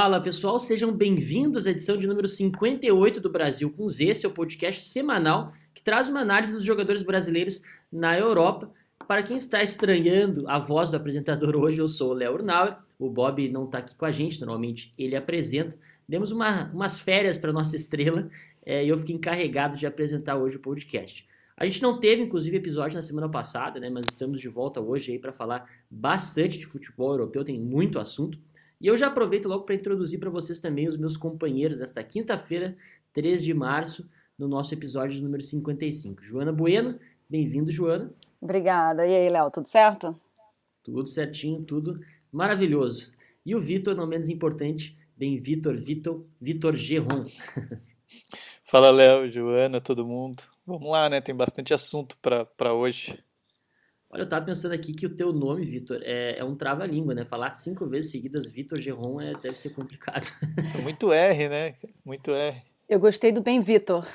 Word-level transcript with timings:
Fala 0.00 0.20
pessoal, 0.20 0.60
sejam 0.60 0.92
bem-vindos 0.92 1.66
à 1.66 1.72
edição 1.72 1.96
de 1.96 2.06
número 2.06 2.28
58 2.28 3.20
do 3.20 3.28
Brasil 3.28 3.68
com 3.68 3.88
Z, 3.88 4.14
seu 4.14 4.30
podcast 4.30 4.82
semanal 4.82 5.52
que 5.74 5.82
traz 5.82 6.08
uma 6.08 6.20
análise 6.20 6.52
dos 6.52 6.64
jogadores 6.64 7.02
brasileiros 7.02 7.60
na 7.90 8.16
Europa. 8.16 8.72
Para 9.08 9.24
quem 9.24 9.36
está 9.36 9.60
estranhando 9.60 10.48
a 10.48 10.56
voz 10.56 10.92
do 10.92 10.96
apresentador 10.96 11.56
hoje, 11.58 11.80
eu 11.80 11.88
sou 11.88 12.12
o 12.12 12.14
Léo 12.14 12.34
Urnauer. 12.34 12.76
O 12.96 13.10
Bob 13.10 13.48
não 13.48 13.64
está 13.64 13.78
aqui 13.78 13.96
com 13.96 14.04
a 14.04 14.12
gente, 14.12 14.38
normalmente 14.38 14.94
ele 14.96 15.16
apresenta. 15.16 15.76
Demos 16.08 16.30
uma, 16.30 16.70
umas 16.72 17.00
férias 17.00 17.36
para 17.36 17.52
nossa 17.52 17.74
estrela 17.74 18.30
é, 18.64 18.84
e 18.84 18.88
eu 18.88 18.96
fiquei 18.98 19.16
encarregado 19.16 19.76
de 19.76 19.84
apresentar 19.84 20.36
hoje 20.36 20.58
o 20.58 20.60
podcast. 20.60 21.26
A 21.56 21.66
gente 21.66 21.82
não 21.82 21.98
teve, 21.98 22.22
inclusive, 22.22 22.56
episódio 22.56 22.94
na 22.94 23.02
semana 23.02 23.28
passada, 23.28 23.80
né, 23.80 23.90
mas 23.92 24.04
estamos 24.04 24.40
de 24.40 24.48
volta 24.48 24.80
hoje 24.80 25.10
aí 25.10 25.18
para 25.18 25.32
falar 25.32 25.68
bastante 25.90 26.56
de 26.56 26.66
futebol 26.66 27.10
europeu, 27.10 27.44
tem 27.44 27.58
muito 27.58 27.98
assunto. 27.98 28.38
E 28.80 28.86
eu 28.86 28.96
já 28.96 29.08
aproveito 29.08 29.48
logo 29.48 29.64
para 29.64 29.74
introduzir 29.74 30.20
para 30.20 30.30
vocês 30.30 30.60
também 30.60 30.86
os 30.86 30.96
meus 30.96 31.16
companheiros 31.16 31.80
desta 31.80 32.02
quinta-feira, 32.04 32.76
3 33.12 33.42
de 33.42 33.52
março, 33.52 34.08
no 34.38 34.46
nosso 34.46 34.72
episódio 34.72 35.20
número 35.20 35.42
55. 35.42 36.22
Joana 36.22 36.52
Bueno, 36.52 36.96
bem-vindo, 37.28 37.72
Joana. 37.72 38.12
Obrigada. 38.40 39.04
E 39.04 39.12
aí, 39.12 39.28
Léo, 39.28 39.50
tudo 39.50 39.66
certo? 39.66 40.18
Tudo 40.84 41.08
certinho, 41.08 41.64
tudo 41.64 42.00
maravilhoso. 42.30 43.10
E 43.44 43.56
o 43.56 43.60
Vitor, 43.60 43.96
não 43.96 44.06
menos 44.06 44.28
importante, 44.28 44.96
bem 45.16 45.36
Vitor, 45.36 45.76
Vitor, 45.76 46.24
Vitor 46.40 46.76
Geron. 46.76 47.24
Fala, 48.62 48.90
Léo, 48.90 49.28
Joana, 49.28 49.80
todo 49.80 50.06
mundo. 50.06 50.44
Vamos 50.64 50.88
lá, 50.88 51.08
né? 51.08 51.20
Tem 51.20 51.34
bastante 51.34 51.74
assunto 51.74 52.16
para 52.18 52.72
hoje. 52.72 53.18
Olha, 54.10 54.22
eu 54.22 54.28
tava 54.28 54.46
pensando 54.46 54.72
aqui 54.72 54.94
que 54.94 55.04
o 55.04 55.14
teu 55.14 55.32
nome, 55.32 55.66
Vitor, 55.66 56.00
é, 56.02 56.38
é 56.38 56.44
um 56.44 56.56
trava-língua, 56.56 57.14
né? 57.14 57.26
Falar 57.26 57.50
cinco 57.50 57.86
vezes 57.86 58.10
seguidas 58.10 58.46
Vitor 58.46 58.80
Geron 58.80 59.20
é, 59.20 59.34
deve 59.34 59.58
ser 59.58 59.70
complicado. 59.70 60.26
Muito 60.82 61.12
R, 61.12 61.48
né? 61.48 61.74
Muito 62.04 62.30
R. 62.30 62.62
Eu 62.88 62.98
gostei 62.98 63.32
do 63.32 63.42
bem 63.42 63.60
Vitor. 63.60 64.06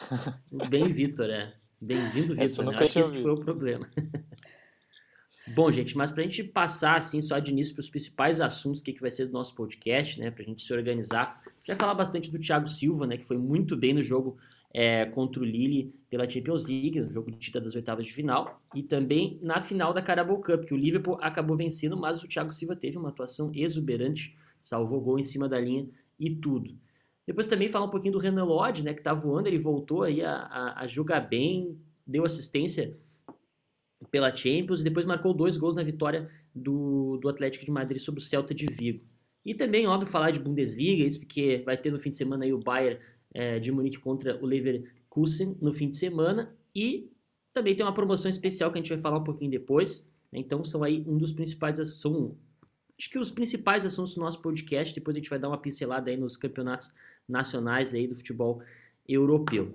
bem 0.68 0.88
Vitor, 0.88 1.30
é. 1.30 1.52
Bem-vindo, 1.80 2.34
Vitor. 2.34 2.64
Né? 2.64 2.76
Acho 2.76 2.92
que 2.92 2.98
esse 2.98 3.22
foi 3.22 3.30
o 3.30 3.40
problema. 3.40 3.88
Bom, 5.54 5.70
gente, 5.70 5.96
mas 5.96 6.10
para 6.10 6.22
a 6.22 6.24
gente 6.24 6.42
passar 6.42 6.98
assim 6.98 7.20
só 7.20 7.38
de 7.38 7.52
início 7.52 7.72
para 7.72 7.82
os 7.82 7.88
principais 7.88 8.40
assuntos 8.40 8.82
que, 8.82 8.92
que 8.92 9.00
vai 9.00 9.12
ser 9.12 9.26
do 9.26 9.32
nosso 9.32 9.54
podcast, 9.54 10.18
né, 10.18 10.28
para 10.28 10.42
a 10.42 10.44
gente 10.44 10.60
se 10.60 10.72
organizar, 10.72 11.38
já 11.64 11.76
falar 11.76 11.94
bastante 11.94 12.32
do 12.32 12.38
Thiago 12.40 12.66
Silva, 12.66 13.06
né, 13.06 13.16
que 13.16 13.24
foi 13.24 13.38
muito 13.38 13.76
bem 13.76 13.94
no 13.94 14.02
jogo 14.02 14.36
é, 14.72 15.06
contra 15.06 15.40
o 15.40 15.44
Lille 15.44 15.94
pela 16.08 16.28
Champions 16.28 16.66
League, 16.66 17.00
no 17.00 17.12
jogo 17.12 17.30
de 17.30 17.38
tita 17.38 17.60
das 17.60 17.74
oitavas 17.74 18.06
de 18.06 18.12
final, 18.12 18.62
e 18.74 18.82
também 18.82 19.38
na 19.42 19.60
final 19.60 19.92
da 19.92 20.02
Carabao 20.02 20.40
Cup, 20.40 20.64
que 20.64 20.74
o 20.74 20.76
Liverpool 20.76 21.18
acabou 21.20 21.56
vencendo, 21.56 21.96
mas 21.96 22.22
o 22.22 22.28
Thiago 22.28 22.52
Silva 22.52 22.76
teve 22.76 22.96
uma 22.96 23.08
atuação 23.08 23.50
exuberante, 23.54 24.36
salvou 24.62 25.00
gol 25.00 25.18
em 25.18 25.24
cima 25.24 25.48
da 25.48 25.58
linha 25.58 25.88
e 26.18 26.34
tudo. 26.34 26.76
Depois 27.26 27.46
também 27.46 27.68
falar 27.68 27.86
um 27.86 27.90
pouquinho 27.90 28.12
do 28.12 28.18
Renan 28.18 28.44
Lodge, 28.44 28.84
né, 28.84 28.94
que 28.94 29.02
tá 29.02 29.12
voando, 29.12 29.48
ele 29.48 29.58
voltou 29.58 30.02
aí 30.02 30.22
a, 30.22 30.32
a, 30.32 30.82
a 30.82 30.86
jogar 30.86 31.20
bem, 31.20 31.76
deu 32.06 32.24
assistência 32.24 32.96
pela 34.10 34.34
Champions 34.34 34.80
e 34.80 34.84
depois 34.84 35.04
marcou 35.04 35.34
dois 35.34 35.56
gols 35.56 35.74
na 35.74 35.82
vitória 35.82 36.30
do, 36.54 37.18
do 37.18 37.28
Atlético 37.28 37.64
de 37.64 37.70
Madrid 37.70 38.00
sobre 38.00 38.20
o 38.20 38.24
Celta 38.24 38.54
de 38.54 38.66
Vigo. 38.66 39.04
E 39.44 39.54
também, 39.54 39.86
óbvio, 39.86 40.10
falar 40.10 40.30
de 40.30 40.40
Bundesliga, 40.40 41.04
isso 41.04 41.20
porque 41.20 41.62
vai 41.64 41.76
ter 41.76 41.90
no 41.90 41.98
fim 41.98 42.10
de 42.10 42.16
semana 42.16 42.44
aí 42.44 42.52
o 42.52 42.58
Bayern 42.58 43.00
é, 43.36 43.58
de 43.58 43.70
Munique 43.70 43.98
contra 43.98 44.42
o 44.42 44.46
Leverkusen 44.46 45.58
no 45.60 45.70
fim 45.70 45.90
de 45.90 45.98
semana 45.98 46.56
e 46.74 47.12
também 47.52 47.76
tem 47.76 47.84
uma 47.84 47.92
promoção 47.92 48.30
especial 48.30 48.72
que 48.72 48.78
a 48.78 48.80
gente 48.80 48.88
vai 48.88 48.96
falar 48.96 49.18
um 49.18 49.24
pouquinho 49.24 49.50
depois. 49.50 50.10
Né? 50.32 50.38
Então 50.38 50.64
são 50.64 50.82
aí 50.82 51.04
um 51.06 51.18
dos 51.18 51.32
principais, 51.32 51.76
são 52.00 52.34
acho 52.98 53.10
que 53.10 53.18
os 53.18 53.30
principais 53.30 53.84
assuntos 53.84 54.14
do 54.14 54.20
nosso 54.22 54.40
podcast. 54.40 54.94
Depois 54.94 55.14
a 55.14 55.18
gente 55.18 55.28
vai 55.28 55.38
dar 55.38 55.48
uma 55.48 55.58
pincelada 55.58 56.10
aí 56.10 56.16
nos 56.16 56.34
campeonatos 56.34 56.90
nacionais 57.28 57.92
aí 57.92 58.06
do 58.06 58.14
futebol 58.14 58.62
europeu. 59.06 59.70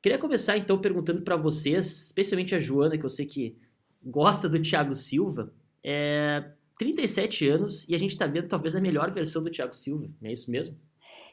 Queria 0.00 0.16
começar 0.16 0.56
então 0.56 0.80
perguntando 0.80 1.22
para 1.22 1.36
vocês, 1.36 2.06
especialmente 2.06 2.54
a 2.54 2.60
Joana, 2.60 2.96
que 2.96 3.04
eu 3.04 3.10
sei 3.10 3.26
que 3.26 3.56
gosta 4.04 4.48
do 4.48 4.62
Thiago 4.62 4.94
Silva. 4.94 5.52
É 5.82 6.48
37 6.78 7.48
anos 7.48 7.88
e 7.88 7.94
a 7.94 7.98
gente 7.98 8.12
está 8.12 8.26
vendo 8.26 8.46
talvez 8.46 8.76
a 8.76 8.80
melhor 8.80 9.10
versão 9.10 9.42
do 9.42 9.50
Thiago 9.50 9.74
Silva, 9.74 10.08
não 10.20 10.30
é 10.30 10.32
isso 10.32 10.48
mesmo? 10.48 10.78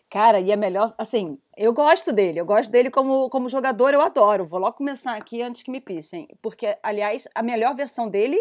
Cara, 0.10 0.40
e 0.40 0.52
é 0.52 0.56
melhor, 0.56 0.96
assim, 0.98 1.38
eu 1.58 1.74
gosto 1.74 2.14
dele, 2.14 2.40
eu 2.40 2.46
gosto 2.46 2.72
dele 2.72 2.90
como, 2.90 3.30
como 3.30 3.50
jogador, 3.50 3.94
eu 3.94 4.02
adoro. 4.02 4.46
Vou 4.46 4.60
logo 4.60 4.78
começar 4.78 5.16
aqui 5.18 5.42
antes 5.42 5.64
que 5.64 5.72
me 5.72 5.82
pisem. 5.82 6.28
Porque, 6.42 6.78
aliás, 6.82 7.28
a 7.36 7.44
melhor 7.44 7.76
versão 7.76 8.08
dele 8.10 8.38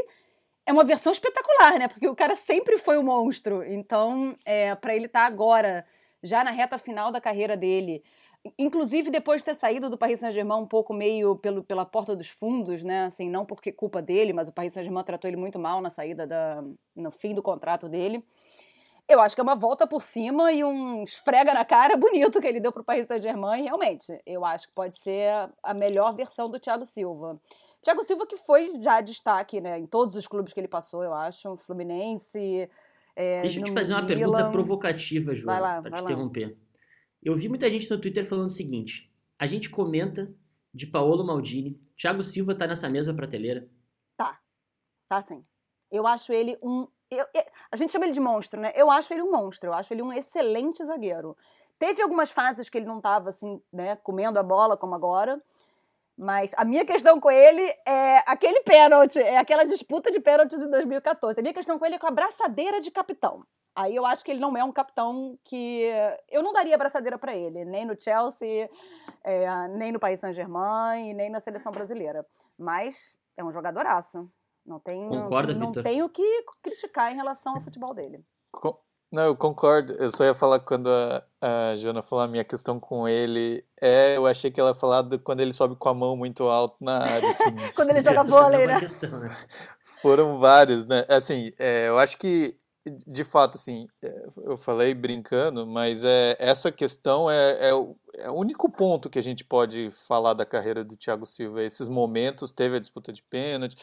é 0.65 0.73
uma 0.73 0.85
versão 0.85 1.11
espetacular, 1.13 1.79
né? 1.79 1.89
Porque 1.89 2.09
o 2.09 2.15
cara 2.15 2.37
sempre 2.37 2.79
foi 2.79 2.99
um 2.99 3.03
monstro. 3.03 3.65
Então, 3.65 4.35
é, 4.45 4.75
para 4.77 4.95
ele 4.95 5.07
estar 5.07 5.23
tá 5.23 5.27
agora, 5.27 5.85
já 6.23 6.45
na 6.45 6.53
reta 6.53 6.79
final 6.79 7.11
da 7.11 7.21
carreira 7.21 7.57
dele, 7.57 8.05
inclusive 8.57 9.11
depois 9.11 9.41
de 9.41 9.47
ter 9.47 9.55
saído 9.55 9.91
do 9.91 9.99
Paris 9.99 10.21
Saint-Germain 10.21 10.61
um 10.61 10.67
pouco 10.67 10.95
meio 10.95 11.37
pelo, 11.37 11.65
pela 11.65 11.85
porta 11.85 12.15
dos 12.15 12.29
fundos, 12.29 12.85
né? 12.85 13.05
Assim, 13.07 13.29
não 13.29 13.45
porque 13.45 13.73
culpa 13.73 14.01
dele, 14.01 14.33
mas 14.33 14.49
o 14.49 14.53
Paris 14.53 14.73
Saint-Germain 14.73 15.05
tratou 15.05 15.29
ele 15.29 15.37
muito 15.37 15.59
mal 15.59 15.81
na 15.81 15.91
saída 15.91 16.27
da 16.27 16.63
no 16.95 17.11
fim 17.11 17.35
do 17.35 17.43
contrato 17.43 17.89
dele. 17.89 18.25
Eu 19.09 19.21
acho 19.21 19.35
que 19.37 19.41
é 19.41 19.45
uma 19.45 19.55
volta 19.55 19.87
por 19.87 20.03
cima 20.03 20.53
e 20.53 20.65
um 20.65 21.03
esfrega 21.03 21.55
na 21.55 21.65
cara 21.65 21.97
bonito 21.99 22.41
que 22.41 22.47
ele 22.47 22.61
deu 22.61 22.73
para 22.73 22.83
o 22.83 22.85
Paris 22.85 23.07
Saint-Germain. 23.07 23.63
Realmente, 23.63 24.21
eu 24.27 24.45
acho 24.45 24.67
que 24.69 24.75
pode 24.75 24.99
ser 24.99 25.31
a 25.63 25.73
melhor 25.73 26.15
versão 26.15 26.51
do 26.51 26.59
Thiago 26.59 26.85
Silva. 26.85 27.41
Thiago 27.83 28.03
Silva 28.03 28.27
que 28.27 28.37
foi 28.37 28.81
já 28.83 29.01
destaque, 29.01 29.61
né, 29.61 29.79
em 29.79 29.87
todos 29.87 30.17
os 30.17 30.27
clubes 30.27 30.53
que 30.53 30.59
ele 30.59 30.67
passou, 30.67 31.05
eu 31.05 31.15
acho, 31.15 31.57
Fluminense. 31.59 32.69
É, 33.15 33.41
Deixa 33.43 33.61
eu 33.61 33.65
te 33.65 33.73
fazer 33.73 33.95
uma 33.95 34.03
Milan. 34.03 34.15
pergunta 34.15 34.51
provocativa, 34.51 35.35
João, 35.35 35.57
para 35.57 35.83
te 35.83 35.91
lá. 35.91 36.01
interromper. 36.03 36.59
Eu 37.23 37.35
vi 37.37 37.49
muita 37.49 37.71
gente 37.71 37.89
no 37.89 38.01
Twitter 38.01 38.27
falando 38.27 38.49
o 38.49 38.53
seguinte: 38.53 39.11
a 39.39 39.47
gente 39.47 39.71
comenta 39.71 40.35
de 40.75 40.87
Paolo 40.87 41.25
Maldini, 41.25 41.81
Thiago 41.97 42.23
Silva 42.23 42.55
tá 42.55 42.67
nessa 42.67 42.89
mesma 42.89 43.15
prateleira? 43.15 43.69
Tá, 44.17 44.39
tá 45.09 45.23
sim. 45.23 45.45
Eu 45.91 46.07
acho 46.07 46.33
ele 46.33 46.59
um. 46.63 46.89
Eu, 47.11 47.25
eu, 47.33 47.45
a 47.71 47.77
gente 47.77 47.93
chama 47.93 48.05
ele 48.05 48.13
de 48.13 48.21
monstro, 48.21 48.61
né? 48.61 48.73
Eu 48.75 48.91
acho 48.91 49.13
ele 49.13 49.23
um 49.23 49.31
monstro, 49.31 49.71
eu 49.71 49.75
acho 49.75 49.93
ele 49.93 50.03
um 50.03 50.13
excelente 50.13 50.83
zagueiro. 50.85 51.37
Teve 51.79 52.03
algumas 52.03 52.31
fases 52.31 52.69
que 52.69 52.79
ele 52.79 52.87
não 52.87 53.01
tava 53.01 53.31
assim, 53.31 53.61
né, 53.73 53.97
comendo 53.97 54.39
a 54.39 54.43
bola 54.43 54.77
como 54.77 54.95
agora. 54.95 55.41
Mas 56.17 56.55
a 56.57 56.65
minha 56.65 56.85
questão 56.85 57.21
com 57.21 57.31
ele 57.31 57.63
é 57.85 58.23
aquele 58.27 58.61
pênalti, 58.63 59.19
é 59.19 59.37
aquela 59.37 59.65
disputa 59.65 60.11
de 60.11 60.19
pênaltis 60.19 60.59
em 60.59 60.71
2014. 60.71 61.39
A 61.39 61.43
minha 61.43 61.53
questão 61.53 61.79
com 61.79 61.85
ele 61.85 61.97
é 61.97 61.99
com 61.99 62.07
a 62.07 62.11
braçadeira 62.11 62.81
de 62.81 62.91
capitão. 62.91 63.45
Aí 63.75 63.95
eu 63.95 64.07
acho 64.07 64.25
que 64.25 64.31
ele 64.31 64.41
não 64.41 64.57
é 64.57 64.65
um 64.65 64.73
capitão 64.73 65.39
que. 65.45 65.91
Eu 66.31 66.43
não 66.43 66.55
daria 66.55 66.79
braçadeira 66.79 67.19
para 67.19 67.37
ele, 67.37 67.67
nem 67.67 67.85
no 67.85 68.01
Chelsea, 68.01 68.71
é, 69.23 69.69
nem 69.69 69.93
no 69.93 70.01
Paris 70.01 70.21
Saint-Germain, 70.21 71.13
nem 71.13 71.29
na 71.29 71.41
seleção 71.41 71.71
brasileira. 71.71 72.25
Mas 72.59 73.15
é 73.37 73.45
um 73.45 73.53
jogadoraço. 73.53 74.27
Não 74.67 74.81
tenho, 74.81 75.09
Concorda, 75.09 75.55
não 75.55 75.67
Victor? 75.67 75.83
tenho 75.85 76.09
que 76.09 76.45
criticar 76.63 77.13
em 77.13 77.17
relação 77.17 77.55
ao 77.55 77.61
futebol 77.61 77.95
dele. 77.95 78.25
Não, 79.11 79.25
eu 79.25 79.37
concordo. 79.37 79.93
Eu 79.95 80.11
só 80.11 80.25
ia 80.25 80.35
falar 80.35 80.59
quando 80.61 80.89
a, 80.89 81.23
a 81.41 81.77
Joana 81.77 82.03
falou 82.03 82.25
a 82.25 82.29
minha 82.29 82.45
questão 82.45 82.81
com 82.81 83.09
ele. 83.09 83.65
É, 83.81 84.17
eu 84.17 84.27
achei 84.27 84.51
que 84.51 84.59
ela 84.59 84.71
ia 84.71 84.75
falar 84.75 85.03
do, 85.03 85.19
quando 85.19 85.41
ele 85.41 85.53
sobe 85.53 85.77
com 85.77 85.89
a 85.89 85.95
mão 85.95 86.17
muito 86.17 86.45
alto 86.45 86.77
na 86.81 86.99
área. 86.99 87.31
Assim. 87.31 87.45
quando 87.75 87.91
ele 87.91 88.01
joga 88.01 88.25
vôlei, 88.25 88.67
né? 88.67 88.81
Questão, 88.81 89.21
né? 89.21 89.35
Foram 90.03 90.39
vários, 90.39 90.87
né? 90.87 91.07
Assim, 91.09 91.53
é, 91.59 91.89
eu 91.89 91.99
acho 91.99 92.19
que, 92.19 92.57
de 93.07 93.23
fato, 93.23 93.57
assim, 93.57 93.87
é, 94.03 94.27
eu 94.45 94.57
falei 94.57 94.93
brincando, 94.93 95.67
mas 95.67 96.03
é, 96.03 96.37
essa 96.41 96.73
questão 96.73 97.31
é, 97.31 97.69
é, 97.69 97.75
o, 97.75 97.97
é 98.15 98.29
o 98.29 98.35
único 98.35 98.69
ponto 98.69 99.09
que 99.09 99.21
a 99.21 99.23
gente 99.23 99.45
pode 99.45 99.89
falar 99.93 100.35
da 100.35 100.45
carreira 100.45 100.83
do 100.83 100.97
Thiago 100.97 101.25
Silva. 101.25 101.63
Esses 101.63 101.89
momentos, 101.89 102.51
teve 102.51 102.77
a 102.77 102.81
disputa 102.81 103.13
de 103.13 103.23
pênalti. 103.23 103.77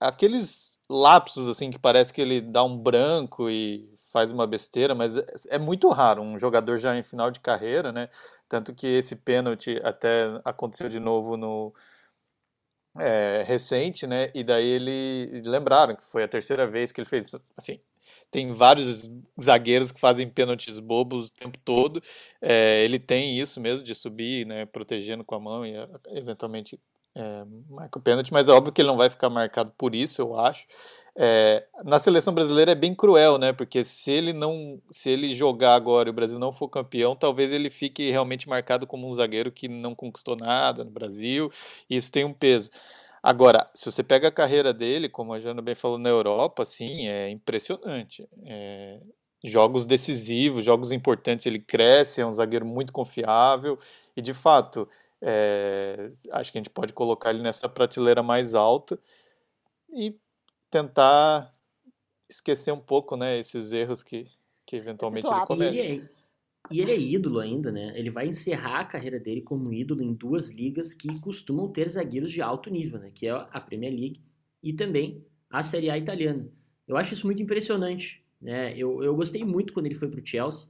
Aqueles 0.00 0.78
lapsos, 0.88 1.48
assim, 1.48 1.70
que 1.70 1.78
parece 1.78 2.12
que 2.12 2.20
ele 2.20 2.40
dá 2.40 2.64
um 2.64 2.76
branco 2.76 3.48
e 3.50 3.88
faz 4.12 4.32
uma 4.32 4.46
besteira, 4.46 4.94
mas 4.94 5.16
é, 5.16 5.24
é 5.50 5.58
muito 5.58 5.88
raro 5.90 6.22
um 6.22 6.38
jogador 6.38 6.78
já 6.78 6.96
em 6.96 7.02
final 7.02 7.30
de 7.30 7.40
carreira, 7.40 7.92
né? 7.92 8.08
Tanto 8.48 8.74
que 8.74 8.86
esse 8.86 9.14
pênalti 9.16 9.80
até 9.84 10.40
aconteceu 10.44 10.88
de 10.88 10.98
novo 10.98 11.36
no 11.36 11.72
é, 12.98 13.44
recente, 13.46 14.06
né? 14.06 14.30
E 14.34 14.42
daí 14.42 14.66
ele 14.66 15.42
lembraram 15.44 15.94
que 15.96 16.04
foi 16.04 16.24
a 16.24 16.28
terceira 16.28 16.66
vez 16.66 16.90
que 16.92 17.00
ele 17.00 17.08
fez 17.08 17.34
assim. 17.56 17.80
Tem 18.30 18.50
vários 18.52 19.10
zagueiros 19.40 19.92
que 19.92 20.00
fazem 20.00 20.28
pênaltis 20.28 20.78
bobos 20.78 21.28
o 21.28 21.32
tempo 21.32 21.58
todo. 21.64 22.02
É, 22.40 22.82
ele 22.84 22.98
tem 22.98 23.38
isso 23.38 23.60
mesmo 23.60 23.84
de 23.84 23.94
subir, 23.94 24.46
né, 24.46 24.66
protegendo 24.66 25.24
com 25.24 25.34
a 25.34 25.40
mão 25.40 25.64
e 25.66 25.74
eventualmente 26.08 26.78
é, 27.14 27.44
marca 27.68 27.98
o 27.98 28.02
pênalti, 28.02 28.32
mas 28.32 28.48
é 28.48 28.52
óbvio 28.52 28.72
que 28.72 28.80
ele 28.80 28.88
não 28.88 28.96
vai 28.96 29.10
ficar 29.10 29.28
marcado 29.28 29.72
por 29.76 29.94
isso, 29.94 30.22
eu 30.22 30.38
acho. 30.38 30.66
É, 31.16 31.66
na 31.84 31.98
seleção 31.98 32.32
brasileira 32.32 32.72
é 32.72 32.74
bem 32.74 32.94
cruel, 32.94 33.36
né? 33.36 33.52
Porque 33.52 33.82
se 33.84 34.10
ele 34.10 34.32
não, 34.32 34.80
se 34.90 35.10
ele 35.10 35.34
jogar 35.34 35.74
agora 35.74 36.08
e 36.08 36.10
o 36.10 36.14
Brasil 36.14 36.38
não 36.38 36.52
for 36.52 36.68
campeão, 36.68 37.16
talvez 37.16 37.52
ele 37.52 37.68
fique 37.68 38.10
realmente 38.10 38.48
marcado 38.48 38.86
como 38.86 39.08
um 39.08 39.14
zagueiro 39.14 39.50
que 39.50 39.68
não 39.68 39.94
conquistou 39.94 40.36
nada 40.36 40.84
no 40.84 40.90
Brasil. 40.90 41.50
E 41.88 41.96
isso 41.96 42.12
tem 42.12 42.24
um 42.24 42.32
peso. 42.32 42.70
Agora, 43.22 43.66
se 43.74 43.84
você 43.84 44.02
pega 44.02 44.28
a 44.28 44.32
carreira 44.32 44.72
dele, 44.72 45.08
como 45.08 45.34
a 45.34 45.40
Jana 45.40 45.60
bem 45.60 45.74
falou 45.74 45.98
na 45.98 46.08
Europa, 46.08 46.64
sim, 46.64 47.08
é 47.08 47.28
impressionante. 47.28 48.26
É, 48.46 48.98
jogos 49.44 49.84
decisivos, 49.84 50.64
jogos 50.64 50.92
importantes, 50.92 51.44
ele 51.44 51.58
cresce, 51.58 52.20
é 52.20 52.26
um 52.26 52.32
zagueiro 52.32 52.64
muito 52.64 52.92
confiável 52.92 53.78
e 54.16 54.22
de 54.22 54.32
fato 54.32 54.88
é, 55.22 56.10
acho 56.32 56.50
que 56.50 56.58
a 56.58 56.60
gente 56.60 56.70
pode 56.70 56.92
colocar 56.92 57.30
ele 57.30 57.42
nessa 57.42 57.68
prateleira 57.68 58.22
mais 58.22 58.54
alta 58.54 58.98
e 59.88 60.16
tentar 60.70 61.52
esquecer 62.28 62.72
um 62.72 62.80
pouco, 62.80 63.16
né, 63.16 63.38
esses 63.38 63.72
erros 63.72 64.02
que, 64.02 64.26
que 64.64 64.76
eventualmente 64.76 65.26
ele 65.26 65.46
comete. 65.46 65.76
E 65.76 65.80
ele, 65.80 66.02
é, 66.02 66.20
e 66.70 66.80
ele 66.80 66.90
é 66.92 66.98
ídolo 66.98 67.40
ainda, 67.40 67.72
né? 67.72 67.92
Ele 67.98 68.10
vai 68.10 68.28
encerrar 68.28 68.80
a 68.80 68.84
carreira 68.84 69.18
dele 69.18 69.40
como 69.40 69.72
ídolo 69.72 70.02
em 70.02 70.14
duas 70.14 70.50
ligas 70.50 70.94
que 70.94 71.18
costumam 71.20 71.68
ter 71.68 71.88
zagueiros 71.88 72.30
de 72.30 72.40
alto 72.40 72.70
nível, 72.70 73.00
né? 73.00 73.10
Que 73.12 73.26
é 73.26 73.30
a 73.30 73.60
Premier 73.60 73.92
League 73.92 74.20
e 74.62 74.72
também 74.72 75.24
a 75.50 75.62
Série 75.62 75.90
A 75.90 75.98
italiana. 75.98 76.48
Eu 76.86 76.96
acho 76.96 77.14
isso 77.14 77.26
muito 77.26 77.42
impressionante, 77.42 78.24
né? 78.40 78.76
Eu, 78.76 79.02
eu 79.02 79.14
gostei 79.16 79.44
muito 79.44 79.72
quando 79.72 79.86
ele 79.86 79.94
foi 79.96 80.08
para 80.08 80.20
o 80.20 80.26
Chelsea, 80.26 80.68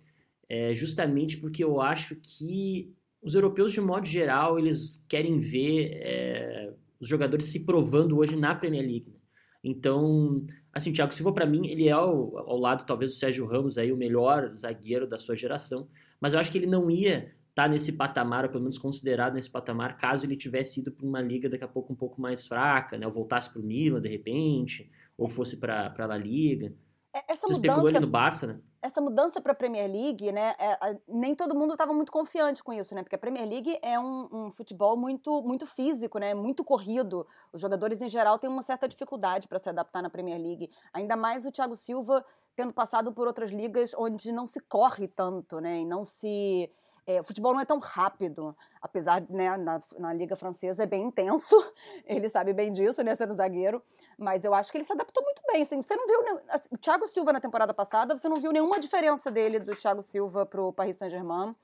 é, 0.49 0.75
justamente 0.75 1.37
porque 1.37 1.63
eu 1.63 1.81
acho 1.81 2.17
que 2.17 2.95
os 3.23 3.35
europeus, 3.35 3.73
de 3.73 3.81
modo 3.81 4.07
geral, 4.07 4.59
eles 4.59 5.05
querem 5.09 5.39
ver 5.39 5.91
é, 5.95 6.73
os 6.99 7.09
jogadores 7.09 7.47
se 7.47 7.65
provando 7.65 8.19
hoje 8.19 8.37
na 8.37 8.55
Premier 8.55 8.83
League. 8.83 9.11
Né? 9.11 9.19
Então, 9.63 10.47
assim, 10.73 10.93
Thiago 10.93 11.13
Silva, 11.13 11.33
para 11.33 11.47
mim, 11.47 11.67
ele 11.67 11.89
é 11.89 11.93
ao, 11.93 12.39
ao, 12.39 12.59
lado, 12.59 12.87
talvez, 12.87 13.13
do 13.13 13.17
Sérgio 13.19 13.47
Ramos, 13.47 13.77
aí, 13.77 13.93
o 13.93 13.97
melhor 13.97 14.55
zagueiro 14.57 15.07
da 15.07 15.19
sua 15.19 15.37
geração. 15.37 15.89
Mas 16.21 16.33
eu 16.33 16.41
acho 16.41 16.51
que 16.51 16.59
ele 16.59 16.67
não 16.67 16.91
ia 16.91 17.33
estar 17.51 17.65
tá 17.65 17.69
nesse 17.69 17.93
patamar, 17.93 18.45
ou 18.45 18.51
pelo 18.51 18.63
menos 18.63 18.79
considerado 18.79 19.35
nesse 19.35 19.51
patamar, 19.51 19.99
caso 19.99 20.25
ele 20.25 20.37
tivesse 20.37 20.81
ido 20.81 20.91
para 20.91 21.07
uma 21.07 21.21
liga 21.21 21.49
daqui 21.49 21.65
a 21.65 21.69
pouco 21.69 21.93
um 21.93 21.97
pouco 21.97 22.21
mais 22.21 22.47
fraca, 22.47 22.97
né? 22.97 23.07
Ou 23.07 23.13
voltasse 23.13 23.51
para 23.51 23.61
o 23.61 23.65
Milan, 23.65 24.01
de 24.01 24.09
repente, 24.09 24.91
ou 25.17 25.29
fosse 25.29 25.57
para 25.59 25.95
a 25.99 26.07
La 26.07 26.17
Liga. 26.17 26.73
É, 27.13 27.33
essa 27.33 27.49
mudança, 27.49 27.89
ele 27.89 28.01
no 28.01 28.07
Barça, 28.07 28.47
né? 28.47 28.61
Essa 28.81 29.01
mudança 29.01 29.41
para 29.41 29.53
a 29.53 29.55
Premier 29.55 29.91
League, 29.91 30.31
né? 30.31 30.55
É, 30.59 30.97
nem 31.09 31.35
todo 31.35 31.57
mundo 31.57 31.73
estava 31.73 31.93
muito 31.93 32.13
confiante 32.13 32.63
com 32.63 32.73
isso, 32.73 32.95
né? 32.95 33.03
Porque 33.03 33.17
a 33.17 33.19
Premier 33.19 33.49
League 33.49 33.79
é 33.83 33.99
um, 33.99 34.29
um, 34.33 34.51
futebol 34.51 34.97
muito, 34.97 35.43
muito 35.43 35.67
físico, 35.67 36.19
né? 36.19 36.35
Muito 36.35 36.65
corrido. 36.65 37.27
Os 37.53 37.61
jogadores 37.61 38.01
em 38.01 38.09
geral 38.09 38.39
têm 38.39 38.49
uma 38.49 38.63
certa 38.63 38.87
dificuldade 38.87 39.49
para 39.49 39.59
se 39.59 39.69
adaptar 39.69 40.03
na 40.03 40.09
Premier 40.09 40.41
League. 40.41 40.71
Ainda 40.93 41.17
mais 41.17 41.45
o 41.45 41.51
Thiago 41.51 41.75
Silva 41.75 42.25
tendo 42.55 42.73
passado 42.73 43.13
por 43.13 43.27
outras 43.27 43.51
ligas 43.51 43.93
onde 43.97 44.31
não 44.31 44.47
se 44.47 44.61
corre 44.61 45.09
tanto, 45.09 45.61
né? 45.61 45.81
E 45.81 45.85
não 45.85 46.05
se 46.05 46.71
é, 47.17 47.21
o 47.21 47.25
futebol 47.25 47.53
não 47.53 47.61
é 47.61 47.65
tão 47.65 47.79
rápido, 47.79 48.57
apesar, 48.81 49.23
né, 49.29 49.57
na, 49.57 49.83
na 49.99 50.13
Liga 50.13 50.37
Francesa 50.37 50.83
é 50.83 50.87
bem 50.87 51.05
intenso, 51.05 51.57
ele 52.07 52.29
sabe 52.29 52.53
bem 52.53 52.73
disso, 52.73 53.03
né, 53.03 53.15
sendo 53.15 53.35
zagueiro, 53.35 53.83
mas 54.19 54.45
eu 54.45 54.55
acho 54.55 54.71
que 54.71 54.79
ele 54.79 54.85
se 54.85 54.93
adaptou 54.93 55.23
muito 55.25 55.43
bem, 55.51 55.63
assim, 55.63 55.83
você 55.83 55.97
não 55.97 56.07
viu, 56.07 56.41
assim, 56.49 56.69
o 56.73 56.79
Thiago 56.79 57.07
Silva 57.07 57.33
na 57.33 57.41
temporada 57.41 57.75
passada, 57.75 58.17
você 58.17 58.29
não 58.29 58.37
viu 58.37 58.53
nenhuma 58.53 58.79
diferença 58.79 59.31
dele 59.31 59.59
do 59.59 59.75
Thiago 59.75 60.03
Silva 60.03 60.47
pro 60.47 60.73
Paris 60.73 60.97
Saint-Germain, 60.97 61.55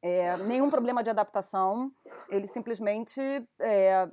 é, 0.00 0.36
nenhum 0.38 0.70
problema 0.70 1.02
de 1.02 1.10
adaptação, 1.10 1.92
ele 2.28 2.46
simplesmente 2.46 3.20
é, 3.58 4.08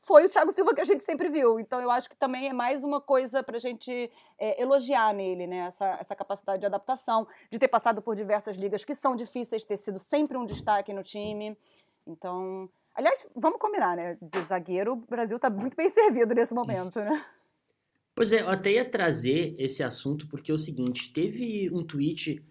foi 0.00 0.24
o 0.24 0.28
Thiago 0.28 0.50
Silva 0.50 0.74
que 0.74 0.80
a 0.80 0.84
gente 0.84 1.02
sempre 1.02 1.28
viu. 1.28 1.60
Então 1.60 1.80
eu 1.80 1.90
acho 1.90 2.08
que 2.08 2.16
também 2.16 2.48
é 2.48 2.52
mais 2.52 2.82
uma 2.82 3.00
coisa 3.00 3.42
para 3.42 3.56
a 3.56 3.60
gente 3.60 4.10
é, 4.38 4.60
elogiar 4.60 5.14
nele, 5.14 5.46
né? 5.46 5.58
Essa, 5.68 5.98
essa 6.00 6.16
capacidade 6.16 6.60
de 6.60 6.66
adaptação, 6.66 7.28
de 7.50 7.58
ter 7.58 7.68
passado 7.68 8.00
por 8.00 8.16
diversas 8.16 8.56
ligas 8.56 8.84
que 8.84 8.94
são 8.94 9.14
difíceis, 9.14 9.64
ter 9.64 9.76
sido 9.76 9.98
sempre 9.98 10.36
um 10.38 10.46
destaque 10.46 10.92
no 10.92 11.02
time. 11.02 11.56
Então, 12.06 12.68
aliás, 12.94 13.28
vamos 13.36 13.60
combinar, 13.60 13.94
né? 13.94 14.16
De 14.20 14.42
zagueiro, 14.42 14.94
o 14.94 14.96
Brasil 14.96 15.36
está 15.36 15.50
muito 15.50 15.76
bem 15.76 15.88
servido 15.90 16.34
nesse 16.34 16.54
momento, 16.54 16.98
né? 16.98 17.24
Pois 18.14 18.32
é, 18.32 18.40
eu 18.40 18.50
até 18.50 18.72
ia 18.72 18.90
trazer 18.90 19.54
esse 19.58 19.82
assunto 19.82 20.26
porque 20.28 20.50
é 20.50 20.54
o 20.54 20.58
seguinte, 20.58 21.12
teve 21.12 21.70
um 21.72 21.84
tweet 21.84 22.44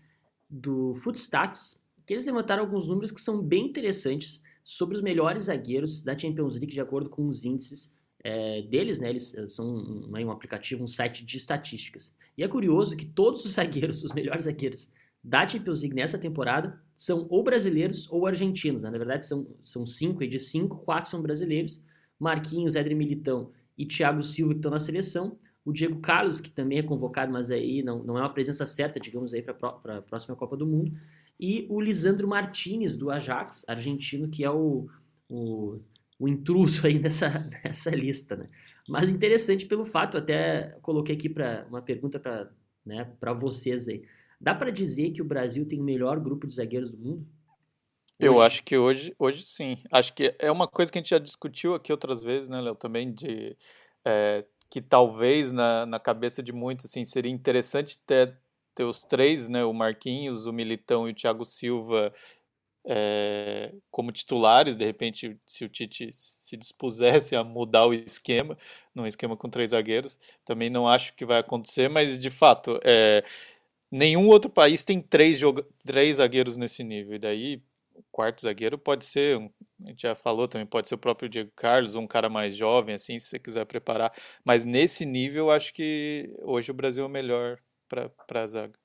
do 0.49 0.93
Footstats 0.93 1.79
que 2.05 2.13
eles 2.13 2.25
levantaram 2.25 2.63
alguns 2.63 2.87
números 2.87 3.11
que 3.11 3.21
são 3.21 3.39
bem 3.39 3.65
interessantes 3.65 4.41
sobre 4.69 4.95
os 4.95 5.01
melhores 5.01 5.45
zagueiros 5.45 6.03
da 6.03 6.15
Champions 6.15 6.53
League 6.53 6.71
de 6.71 6.79
acordo 6.79 7.09
com 7.09 7.27
os 7.27 7.43
índices 7.43 7.91
é, 8.23 8.61
deles, 8.61 8.99
né? 8.99 9.09
Eles 9.09 9.35
são 9.47 9.65
um, 9.65 10.11
um 10.11 10.29
aplicativo, 10.29 10.83
um 10.83 10.87
site 10.87 11.25
de 11.25 11.37
estatísticas. 11.37 12.15
E 12.37 12.43
é 12.43 12.47
curioso 12.47 12.95
que 12.95 13.03
todos 13.03 13.43
os 13.43 13.53
zagueiros, 13.57 14.03
os 14.03 14.13
melhores 14.13 14.43
zagueiros 14.43 14.87
da 15.23 15.47
Champions 15.47 15.81
League 15.81 15.95
nessa 15.95 16.19
temporada 16.19 16.79
são 16.95 17.25
ou 17.31 17.43
brasileiros 17.43 18.07
ou 18.11 18.27
argentinos. 18.27 18.83
Né? 18.83 18.91
Na 18.91 18.99
verdade, 18.99 19.25
são, 19.25 19.47
são 19.63 19.87
cinco, 19.87 20.21
e 20.21 20.27
de 20.27 20.37
cinco, 20.37 20.77
quatro 20.77 21.09
são 21.09 21.19
brasileiros. 21.19 21.81
Marquinhos, 22.19 22.75
Éder 22.75 22.95
Militão 22.95 23.51
e 23.75 23.87
Thiago 23.87 24.21
Silva 24.21 24.53
que 24.53 24.59
estão 24.59 24.69
na 24.69 24.77
seleção. 24.77 25.35
O 25.65 25.73
Diego 25.73 25.99
Carlos, 25.99 26.39
que 26.39 26.51
também 26.51 26.77
é 26.77 26.83
convocado, 26.83 27.31
mas 27.31 27.49
aí 27.49 27.81
não, 27.81 28.03
não 28.03 28.19
é 28.19 28.21
uma 28.21 28.31
presença 28.31 28.67
certa, 28.67 28.99
digamos 28.99 29.33
aí, 29.33 29.41
para 29.41 29.97
a 29.97 30.01
próxima 30.03 30.35
Copa 30.35 30.55
do 30.55 30.67
Mundo 30.67 30.93
e 31.39 31.65
o 31.69 31.79
Lisandro 31.79 32.27
Martinez, 32.27 32.97
do 32.97 33.09
Ajax, 33.09 33.63
argentino, 33.67 34.27
que 34.27 34.43
é 34.43 34.51
o, 34.51 34.89
o, 35.29 35.79
o 36.19 36.27
intruso 36.27 36.85
aí 36.87 36.99
nessa, 36.99 37.49
nessa 37.63 37.91
lista, 37.91 38.35
né? 38.35 38.49
Mas 38.87 39.09
interessante 39.09 39.65
pelo 39.65 39.85
fato, 39.85 40.17
até 40.17 40.75
coloquei 40.81 41.15
aqui 41.15 41.29
para 41.29 41.65
uma 41.69 41.81
pergunta 41.81 42.19
para 42.19 42.51
né, 42.83 43.07
vocês 43.37 43.87
aí. 43.87 44.03
Dá 44.41 44.55
para 44.55 44.71
dizer 44.71 45.11
que 45.11 45.21
o 45.21 45.25
Brasil 45.25 45.65
tem 45.65 45.79
o 45.79 45.83
melhor 45.83 46.19
grupo 46.19 46.47
de 46.47 46.55
zagueiros 46.55 46.89
do 46.91 46.97
mundo? 46.97 47.27
Eu 48.19 48.41
acho 48.41 48.63
que 48.63 48.77
hoje, 48.77 49.15
hoje 49.17 49.43
sim. 49.43 49.77
Acho 49.91 50.13
que 50.13 50.35
é 50.39 50.51
uma 50.51 50.67
coisa 50.67 50.91
que 50.91 50.97
a 50.97 51.01
gente 51.01 51.11
já 51.11 51.19
discutiu 51.19 51.73
aqui 51.73 51.91
outras 51.91 52.21
vezes, 52.21 52.49
né, 52.49 52.59
Léo? 52.59 52.75
Também 52.75 53.13
de 53.13 53.55
é, 54.03 54.43
que 54.69 54.81
talvez 54.81 55.51
na, 55.51 55.85
na 55.85 55.99
cabeça 55.99 56.43
de 56.43 56.51
muitos 56.51 56.85
assim, 56.85 57.05
seria 57.05 57.31
interessante 57.31 57.97
ter 58.05 58.37
ter 58.79 58.85
os 58.85 59.03
três, 59.03 59.49
né, 59.49 59.65
o 59.65 59.73
Marquinhos, 59.73 60.45
o 60.45 60.53
Militão 60.53 61.05
e 61.05 61.11
o 61.11 61.13
Thiago 61.13 61.43
Silva 61.43 62.13
é, 62.87 63.73
como 63.91 64.09
titulares, 64.09 64.77
de 64.77 64.85
repente, 64.85 65.37
se 65.45 65.65
o 65.65 65.69
Tite 65.69 66.09
se 66.13 66.55
dispusesse 66.55 67.35
a 67.35 67.43
mudar 67.43 67.85
o 67.85 67.93
esquema, 67.93 68.57
num 68.95 69.05
esquema 69.05 69.35
com 69.35 69.49
três 69.49 69.71
zagueiros, 69.71 70.17
também 70.45 70.69
não 70.69 70.87
acho 70.87 71.13
que 71.13 71.25
vai 71.25 71.39
acontecer, 71.39 71.89
mas 71.89 72.17
de 72.17 72.29
fato, 72.29 72.79
é, 72.81 73.21
nenhum 73.91 74.29
outro 74.29 74.49
país 74.49 74.85
tem 74.85 75.01
três, 75.01 75.41
três 75.85 76.15
zagueiros 76.15 76.55
nesse 76.55 76.81
nível, 76.81 77.15
e 77.15 77.19
daí 77.19 77.61
o 77.93 78.03
quarto 78.09 78.43
zagueiro 78.43 78.77
pode 78.77 79.03
ser, 79.03 79.37
a 79.83 79.89
gente 79.89 80.03
já 80.03 80.15
falou 80.15 80.47
também, 80.47 80.65
pode 80.65 80.87
ser 80.87 80.95
o 80.95 80.97
próprio 80.97 81.27
Diego 81.27 81.51
Carlos, 81.53 81.95
um 81.95 82.07
cara 82.07 82.29
mais 82.29 82.55
jovem, 82.55 82.95
assim, 82.95 83.19
se 83.19 83.27
você 83.27 83.39
quiser 83.39 83.65
preparar, 83.65 84.13
mas 84.41 84.63
nesse 84.63 85.05
nível, 85.05 85.51
acho 85.51 85.73
que 85.73 86.33
hoje 86.43 86.71
o 86.71 86.73
Brasil 86.73 87.03
é 87.03 87.07
o 87.07 87.09
melhor 87.09 87.59
para 87.89 88.43
a 88.43 88.47
zaga. 88.47 88.79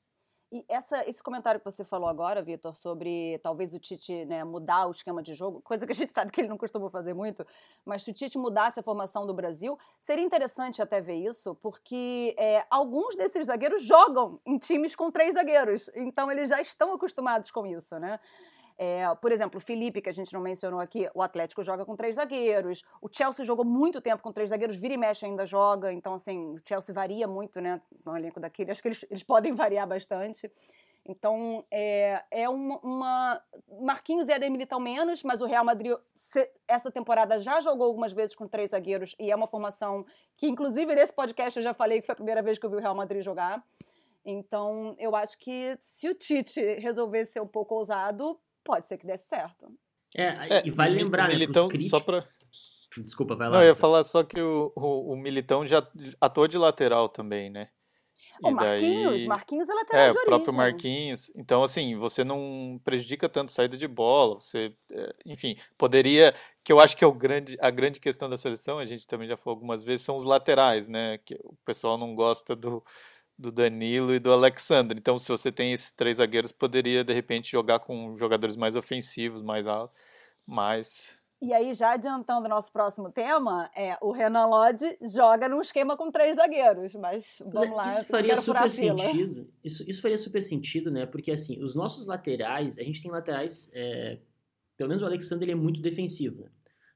E 0.54 0.64
essa, 0.68 1.08
esse 1.08 1.20
comentário 1.20 1.58
que 1.58 1.64
você 1.64 1.82
falou 1.82 2.08
agora, 2.08 2.40
Vitor, 2.40 2.76
sobre 2.76 3.40
talvez 3.42 3.74
o 3.74 3.78
Tite 3.80 4.24
né, 4.24 4.44
mudar 4.44 4.86
o 4.86 4.92
esquema 4.92 5.20
de 5.20 5.34
jogo, 5.34 5.60
coisa 5.60 5.84
que 5.84 5.90
a 5.90 5.94
gente 5.96 6.12
sabe 6.14 6.30
que 6.30 6.40
ele 6.40 6.46
não 6.46 6.56
costuma 6.56 6.88
fazer 6.88 7.12
muito, 7.12 7.44
mas 7.84 8.04
se 8.04 8.12
o 8.12 8.14
Tite 8.14 8.38
mudasse 8.38 8.78
a 8.78 8.82
formação 8.82 9.26
do 9.26 9.34
Brasil, 9.34 9.76
seria 10.00 10.24
interessante 10.24 10.80
até 10.80 11.00
ver 11.00 11.16
isso, 11.16 11.56
porque 11.56 12.36
é, 12.38 12.64
alguns 12.70 13.16
desses 13.16 13.48
zagueiros 13.48 13.82
jogam 13.82 14.40
em 14.46 14.56
times 14.56 14.94
com 14.94 15.10
três 15.10 15.34
zagueiros, 15.34 15.90
então 15.92 16.30
eles 16.30 16.50
já 16.50 16.60
estão 16.60 16.92
acostumados 16.92 17.50
com 17.50 17.66
isso, 17.66 17.98
né? 17.98 18.20
É, 18.76 19.04
por 19.20 19.30
exemplo, 19.30 19.58
o 19.58 19.60
Felipe, 19.60 20.00
que 20.02 20.08
a 20.08 20.12
gente 20.12 20.32
não 20.32 20.40
mencionou 20.40 20.80
aqui, 20.80 21.08
o 21.14 21.22
Atlético 21.22 21.62
joga 21.62 21.84
com 21.84 21.94
três 21.94 22.16
zagueiros. 22.16 22.84
O 23.00 23.08
Chelsea 23.10 23.44
jogou 23.44 23.64
muito 23.64 24.00
tempo 24.00 24.22
com 24.22 24.32
três 24.32 24.50
zagueiros, 24.50 24.76
vira 24.76 24.94
e 24.94 24.96
mexe 24.96 25.24
ainda 25.24 25.46
joga. 25.46 25.92
Então, 25.92 26.14
assim, 26.14 26.54
o 26.54 26.58
Chelsea 26.66 26.94
varia 26.94 27.28
muito, 27.28 27.60
né? 27.60 27.80
No 28.04 28.16
elenco 28.16 28.40
daquele. 28.40 28.72
Acho 28.72 28.82
que 28.82 28.88
eles, 28.88 29.04
eles 29.08 29.22
podem 29.22 29.52
variar 29.54 29.86
bastante. 29.86 30.50
Então, 31.06 31.64
é, 31.70 32.24
é 32.30 32.48
uma, 32.48 32.78
uma. 32.78 33.42
Marquinhos 33.80 34.28
e 34.28 34.32
Eder 34.32 34.50
Militão 34.50 34.80
menos, 34.80 35.22
mas 35.22 35.42
o 35.42 35.46
Real 35.46 35.64
Madrid, 35.64 35.94
essa 36.66 36.90
temporada, 36.90 37.38
já 37.38 37.60
jogou 37.60 37.86
algumas 37.86 38.12
vezes 38.12 38.34
com 38.34 38.48
três 38.48 38.70
zagueiros 38.70 39.14
e 39.20 39.30
é 39.30 39.36
uma 39.36 39.46
formação 39.46 40.04
que, 40.36 40.48
inclusive, 40.48 40.94
nesse 40.94 41.12
podcast 41.12 41.58
eu 41.58 41.62
já 41.62 41.74
falei 41.74 42.00
que 42.00 42.06
foi 42.06 42.14
a 42.14 42.16
primeira 42.16 42.42
vez 42.42 42.58
que 42.58 42.64
eu 42.64 42.70
vi 42.70 42.76
o 42.76 42.80
Real 42.80 42.94
Madrid 42.94 43.22
jogar. 43.22 43.62
Então, 44.24 44.96
eu 44.98 45.14
acho 45.14 45.38
que 45.38 45.76
se 45.78 46.08
o 46.08 46.14
Tite 46.14 46.60
resolver 46.78 47.26
ser 47.26 47.40
um 47.40 47.46
pouco 47.46 47.74
ousado, 47.74 48.40
pode 48.64 48.86
ser 48.86 48.98
que 48.98 49.06
desse 49.06 49.28
certo. 49.28 49.70
É, 50.16 50.58
é 50.58 50.62
e 50.66 50.70
vale 50.70 50.96
lembrar, 50.96 51.28
né, 51.28 51.34
Militão, 51.34 51.68
críticos... 51.68 51.90
só 51.90 52.00
pra... 52.00 52.24
Desculpa, 52.96 53.34
vai 53.34 53.48
lá. 53.48 53.56
Não, 53.56 53.62
eu 53.62 53.68
ia 53.68 53.74
falar 53.74 54.04
só 54.04 54.22
que 54.22 54.40
o, 54.40 54.72
o, 54.76 55.12
o 55.12 55.16
Militão 55.16 55.66
já 55.66 55.86
atuou 56.20 56.46
de 56.46 56.56
lateral 56.56 57.08
também, 57.08 57.50
né? 57.50 57.68
O 58.42 58.50
Marquinhos, 58.50 59.12
daí... 59.12 59.26
Marquinhos 59.26 59.68
é 59.68 59.74
lateral 59.74 60.04
é, 60.04 60.10
de 60.10 60.18
origem. 60.18 60.32
É, 60.32 60.36
o 60.36 60.38
próprio 60.38 60.56
Marquinhos. 60.56 61.32
Então, 61.36 61.62
assim, 61.62 61.96
você 61.96 62.24
não 62.24 62.80
prejudica 62.84 63.28
tanto 63.28 63.52
saída 63.52 63.76
de 63.76 63.86
bola. 63.86 64.40
Você, 64.40 64.74
é, 64.92 65.14
enfim, 65.24 65.56
poderia. 65.78 66.34
Que 66.62 66.72
eu 66.72 66.80
acho 66.80 66.96
que 66.96 67.04
é 67.04 67.06
o 67.06 67.12
grande, 67.12 67.56
a 67.60 67.70
grande 67.70 68.00
questão 68.00 68.28
da 68.28 68.36
seleção, 68.36 68.78
a 68.78 68.84
gente 68.84 69.06
também 69.06 69.28
já 69.28 69.36
falou 69.36 69.56
algumas 69.56 69.84
vezes, 69.84 70.04
são 70.04 70.16
os 70.16 70.24
laterais, 70.24 70.88
né? 70.88 71.18
Que 71.18 71.34
o 71.44 71.54
pessoal 71.64 71.96
não 71.96 72.14
gosta 72.14 72.56
do, 72.56 72.82
do 73.38 73.50
Danilo 73.50 74.14
e 74.14 74.18
do 74.18 74.32
Alexandre. 74.32 74.98
Então, 74.98 75.18
se 75.18 75.28
você 75.28 75.50
tem 75.50 75.72
esses 75.72 75.92
três 75.92 76.18
zagueiros, 76.18 76.52
poderia 76.52 77.04
de 77.04 77.12
repente 77.12 77.50
jogar 77.50 77.80
com 77.80 78.16
jogadores 78.16 78.56
mais 78.56 78.76
ofensivos, 78.76 79.42
mais 79.42 79.66
altos, 79.66 80.00
mais 80.46 81.20
E 81.42 81.52
aí, 81.52 81.74
já 81.74 81.92
adiantando 81.92 82.46
o 82.46 82.48
nosso 82.48 82.72
próximo 82.72 83.10
tema, 83.10 83.70
é, 83.76 83.98
o 84.00 84.12
Renan 84.12 84.46
Lodge 84.46 84.96
joga 85.02 85.48
num 85.48 85.60
esquema 85.60 85.96
com 85.96 86.10
três 86.10 86.36
zagueiros, 86.36 86.94
mas 86.94 87.42
vamos 87.44 87.76
lá. 87.76 87.88
Isso 87.90 88.04
faria 88.04 88.36
super 88.36 88.70
sentido. 88.70 89.50
Isso, 89.62 89.84
isso 89.88 90.00
faria 90.00 90.18
super 90.18 90.42
sentido, 90.42 90.90
né? 90.90 91.04
Porque 91.04 91.32
assim, 91.32 91.62
os 91.62 91.74
nossos 91.74 92.06
laterais, 92.06 92.78
a 92.78 92.82
gente 92.82 93.02
tem 93.02 93.10
laterais, 93.10 93.68
é, 93.72 94.18
pelo 94.76 94.88
menos 94.88 95.02
o 95.02 95.06
Alexandre 95.06 95.46
ele 95.46 95.52
é 95.52 95.56
muito 95.56 95.80
defensivo, 95.80 96.42
né? 96.42 96.50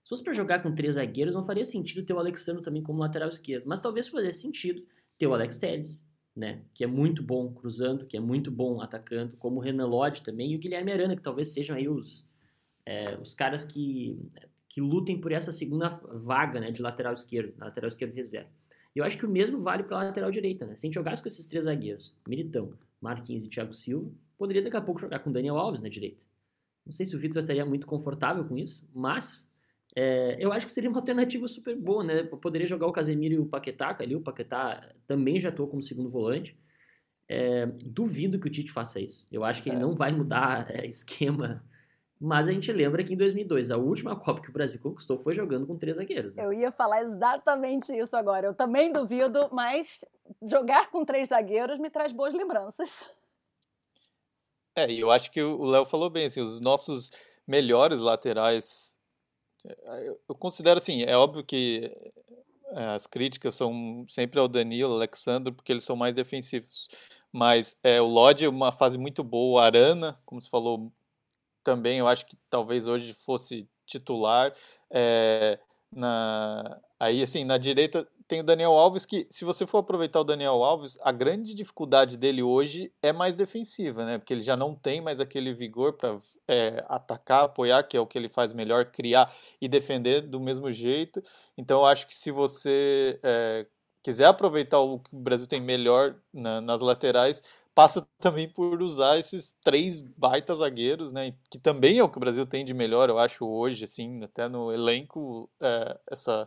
Se 0.05 0.11
fosse 0.11 0.23
para 0.25 0.33
jogar 0.33 0.63
com 0.63 0.75
três 0.75 0.95
zagueiros, 0.95 1.35
não 1.35 1.43
faria 1.43 1.67
sentido 1.67 2.03
ter 2.03 2.15
o 2.15 2.19
Alexandre 2.19 2.63
também 2.63 2.83
como 2.83 2.99
lateral 2.99 3.29
esquerdo. 3.29 3.65
Mas 3.67 3.83
talvez 3.83 4.09
fizesse 4.09 4.41
sentido 4.41 4.83
ter 5.19 5.27
o 5.27 5.35
Alex 5.35 5.59
Telles, 5.59 6.03
né? 6.39 6.63
Que 6.73 6.85
é 6.85 6.87
muito 6.87 7.21
bom 7.21 7.53
cruzando, 7.53 8.07
que 8.07 8.17
é 8.17 8.21
muito 8.21 8.49
bom 8.49 8.81
atacando, 8.81 9.37
como 9.39 9.57
o 9.57 9.61
Renan 9.61 9.87
Lodge 9.87 10.23
também, 10.23 10.53
e 10.53 10.57
o 10.57 10.59
Guilherme 10.59 10.93
Arana, 10.93 11.17
que 11.17 11.23
talvez 11.23 11.49
sejam 11.49 11.77
aí 11.77 11.89
os, 11.89 12.25
é, 12.87 13.17
os 13.17 13.35
caras 13.35 13.65
que, 13.65 14.17
que 14.69 14.81
lutem 14.81 15.21
por 15.21 15.33
essa 15.33 15.51
segunda 15.51 15.89
vaga 15.89 16.61
né, 16.61 16.71
de 16.71 16.81
lateral 16.81 17.13
esquerdo, 17.13 17.53
lateral 17.59 17.89
esquerdo 17.89 18.15
reserva. 18.15 18.49
Eu 18.95 19.05
acho 19.05 19.19
que 19.19 19.27
o 19.27 19.29
mesmo 19.29 19.59
vale 19.59 19.83
para 19.83 20.01
a 20.01 20.05
lateral 20.05 20.31
direita, 20.31 20.65
né? 20.65 20.77
Se 20.77 20.87
a 20.87 20.89
gente 20.89 20.95
jogasse 20.95 21.21
com 21.21 21.29
esses 21.29 21.47
três 21.47 21.65
zagueiros, 21.65 22.15
Militão, 22.27 22.73
Marquinhos 23.01 23.45
e 23.45 23.49
Thiago 23.49 23.73
Silva, 23.73 24.11
poderia 24.37 24.63
daqui 24.63 24.77
a 24.77 24.81
pouco 24.81 25.01
jogar 25.01 25.19
com 25.19 25.33
Daniel 25.33 25.59
Alves 25.59 25.81
na 25.81 25.89
direita. 25.89 26.23
Não 26.87 26.93
sei 26.93 27.05
se 27.05 27.15
o 27.15 27.19
Vitor 27.19 27.43
estaria 27.43 27.67
muito 27.67 27.87
confortável 27.87 28.45
com 28.45 28.57
isso, 28.57 28.89
mas 28.95 29.48
é, 29.99 30.37
eu 30.39 30.53
acho 30.53 30.67
que 30.67 30.73
seria 30.73 30.91
uma 30.91 30.99
alternativa 30.99 31.47
super 31.49 31.77
boa, 31.77 32.05
né? 32.05 32.23
Poderia 32.23 32.67
jogar 32.67 32.87
o 32.87 32.93
Casemiro 32.93 33.35
e 33.35 33.39
o 33.39 33.47
Paquetá 33.47 33.97
ali, 33.99 34.15
o 34.15 34.21
Paquetá 34.21 34.89
também 35.07 35.41
já 35.41 35.49
atuou 35.49 35.69
como 35.69 35.83
segundo 35.83 36.09
volante. 36.09 36.59
É, 37.29 37.67
duvido 37.85 38.39
que 38.39 38.47
o 38.47 38.51
Tite 38.51 38.71
faça 38.71 39.01
isso. 39.01 39.27
Eu 39.31 39.45
acho 39.45 39.63
que 39.63 39.69
ele 39.69 39.77
é. 39.77 39.81
não 39.81 39.95
vai 39.95 40.13
mudar 40.13 40.71
é, 40.75 40.87
esquema 40.87 41.63
mas 42.21 42.49
a 42.49 42.53
gente 42.53 42.73
lembra 42.73 43.05
que 43.05 43.15
em 43.15 43.17
2002, 43.17 43.71
a 43.71 43.77
última 43.77 44.17
Copa 44.17 44.41
que 44.41 44.51
o 44.51 44.53
Brasil 44.53 44.81
conquistou 44.81 45.17
foi 45.19 45.35
jogando 45.35 45.67
com 45.67 45.79
três 45.79 45.99
zagueiros. 45.99 46.35
Né? 46.35 46.45
Eu 46.45 46.53
ia 46.53 46.73
falar 46.73 47.03
exatamente 47.03 47.93
isso 47.93 48.17
agora. 48.17 48.47
Eu 48.47 48.55
também 48.55 48.93
duvido, 48.93 49.49
mas 49.53 50.05
jogar 50.43 50.91
com 50.91 51.05
três 51.05 51.29
zagueiros 51.29 51.79
me 51.79 51.89
traz 51.89 52.13
boas 52.13 52.35
lembranças. 52.35 53.05
É, 54.75 54.91
e 54.91 54.99
eu 54.99 55.13
acho 55.13 55.31
que 55.31 55.41
o 55.41 55.65
Léo 55.65 55.87
falou 55.87 56.11
bem, 56.11 56.27
assim, 56.27 56.41
os 56.41 56.61
nossos 56.61 57.11
melhores 57.47 58.01
laterais, 58.01 58.98
eu 60.29 60.35
considero 60.35 60.79
assim, 60.79 61.03
é 61.03 61.17
óbvio 61.17 61.45
que 61.45 61.91
é, 62.73 62.85
as 62.95 63.07
críticas 63.07 63.55
são 63.55 64.05
sempre 64.09 64.39
ao 64.39 64.49
Danilo, 64.49 64.93
ao 64.93 64.97
Alexandre, 64.97 65.53
porque 65.53 65.73
eles 65.73 65.85
são 65.85 65.97
mais 65.97 66.15
defensivos. 66.15 66.89
Mas 67.33 67.77
é, 67.83 68.01
o 68.01 68.07
Lodge 68.07 68.45
é 68.45 68.49
uma 68.49 68.73
fase 68.73 68.97
muito 68.99 69.23
boa, 69.23 69.65
Arana, 69.65 70.19
como 70.25 70.41
você 70.41 70.49
falou, 70.49 70.93
também 71.63 71.99
eu 71.99 72.09
acho 72.09 72.27
que 72.27 72.37
talvez 72.49 72.87
hoje 72.87 73.13
fosse 73.13 73.69
titular. 73.87 74.55
É, 74.91 75.59
na, 75.91 76.81
aí, 76.99 77.23
assim, 77.23 77.45
na 77.45 77.59
direita 77.59 78.07
tem 78.29 78.41
o 78.41 78.45
Daniel 78.45 78.73
Alves, 78.73 79.07
que 79.07 79.27
se 79.31 79.43
você 79.43 79.67
for 79.67 79.79
aproveitar 79.79 80.21
o 80.21 80.25
Daniel 80.25 80.63
Alves, 80.63 80.99
a 81.03 81.11
grande 81.11 81.55
dificuldade 81.55 82.17
dele 82.19 82.43
hoje 82.43 82.93
é 83.03 83.11
mais 83.11 83.35
defensiva, 83.35 84.05
né? 84.05 84.19
Porque 84.19 84.35
ele 84.35 84.43
já 84.43 84.55
não 84.55 84.75
tem 84.75 85.01
mais 85.01 85.19
aquele 85.19 85.55
vigor 85.55 85.95
para 85.95 86.21
é, 86.47 86.85
atacar, 86.89 87.45
apoiar, 87.45 87.83
que 87.83 87.97
é 87.97 88.01
o 88.01 88.07
que 88.07 88.19
ele 88.19 88.29
faz 88.29 88.53
melhor, 88.53 88.85
criar 88.87 89.35
e 89.59 89.67
defender 89.67 90.21
do 90.21 90.39
mesmo 90.39 90.71
jeito. 90.71 91.23
Então, 91.57 91.81
eu 91.81 91.87
acho 91.87 92.07
que 92.07 92.15
se 92.15 92.31
você 92.31 93.19
é, 93.23 93.67
quiser 94.03 94.27
aproveitar 94.27 94.79
o 94.79 94.99
que 94.99 95.15
o 95.15 95.19
Brasil 95.19 95.47
tem 95.47 95.61
melhor 95.61 96.15
na, 96.31 96.61
nas 96.61 96.83
laterais, 96.83 97.43
passa 97.75 98.07
também 98.21 98.47
por 98.47 98.83
usar 98.83 99.19
esses 99.19 99.57
três 99.63 100.03
baita 100.03 100.55
zagueiros, 100.55 101.15
né? 101.15 101.35
Que 101.51 101.59
também 101.59 101.99
é 101.99 102.05
o 102.05 102.11
que 102.11 102.19
o 102.19 102.21
Brasil 102.21 102.47
tem 102.47 102.63
de 102.63 102.75
melhor, 102.75 103.09
eu 103.09 103.19
acho, 103.19 103.47
hoje, 103.47 103.85
assim, 103.85 104.23
até 104.23 104.49
no 104.49 104.71
elenco, 104.71 105.51
é, 105.61 105.99
essa, 106.11 106.47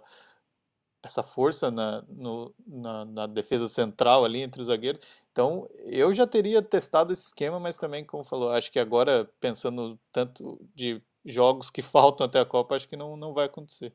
essa 1.04 1.24
força 1.24 1.72
na, 1.72 2.04
no, 2.08 2.54
na, 2.66 3.06
na, 3.06 3.28
defesa 3.28 3.68
central 3.68 4.24
ali 4.24 4.42
entre 4.42 4.62
os 4.62 4.68
zagueiros. 4.68 5.02
Então, 5.32 5.68
eu 5.80 6.14
já 6.14 6.28
teria 6.28 6.62
testado 6.62 7.12
esse 7.12 7.28
esquema, 7.28 7.60
mas 7.60 7.78
também, 7.78 8.06
como 8.06 8.24
falou, 8.24 8.52
acho 8.52 8.72
que 8.72 8.80
agora, 8.80 9.30
pensando 9.40 10.00
tanto 10.12 10.60
de 10.76 11.02
jogos 11.26 11.70
que 11.70 11.82
faltam 11.82 12.26
até 12.26 12.40
a 12.40 12.46
Copa, 12.46 12.76
acho 12.76 12.88
que 12.88 12.96
não, 12.96 13.18
não 13.18 13.34
vai 13.34 13.46
acontecer. 13.46 13.94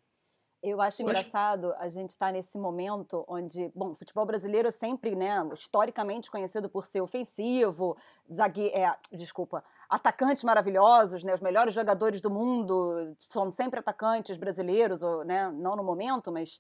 Eu 0.62 0.80
acho 0.80 1.00
engraçado 1.00 1.72
a 1.78 1.88
gente 1.88 2.10
estar 2.10 2.26
tá 2.26 2.32
nesse 2.32 2.58
momento 2.58 3.25
onde, 3.28 3.70
bom, 3.75 3.90
o 3.92 3.94
futebol 3.94 4.26
brasileiro 4.26 4.66
é 4.66 4.70
sempre, 4.72 5.14
né, 5.14 5.48
historicamente 5.52 6.28
conhecido 6.28 6.68
por 6.68 6.86
ser 6.86 7.00
ofensivo, 7.00 7.96
zague, 8.32 8.68
é, 8.70 8.92
desculpa, 9.12 9.62
atacantes 9.88 10.42
maravilhosos, 10.42 11.22
né, 11.22 11.34
os 11.34 11.40
melhores 11.40 11.72
jogadores 11.72 12.20
do 12.20 12.30
mundo 12.30 13.14
são 13.18 13.52
sempre 13.52 13.78
atacantes 13.78 14.36
brasileiros, 14.36 15.02
ou, 15.02 15.25
né, 15.25 15.48
não 15.52 15.76
no 15.76 15.84
momento, 15.84 16.32
mas 16.32 16.58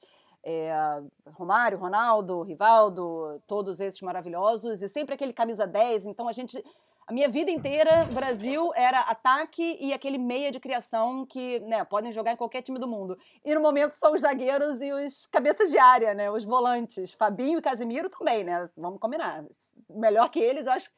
é, 0.48 1.02
Romário, 1.32 1.76
Ronaldo, 1.76 2.42
Rivaldo, 2.42 3.42
todos 3.48 3.80
esses 3.80 4.00
maravilhosos, 4.00 4.80
e 4.80 4.88
sempre 4.88 5.14
aquele 5.14 5.32
camisa 5.32 5.66
10, 5.66 6.06
então 6.06 6.28
a 6.28 6.32
gente 6.32 6.62
a 7.08 7.12
minha 7.12 7.28
vida 7.28 7.52
inteira, 7.52 8.04
Brasil 8.12 8.72
era 8.74 9.00
ataque 9.00 9.78
e 9.80 9.92
aquele 9.92 10.18
meia 10.18 10.50
de 10.50 10.58
criação 10.58 11.24
que, 11.24 11.60
né, 11.60 11.84
podem 11.84 12.10
jogar 12.10 12.32
em 12.32 12.36
qualquer 12.36 12.62
time 12.62 12.80
do 12.80 12.88
mundo. 12.88 13.16
E 13.44 13.54
no 13.54 13.60
momento 13.60 13.92
são 13.92 14.12
os 14.12 14.22
zagueiros 14.22 14.82
e 14.82 14.92
os 14.92 15.24
cabeças 15.26 15.70
de 15.70 15.78
área, 15.78 16.14
né, 16.14 16.28
os 16.28 16.44
volantes. 16.44 17.12
Fabinho 17.12 17.60
e 17.60 17.62
Casimiro 17.62 18.10
também, 18.10 18.42
né, 18.42 18.68
vamos 18.76 18.98
combinar. 18.98 19.44
Melhor 19.88 20.28
que 20.30 20.40
eles, 20.40 20.66
acho 20.66 20.90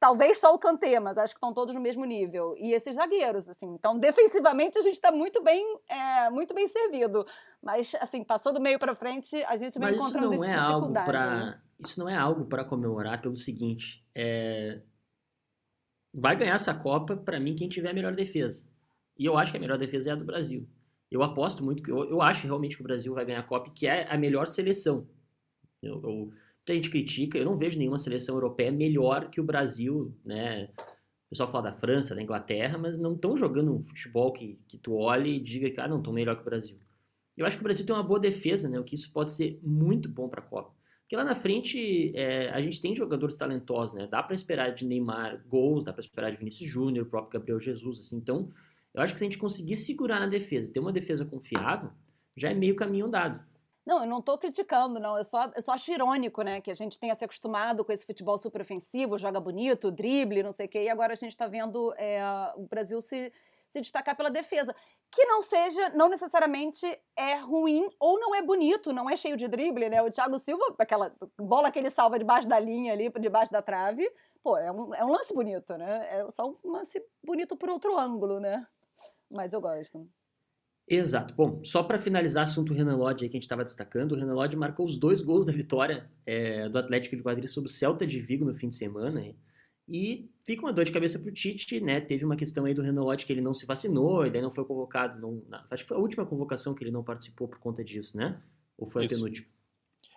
Talvez 0.00 0.38
só 0.38 0.54
o 0.54 0.58
Kanté, 0.58 0.98
mas 0.98 1.18
acho 1.18 1.34
que 1.34 1.36
estão 1.36 1.52
todos 1.52 1.74
no 1.74 1.80
mesmo 1.80 2.06
nível. 2.06 2.56
E 2.56 2.72
esses 2.72 2.96
zagueiros, 2.96 3.46
assim. 3.50 3.66
Então, 3.66 3.98
defensivamente, 3.98 4.78
a 4.78 4.82
gente 4.82 4.94
está 4.94 5.12
muito 5.12 5.42
bem, 5.42 5.78
é, 5.86 6.30
muito 6.30 6.54
bem 6.54 6.66
servido. 6.66 7.26
Mas, 7.62 7.94
assim, 8.00 8.24
passou 8.24 8.50
do 8.50 8.60
meio 8.60 8.78
para 8.78 8.94
frente, 8.94 9.36
a 9.44 9.58
gente 9.58 9.78
vem 9.78 9.92
mas 9.92 10.00
encontrando 10.00 10.32
isso 10.32 10.40
não 10.40 10.48
é 10.48 10.56
algo 10.56 10.88
né? 10.88 11.60
Isso 11.78 12.00
não 12.00 12.08
é 12.08 12.16
algo 12.16 12.46
para 12.46 12.64
comemorar 12.64 13.20
pelo 13.20 13.36
seguinte. 13.36 14.02
É, 14.14 14.80
vai 16.14 16.34
ganhar 16.34 16.54
essa 16.54 16.72
Copa, 16.72 17.14
para 17.14 17.38
mim, 17.38 17.54
quem 17.54 17.68
tiver 17.68 17.90
a 17.90 17.94
melhor 17.94 18.14
defesa. 18.14 18.66
E 19.18 19.26
eu 19.26 19.36
acho 19.36 19.52
que 19.52 19.58
a 19.58 19.60
melhor 19.60 19.76
defesa 19.76 20.08
é 20.08 20.12
a 20.14 20.16
do 20.16 20.24
Brasil. 20.24 20.66
Eu 21.10 21.22
aposto 21.22 21.62
muito 21.62 21.82
que. 21.82 21.90
Eu, 21.90 22.08
eu 22.08 22.22
acho 22.22 22.46
realmente 22.46 22.74
que 22.74 22.82
o 22.82 22.86
Brasil 22.86 23.12
vai 23.12 23.26
ganhar 23.26 23.40
a 23.40 23.46
Copa, 23.46 23.70
que 23.70 23.86
é 23.86 24.10
a 24.10 24.16
melhor 24.16 24.46
seleção. 24.46 25.06
Eu, 25.82 26.00
eu, 26.02 26.32
muita 26.70 26.74
gente 26.74 26.90
critica, 26.90 27.36
eu 27.36 27.44
não 27.44 27.54
vejo 27.54 27.78
nenhuma 27.78 27.98
seleção 27.98 28.36
europeia 28.36 28.70
melhor 28.70 29.28
que 29.28 29.40
o 29.40 29.44
Brasil, 29.44 30.14
né? 30.24 30.68
O 31.26 31.30
pessoal 31.30 31.48
fala 31.48 31.70
da 31.70 31.72
França, 31.72 32.14
da 32.14 32.22
Inglaterra, 32.22 32.78
mas 32.78 32.98
não 32.98 33.14
estão 33.14 33.36
jogando 33.36 33.74
um 33.74 33.80
futebol 33.80 34.32
que, 34.32 34.58
que 34.66 34.78
tu 34.78 34.94
olhe 34.94 35.36
e 35.36 35.40
diga 35.40 35.70
que 35.70 35.80
ah, 35.80 35.88
não, 35.88 35.98
estão 35.98 36.12
melhor 36.12 36.36
que 36.36 36.42
o 36.42 36.44
Brasil. 36.44 36.76
Eu 37.36 37.46
acho 37.46 37.56
que 37.56 37.62
o 37.62 37.64
Brasil 37.64 37.86
tem 37.86 37.94
uma 37.94 38.02
boa 38.02 38.18
defesa, 38.18 38.68
né? 38.68 38.78
O 38.78 38.84
que 38.84 38.94
isso 38.94 39.12
pode 39.12 39.32
ser 39.32 39.58
muito 39.62 40.08
bom 40.08 40.28
para 40.28 40.40
a 40.40 40.44
Copa. 40.44 40.74
Porque 41.02 41.16
lá 41.16 41.24
na 41.24 41.34
frente 41.34 42.12
é, 42.16 42.50
a 42.50 42.60
gente 42.60 42.80
tem 42.80 42.94
jogadores 42.94 43.36
talentosos, 43.36 43.94
né? 43.94 44.08
Dá 44.08 44.22
para 44.22 44.34
esperar 44.34 44.74
de 44.74 44.84
Neymar 44.84 45.42
gols, 45.48 45.84
dá 45.84 45.92
para 45.92 46.00
esperar 46.00 46.30
de 46.30 46.36
Vinícius 46.36 46.68
Júnior, 46.68 47.06
o 47.06 47.10
próprio 47.10 47.40
Gabriel 47.40 47.60
Jesus, 47.60 48.00
assim. 48.00 48.16
Então, 48.16 48.50
eu 48.92 49.02
acho 49.02 49.12
que 49.12 49.18
se 49.18 49.24
a 49.24 49.28
gente 49.28 49.38
conseguir 49.38 49.76
segurar 49.76 50.18
na 50.18 50.26
defesa, 50.26 50.72
ter 50.72 50.80
uma 50.80 50.92
defesa 50.92 51.24
confiável, 51.24 51.90
já 52.36 52.50
é 52.50 52.54
meio 52.54 52.74
caminho 52.74 53.06
andado. 53.06 53.40
Não, 53.90 54.04
eu 54.04 54.06
não 54.06 54.20
estou 54.20 54.38
criticando, 54.38 55.00
não. 55.00 55.18
Eu 55.18 55.24
só, 55.24 55.50
eu 55.52 55.60
só 55.60 55.72
acho 55.72 55.90
irônico, 55.90 56.42
né? 56.42 56.60
Que 56.60 56.70
a 56.70 56.76
gente 56.76 56.96
tenha 56.96 57.12
se 57.16 57.24
acostumado 57.24 57.84
com 57.84 57.90
esse 57.90 58.06
futebol 58.06 58.38
super 58.38 58.60
ofensivo, 58.60 59.18
joga 59.18 59.40
bonito, 59.40 59.90
drible, 59.90 60.44
não 60.44 60.52
sei 60.52 60.66
o 60.66 60.68
quê, 60.68 60.84
e 60.84 60.88
agora 60.88 61.12
a 61.12 61.16
gente 61.16 61.32
está 61.32 61.48
vendo 61.48 61.92
é, 61.96 62.22
o 62.54 62.68
Brasil 62.68 63.02
se 63.02 63.32
se 63.68 63.80
destacar 63.80 64.16
pela 64.16 64.30
defesa. 64.30 64.74
Que 65.12 65.24
não 65.26 65.42
seja, 65.42 65.90
não 65.90 66.08
necessariamente 66.08 66.86
é 67.16 67.36
ruim 67.36 67.88
ou 68.00 68.18
não 68.18 68.34
é 68.34 68.42
bonito, 68.42 68.92
não 68.92 69.08
é 69.08 69.16
cheio 69.16 69.36
de 69.36 69.46
drible, 69.48 69.88
né? 69.88 70.02
O 70.02 70.10
Thiago 70.10 70.38
Silva, 70.38 70.74
aquela 70.78 71.12
bola 71.38 71.70
que 71.70 71.78
ele 71.78 71.90
salva 71.90 72.18
debaixo 72.18 72.48
da 72.48 72.58
linha 72.58 72.92
ali, 72.92 73.10
debaixo 73.20 73.52
da 73.52 73.62
trave, 73.62 74.08
pô, 74.42 74.56
é 74.56 74.70
um, 74.72 74.94
é 74.94 75.04
um 75.04 75.10
lance 75.10 75.32
bonito, 75.32 75.76
né? 75.76 76.06
É 76.10 76.30
só 76.32 76.48
um 76.48 76.72
lance 76.72 77.00
bonito 77.24 77.56
por 77.56 77.70
outro 77.70 77.96
ângulo, 77.96 78.40
né? 78.40 78.66
Mas 79.30 79.52
eu 79.52 79.60
gosto. 79.60 80.08
Exato. 80.90 81.32
Bom, 81.34 81.60
só 81.62 81.84
para 81.84 82.00
finalizar 82.00 82.40
o 82.40 82.48
assunto 82.48 82.74
Renan 82.74 82.96
Lodge 82.96 83.20
que 83.20 83.26
a 83.26 83.38
gente 83.38 83.44
estava 83.44 83.64
destacando, 83.64 84.10
o 84.10 84.16
Renan 84.16 84.34
Lodge 84.34 84.56
marcou 84.56 84.84
os 84.84 84.98
dois 84.98 85.22
gols 85.22 85.46
da 85.46 85.52
vitória 85.52 86.10
é, 86.26 86.68
do 86.68 86.76
Atlético 86.76 87.14
de 87.14 87.22
Madrid 87.22 87.46
sobre 87.46 87.70
o 87.70 87.72
Celta 87.72 88.04
de 88.04 88.18
Vigo 88.18 88.44
no 88.44 88.52
fim 88.52 88.68
de 88.68 88.74
semana. 88.74 89.24
E 89.88 90.28
fica 90.44 90.62
uma 90.62 90.72
dor 90.72 90.84
de 90.84 90.90
cabeça 90.90 91.16
pro 91.16 91.32
Tite, 91.32 91.80
né? 91.80 92.00
Teve 92.00 92.24
uma 92.24 92.34
questão 92.34 92.64
aí 92.64 92.74
do 92.74 92.82
Renolotti 92.82 93.24
que 93.24 93.32
ele 93.32 93.40
não 93.40 93.54
se 93.54 93.66
vacinou 93.66 94.26
e 94.26 94.30
daí 94.30 94.42
não 94.42 94.50
foi 94.50 94.64
convocado. 94.64 95.20
Não, 95.20 95.42
acho 95.70 95.84
que 95.84 95.88
foi 95.88 95.96
a 95.96 96.00
última 96.00 96.26
convocação 96.26 96.74
que 96.74 96.82
ele 96.82 96.90
não 96.90 97.04
participou 97.04 97.46
por 97.46 97.60
conta 97.60 97.84
disso, 97.84 98.16
né? 98.16 98.42
Ou 98.76 98.84
foi 98.84 99.04
Isso. 99.04 99.14
a 99.14 99.16
penúltima? 99.16 99.46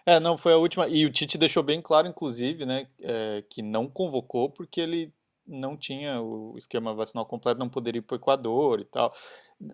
É, 0.05 0.19
não, 0.19 0.39
foi 0.39 0.53
a 0.53 0.57
última. 0.57 0.87
E 0.87 1.05
o 1.05 1.11
Tite 1.11 1.37
deixou 1.37 1.61
bem 1.61 1.81
claro, 1.81 2.07
inclusive, 2.07 2.65
né, 2.65 2.87
é, 2.99 3.43
que 3.47 3.61
não 3.61 3.87
convocou 3.87 4.49
porque 4.49 4.81
ele 4.81 5.13
não 5.45 5.75
tinha 5.75 6.21
o 6.21 6.55
esquema 6.57 6.93
vacinal 6.93 7.25
completo, 7.25 7.59
não 7.59 7.69
poderia 7.69 7.99
ir 7.99 8.01
para 8.01 8.15
o 8.15 8.17
Equador 8.17 8.79
e 8.79 8.85
tal. 8.85 9.13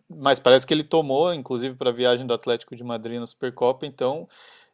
Mas 0.09 0.39
parece 0.39 0.65
que 0.65 0.73
ele 0.73 0.83
tomou, 0.83 1.33
inclusive, 1.33 1.75
para 1.75 1.89
a 1.89 1.93
viagem 1.93 2.25
do 2.27 2.33
Atlético 2.33 2.75
de 2.75 2.83
Madrid 2.83 3.19
na 3.19 3.25
Supercopa, 3.25 3.85
então 3.85 4.27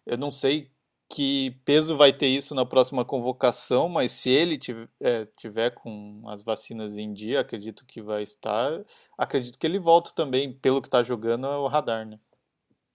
eu 0.06 0.18
não 0.18 0.32
sei 0.32 0.72
que 1.10 1.52
peso 1.64 1.96
vai 1.98 2.12
ter 2.12 2.28
isso 2.28 2.56
na 2.56 2.66
próxima 2.66 3.06
convocação, 3.06 3.88
mas 3.88 4.12
se 4.12 4.30
ele 4.30 4.58
tiver, 4.58 4.90
é, 5.00 5.26
tiver, 5.38 5.72
com 5.72 6.24
as 6.28 6.44
vacinas 6.44 6.98
em 6.98 7.14
dia, 7.14 7.40
acredito 7.40 7.86
que 7.86 8.02
vai 8.02 8.24
estar. 8.24 8.84
Acredito 9.18 9.60
que 9.60 9.68
ele 9.68 9.80
volta 9.80 10.12
também, 10.16 10.52
pelo 10.52 10.82
que 10.82 10.88
está 10.88 11.04
jogando, 11.04 11.46
é 11.48 11.58
o 11.58 11.68
radar, 11.68 12.06
né? 12.06 12.20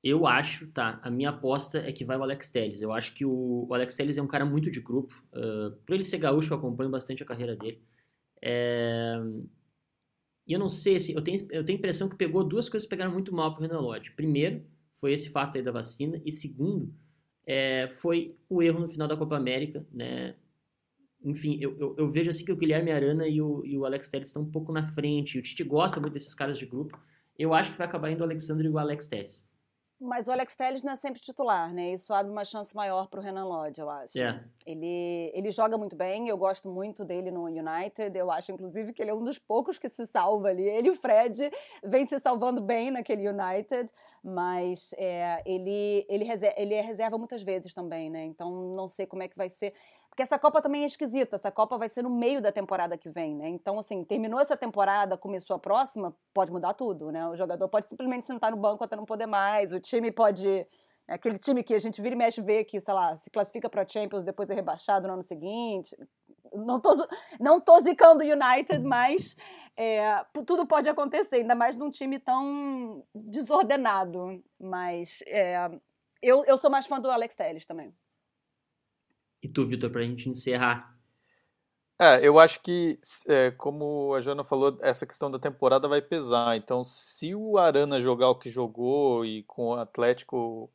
Eu 0.03 0.27
acho, 0.27 0.67
tá? 0.69 0.99
A 1.03 1.11
minha 1.11 1.29
aposta 1.29 1.79
é 1.79 1.93
que 1.93 2.05
vai 2.05 2.17
o 2.17 2.23
Alex 2.23 2.49
Telles. 2.49 2.81
Eu 2.81 2.91
acho 2.93 3.15
que 3.15 3.25
o, 3.25 3.67
o 3.69 3.75
Alex 3.75 3.95
Telles 3.95 4.17
é 4.17 4.23
um 4.23 4.27
cara 4.27 4.47
muito 4.47 4.71
de 4.71 4.81
grupo. 4.81 5.15
Uh, 5.33 5.77
por 5.85 5.95
ele 5.95 6.05
ser 6.05 6.19
gaúcho, 6.19 6.55
eu 6.55 6.59
acompanho 6.59 6.91
bastante 6.91 7.23
a 7.23 7.27
carreira 7.27 7.55
dele. 7.55 7.83
É... 8.43 9.17
E 10.47 10.53
eu 10.53 10.59
não 10.59 10.69
sei, 10.69 10.97
assim, 10.97 11.13
eu 11.13 11.23
tenho, 11.23 11.47
eu 11.51 11.65
tenho 11.65 11.77
a 11.77 11.79
impressão 11.79 12.09
que 12.09 12.17
pegou 12.17 12.43
duas 12.43 12.69
coisas 12.69 12.87
que 12.87 12.91
pegaram 12.91 13.13
muito 13.13 13.35
mal 13.35 13.55
pro 13.55 13.63
Renan 13.63 13.81
Lodge. 13.81 14.11
Primeiro, 14.13 14.65
foi 14.93 15.13
esse 15.13 15.31
fato 15.31 15.57
aí 15.57 15.63
da 15.63 15.73
vacina. 15.73 16.21
E 16.25 16.33
segundo, 16.33 16.93
é, 17.47 17.89
foi 17.89 18.37
o 18.49 18.63
erro 18.63 18.81
no 18.81 18.89
final 18.89 19.09
da 19.09 19.17
Copa 19.17 19.37
América, 19.37 19.87
né? 19.93 20.35
Enfim, 21.25 21.59
eu, 21.61 21.77
eu, 21.79 21.95
eu, 21.99 22.09
vejo 22.09 22.31
assim 22.31 22.45
que 22.45 22.53
o 22.53 22.57
Guilherme 22.57 22.91
Arana 22.91 23.29
e 23.29 23.43
o, 23.43 23.65
e 23.65 23.77
o 23.77 23.85
Alex 23.85 24.09
Telles 24.09 24.29
estão 24.29 24.43
um 24.43 24.51
pouco 24.51 24.73
na 24.73 24.83
frente. 24.83 25.39
O 25.39 25.43
Tite 25.43 25.63
gosta 25.63 26.01
muito 26.01 26.15
desses 26.15 26.35
caras 26.35 26.59
de 26.59 26.65
grupo. 26.65 26.99
Eu 27.39 27.53
acho 27.53 27.73
que 27.73 27.79
vai 27.79 27.87
acabar 27.87 28.11
indo 28.11 28.21
o 28.21 28.25
Alexandre 28.25 28.67
e 28.67 28.71
o 28.71 28.79
Alex 28.79 29.07
Telles. 29.07 29.47
Mas 30.01 30.29
o 30.29 30.33
Alex 30.33 30.57
Telles 30.57 30.83
não 30.83 30.93
é 30.93 30.97
sempre 30.97 31.21
titular, 31.21 31.71
né? 31.75 31.93
Isso 31.93 32.15
abre 32.15 32.33
uma 32.33 32.45
chance 32.45 32.75
maior 32.75 33.07
para 33.07 33.21
o 33.21 33.23
Renan 33.23 33.45
Lodge, 33.45 33.83
eu 33.83 33.91
acho. 33.91 34.19
É. 34.19 34.43
Ele, 34.65 35.31
ele 35.35 35.51
joga 35.51 35.77
muito 35.77 35.95
bem, 35.95 36.27
eu 36.27 36.39
gosto 36.39 36.71
muito 36.71 37.05
dele 37.05 37.31
no 37.31 37.45
United. 37.45 38.17
Eu 38.17 38.31
acho, 38.31 38.51
inclusive, 38.51 38.95
que 38.95 39.03
ele 39.03 39.11
é 39.11 39.15
um 39.15 39.23
dos 39.23 39.39
poucos 39.39 39.79
que 39.79 39.91
se 39.91 40.07
salva 40.07 40.49
ali. 40.49 40.63
Ele 40.63 40.89
e 40.89 40.91
o 40.91 40.95
Fred 40.95 41.51
vêm 41.85 42.07
se 42.07 42.19
salvando 42.19 42.63
bem 42.63 42.91
naquele 42.91 43.29
United, 43.29 43.93
mas 44.25 44.95
é, 44.97 45.43
ele, 45.45 46.07
ele, 46.09 46.25
reserva, 46.25 46.59
ele 46.59 46.73
é 46.73 46.81
reserva 46.81 47.19
muitas 47.19 47.43
vezes 47.43 47.75
também, 47.75 48.09
né? 48.09 48.25
Então 48.25 48.75
não 48.75 48.89
sei 48.89 49.05
como 49.05 49.23
é 49.23 49.29
que 49.29 49.37
vai 49.37 49.51
ser. 49.51 49.75
Porque 50.11 50.23
essa 50.23 50.39
Copa 50.39 50.61
também 50.61 50.83
é 50.83 50.87
esquisita. 50.87 51.37
Essa 51.37 51.53
Copa 51.53 51.79
vai 51.79 51.89
ser 51.89 52.03
no 52.03 52.11
meio 52.11 52.43
da 52.43 52.51
temporada 52.51 52.99
que 52.99 53.09
vem, 53.09 53.35
né? 53.35 53.49
Então, 53.49 53.79
assim, 53.79 54.05
terminou 54.05 54.41
essa 54.41 54.57
temporada, 54.57 55.17
começou 55.17 55.55
a 55.55 55.59
próxima, 55.59 56.15
pode 56.35 56.51
mudar 56.51 56.75
tudo, 56.75 57.13
né? 57.13 57.27
O 57.29 57.37
jogador 57.37 57.69
pode 57.69 57.87
simplesmente 57.87 58.27
sentar 58.27 58.51
no 58.51 58.57
banco 58.57 58.83
até 58.83 58.97
não 58.97 59.07
poder 59.07 59.27
mais. 59.27 59.73
O 59.73 59.81
time 59.81 60.11
pode. 60.11 60.67
É 61.09 61.15
aquele 61.15 61.39
time 61.39 61.63
que 61.63 61.75
a 61.75 61.79
gente 61.79 62.03
vira 62.03 62.15
e 62.15 62.19
mexe 62.19 62.41
vê 62.41 62.65
que, 62.65 62.81
sei 62.81 62.93
lá, 62.93 63.17
se 63.17 63.31
classifica 63.31 63.69
para 63.69 63.87
Champions, 63.89 64.25
depois 64.25 64.51
é 64.51 64.55
rebaixado 64.55 65.07
no 65.07 65.15
ano 65.15 65.23
seguinte. 65.23 65.97
Não 66.53 66.81
tô, 66.81 66.93
não 67.39 67.61
tô 67.61 67.81
zicando 67.81 68.25
o 68.25 68.27
United, 68.27 68.85
mas 68.85 69.37
é, 69.77 70.25
tudo 70.47 70.67
pode 70.67 70.89
acontecer, 70.89 71.37
ainda 71.37 71.55
mais 71.55 71.77
num 71.77 71.91
time 71.91 72.19
tão 72.19 73.05
desordenado. 73.15 74.43
Mas 74.59 75.21
é, 75.27 75.71
eu, 76.21 76.45
eu 76.45 76.59
sou 76.59 76.71
mais 76.71 76.87
fã 76.87 77.01
do 77.01 77.11
Alex 77.11 77.35
Telles 77.35 77.67
também. 77.67 77.95
E 79.43 79.49
tu, 79.49 79.67
Vitor, 79.67 79.91
para 79.91 80.01
a 80.03 80.05
gente 80.05 80.29
encerrar? 80.29 80.97
É, 81.99 82.27
eu 82.27 82.39
acho 82.39 82.63
que, 82.63 82.99
é, 83.27 83.51
como 83.51 84.15
a 84.15 84.21
Joana 84.21 84.43
falou, 84.43 84.79
essa 84.81 85.07
questão 85.07 85.31
da 85.31 85.39
temporada 85.39 85.87
vai 85.87 86.01
pesar. 86.01 86.57
Então, 86.57 86.83
se 86.83 87.35
o 87.35 87.59
Arana 87.59 88.01
jogar 88.01 88.31
o 88.31 88.39
que 88.39 88.49
jogou 88.49 89.23
e 89.25 89.43
com 89.43 89.69
o 89.69 89.75
Atlético 89.75 90.73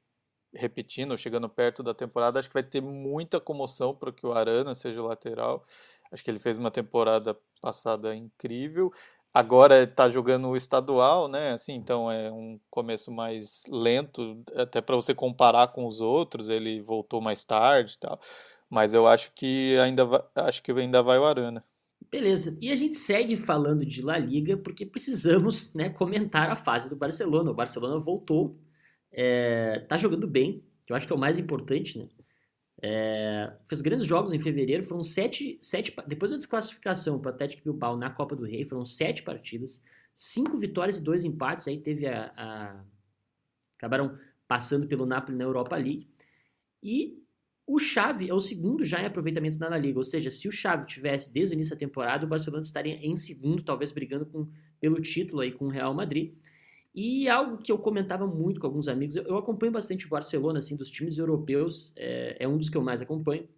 repetindo, 0.53 1.17
chegando 1.17 1.49
perto 1.49 1.83
da 1.83 1.93
temporada, 1.93 2.39
acho 2.39 2.47
que 2.47 2.53
vai 2.53 2.63
ter 2.63 2.81
muita 2.81 3.39
comoção 3.39 3.93
para 3.93 4.11
que 4.11 4.25
o 4.25 4.33
Arana 4.33 4.73
seja 4.73 5.01
lateral. 5.01 5.65
Acho 6.11 6.23
que 6.23 6.31
ele 6.31 6.39
fez 6.39 6.57
uma 6.57 6.71
temporada 6.71 7.37
passada 7.61 8.15
incrível. 8.15 8.91
Agora 9.33 9.83
está 9.83 10.07
jogando 10.07 10.47
o 10.47 10.55
estadual, 10.55 11.27
né? 11.27 11.51
Assim, 11.51 11.73
então 11.73 12.09
é 12.09 12.31
um 12.31 12.59
começo 12.69 13.11
mais 13.11 13.63
lento, 13.67 14.41
até 14.55 14.79
para 14.79 14.95
você 14.95 15.13
comparar 15.13 15.69
com 15.69 15.85
os 15.85 15.99
outros. 15.99 16.47
Ele 16.47 16.81
voltou 16.81 17.19
mais 17.19 17.43
tarde, 17.43 17.95
e 17.95 17.99
tal. 17.99 18.19
Mas 18.75 18.93
eu 18.93 19.07
acho 19.07 19.31
que 19.33 19.77
ainda 19.77 20.03
vai, 20.03 20.21
acho 20.35 20.61
que 20.61 20.69
ainda 20.69 21.01
vai 21.01 21.17
o 21.17 21.23
Arana. 21.23 21.63
Beleza. 22.11 22.57
E 22.59 22.69
a 22.69 22.75
gente 22.75 22.95
segue 22.95 23.37
falando 23.37 23.85
de 23.85 24.01
La 24.01 24.17
Liga 24.17 24.57
porque 24.57 24.85
precisamos 24.85 25.73
né, 25.73 25.87
comentar 25.87 26.51
a 26.51 26.57
fase 26.57 26.89
do 26.89 26.95
Barcelona. 26.97 27.51
O 27.51 27.53
Barcelona 27.53 27.97
voltou, 27.97 28.59
é, 29.13 29.79
tá 29.87 29.95
jogando 29.95 30.27
bem, 30.27 30.61
que 30.85 30.91
eu 30.91 30.97
acho 30.97 31.07
que 31.07 31.13
é 31.13 31.15
o 31.15 31.19
mais 31.19 31.39
importante, 31.39 31.97
né? 31.97 32.09
É, 32.83 33.53
fez 33.65 33.81
grandes 33.81 34.05
jogos 34.05 34.33
em 34.33 34.39
fevereiro, 34.39 34.83
foram 34.83 35.05
sete, 35.05 35.57
sete 35.61 35.95
depois 36.05 36.31
da 36.31 36.37
desclassificação 36.37 37.17
para 37.17 37.31
o 37.31 37.33
Atlético 37.33 37.63
Bilbao 37.63 37.95
na 37.95 38.09
Copa 38.09 38.35
do 38.35 38.43
Rei, 38.43 38.65
foram 38.65 38.85
sete 38.85 39.23
partidas, 39.23 39.81
cinco 40.13 40.57
vitórias 40.57 40.97
e 40.97 41.01
dois 41.01 41.23
empates, 41.23 41.65
aí 41.69 41.79
teve 41.79 42.05
a, 42.05 42.33
a 42.35 42.83
acabaram 43.77 44.19
passando 44.45 44.85
pelo 44.85 45.05
Napoli 45.05 45.37
na 45.37 45.45
Europa 45.45 45.77
League, 45.77 46.09
e 46.83 47.24
o 47.67 47.79
Xavi 47.79 48.29
é 48.29 48.33
o 48.33 48.39
segundo 48.39 48.83
já 48.83 49.01
em 49.01 49.05
aproveitamento 49.05 49.57
na 49.57 49.75
Liga, 49.77 49.97
ou 49.97 50.03
seja, 50.03 50.29
se 50.29 50.47
o 50.47 50.51
Xavi 50.51 50.85
tivesse 50.85 51.33
desde 51.33 51.55
o 51.55 51.57
início 51.57 51.73
da 51.73 51.79
temporada, 51.79 52.25
o 52.25 52.29
Barcelona 52.29 52.61
estaria 52.61 52.95
em 52.95 53.17
segundo, 53.17 53.63
talvez 53.63 53.91
brigando 53.91 54.25
com, 54.25 54.47
pelo 54.79 55.01
título 55.01 55.41
aí 55.41 55.51
com 55.51 55.65
o 55.65 55.69
Real 55.69 55.93
Madrid. 55.93 56.33
E 56.93 57.27
algo 57.27 57.57
que 57.57 57.71
eu 57.71 57.77
comentava 57.79 58.27
muito 58.27 58.59
com 58.59 58.67
alguns 58.67 58.87
amigos, 58.87 59.15
eu, 59.15 59.23
eu 59.23 59.37
acompanho 59.37 59.71
bastante 59.71 60.05
o 60.05 60.09
Barcelona, 60.09 60.59
assim, 60.59 60.75
dos 60.75 60.91
times 60.91 61.17
europeus, 61.17 61.91
é, 61.97 62.37
é, 62.39 62.47
um 62.47 62.57
dos 62.57 62.69
que 62.69 62.77
eu 62.77 62.83
mais 62.83 63.01
acompanho. 63.01 63.49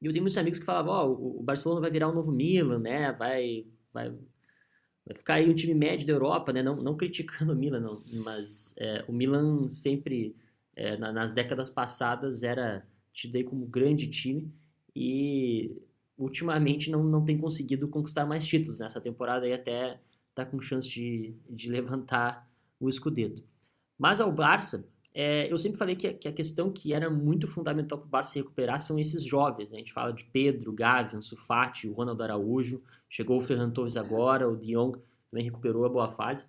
E 0.00 0.06
eu 0.06 0.12
tenho 0.12 0.22
muitos 0.22 0.38
amigos 0.38 0.60
que 0.60 0.64
falavam, 0.64 0.92
ó, 0.92 1.06
oh, 1.08 1.40
o, 1.40 1.42
Barcelona 1.42 1.80
vai 1.80 1.90
virar 1.90 2.08
um 2.08 2.14
novo 2.14 2.30
Milan, 2.30 2.78
né, 2.78 3.12
vai, 3.12 3.66
vai, 3.92 4.10
vai 4.10 5.14
ficar 5.14 5.34
aí 5.34 5.50
um 5.50 5.54
time 5.54 5.74
médio 5.74 6.06
da 6.06 6.12
Europa, 6.12 6.52
né, 6.52 6.62
não, 6.62 6.76
não 6.76 6.96
criticando 6.96 7.52
o 7.52 7.56
Milan, 7.56 7.80
não, 7.80 8.00
mas 8.24 8.74
é, 8.78 9.04
o 9.08 9.12
Milan 9.12 9.68
sempre, 9.70 10.36
é, 10.76 10.96
na, 10.96 11.12
nas 11.12 11.32
décadas 11.32 11.68
passadas, 11.68 12.42
era 12.42 12.86
tido 13.14 13.36
aí 13.36 13.44
como 13.44 13.64
grande 13.64 14.08
time 14.08 14.52
e 14.94 15.80
ultimamente 16.18 16.90
não, 16.90 17.02
não 17.02 17.24
tem 17.24 17.38
conseguido 17.38 17.88
conquistar 17.88 18.26
mais 18.26 18.46
títulos. 18.46 18.80
Nessa 18.80 18.98
né? 18.98 19.04
temporada 19.04 19.46
aí 19.46 19.54
até 19.54 20.00
tá 20.34 20.44
com 20.44 20.60
chance 20.60 20.88
de, 20.88 21.34
de 21.48 21.70
levantar 21.70 22.50
o 22.78 22.88
escudeto. 22.88 23.42
Mas 23.96 24.20
ao 24.20 24.32
Barça, 24.32 24.86
é, 25.14 25.50
eu 25.50 25.56
sempre 25.56 25.78
falei 25.78 25.94
que, 25.94 26.12
que, 26.14 26.28
a 26.28 26.32
questão 26.32 26.72
que 26.72 26.92
era 26.92 27.08
muito 27.08 27.46
fundamental 27.46 27.98
para 27.98 28.06
o 28.06 28.10
Barça 28.10 28.32
se 28.32 28.38
recuperar 28.40 28.80
são 28.80 28.98
esses 28.98 29.24
jovens. 29.24 29.70
Né? 29.70 29.76
A 29.76 29.80
gente 29.80 29.92
fala 29.92 30.12
de 30.12 30.24
Pedro, 30.24 30.72
Gavi, 30.72 31.16
Ansu 31.16 31.36
Fati, 31.36 31.88
o 31.88 31.92
Ronaldo 31.92 32.22
Araújo, 32.22 32.82
chegou 33.08 33.38
o 33.38 33.40
Ferran 33.40 33.70
Torres 33.70 33.96
agora, 33.96 34.48
o 34.48 34.56
De 34.56 34.74
Jong 34.74 34.98
também 35.30 35.44
recuperou 35.44 35.84
a 35.84 35.88
boa 35.88 36.10
fase. 36.10 36.46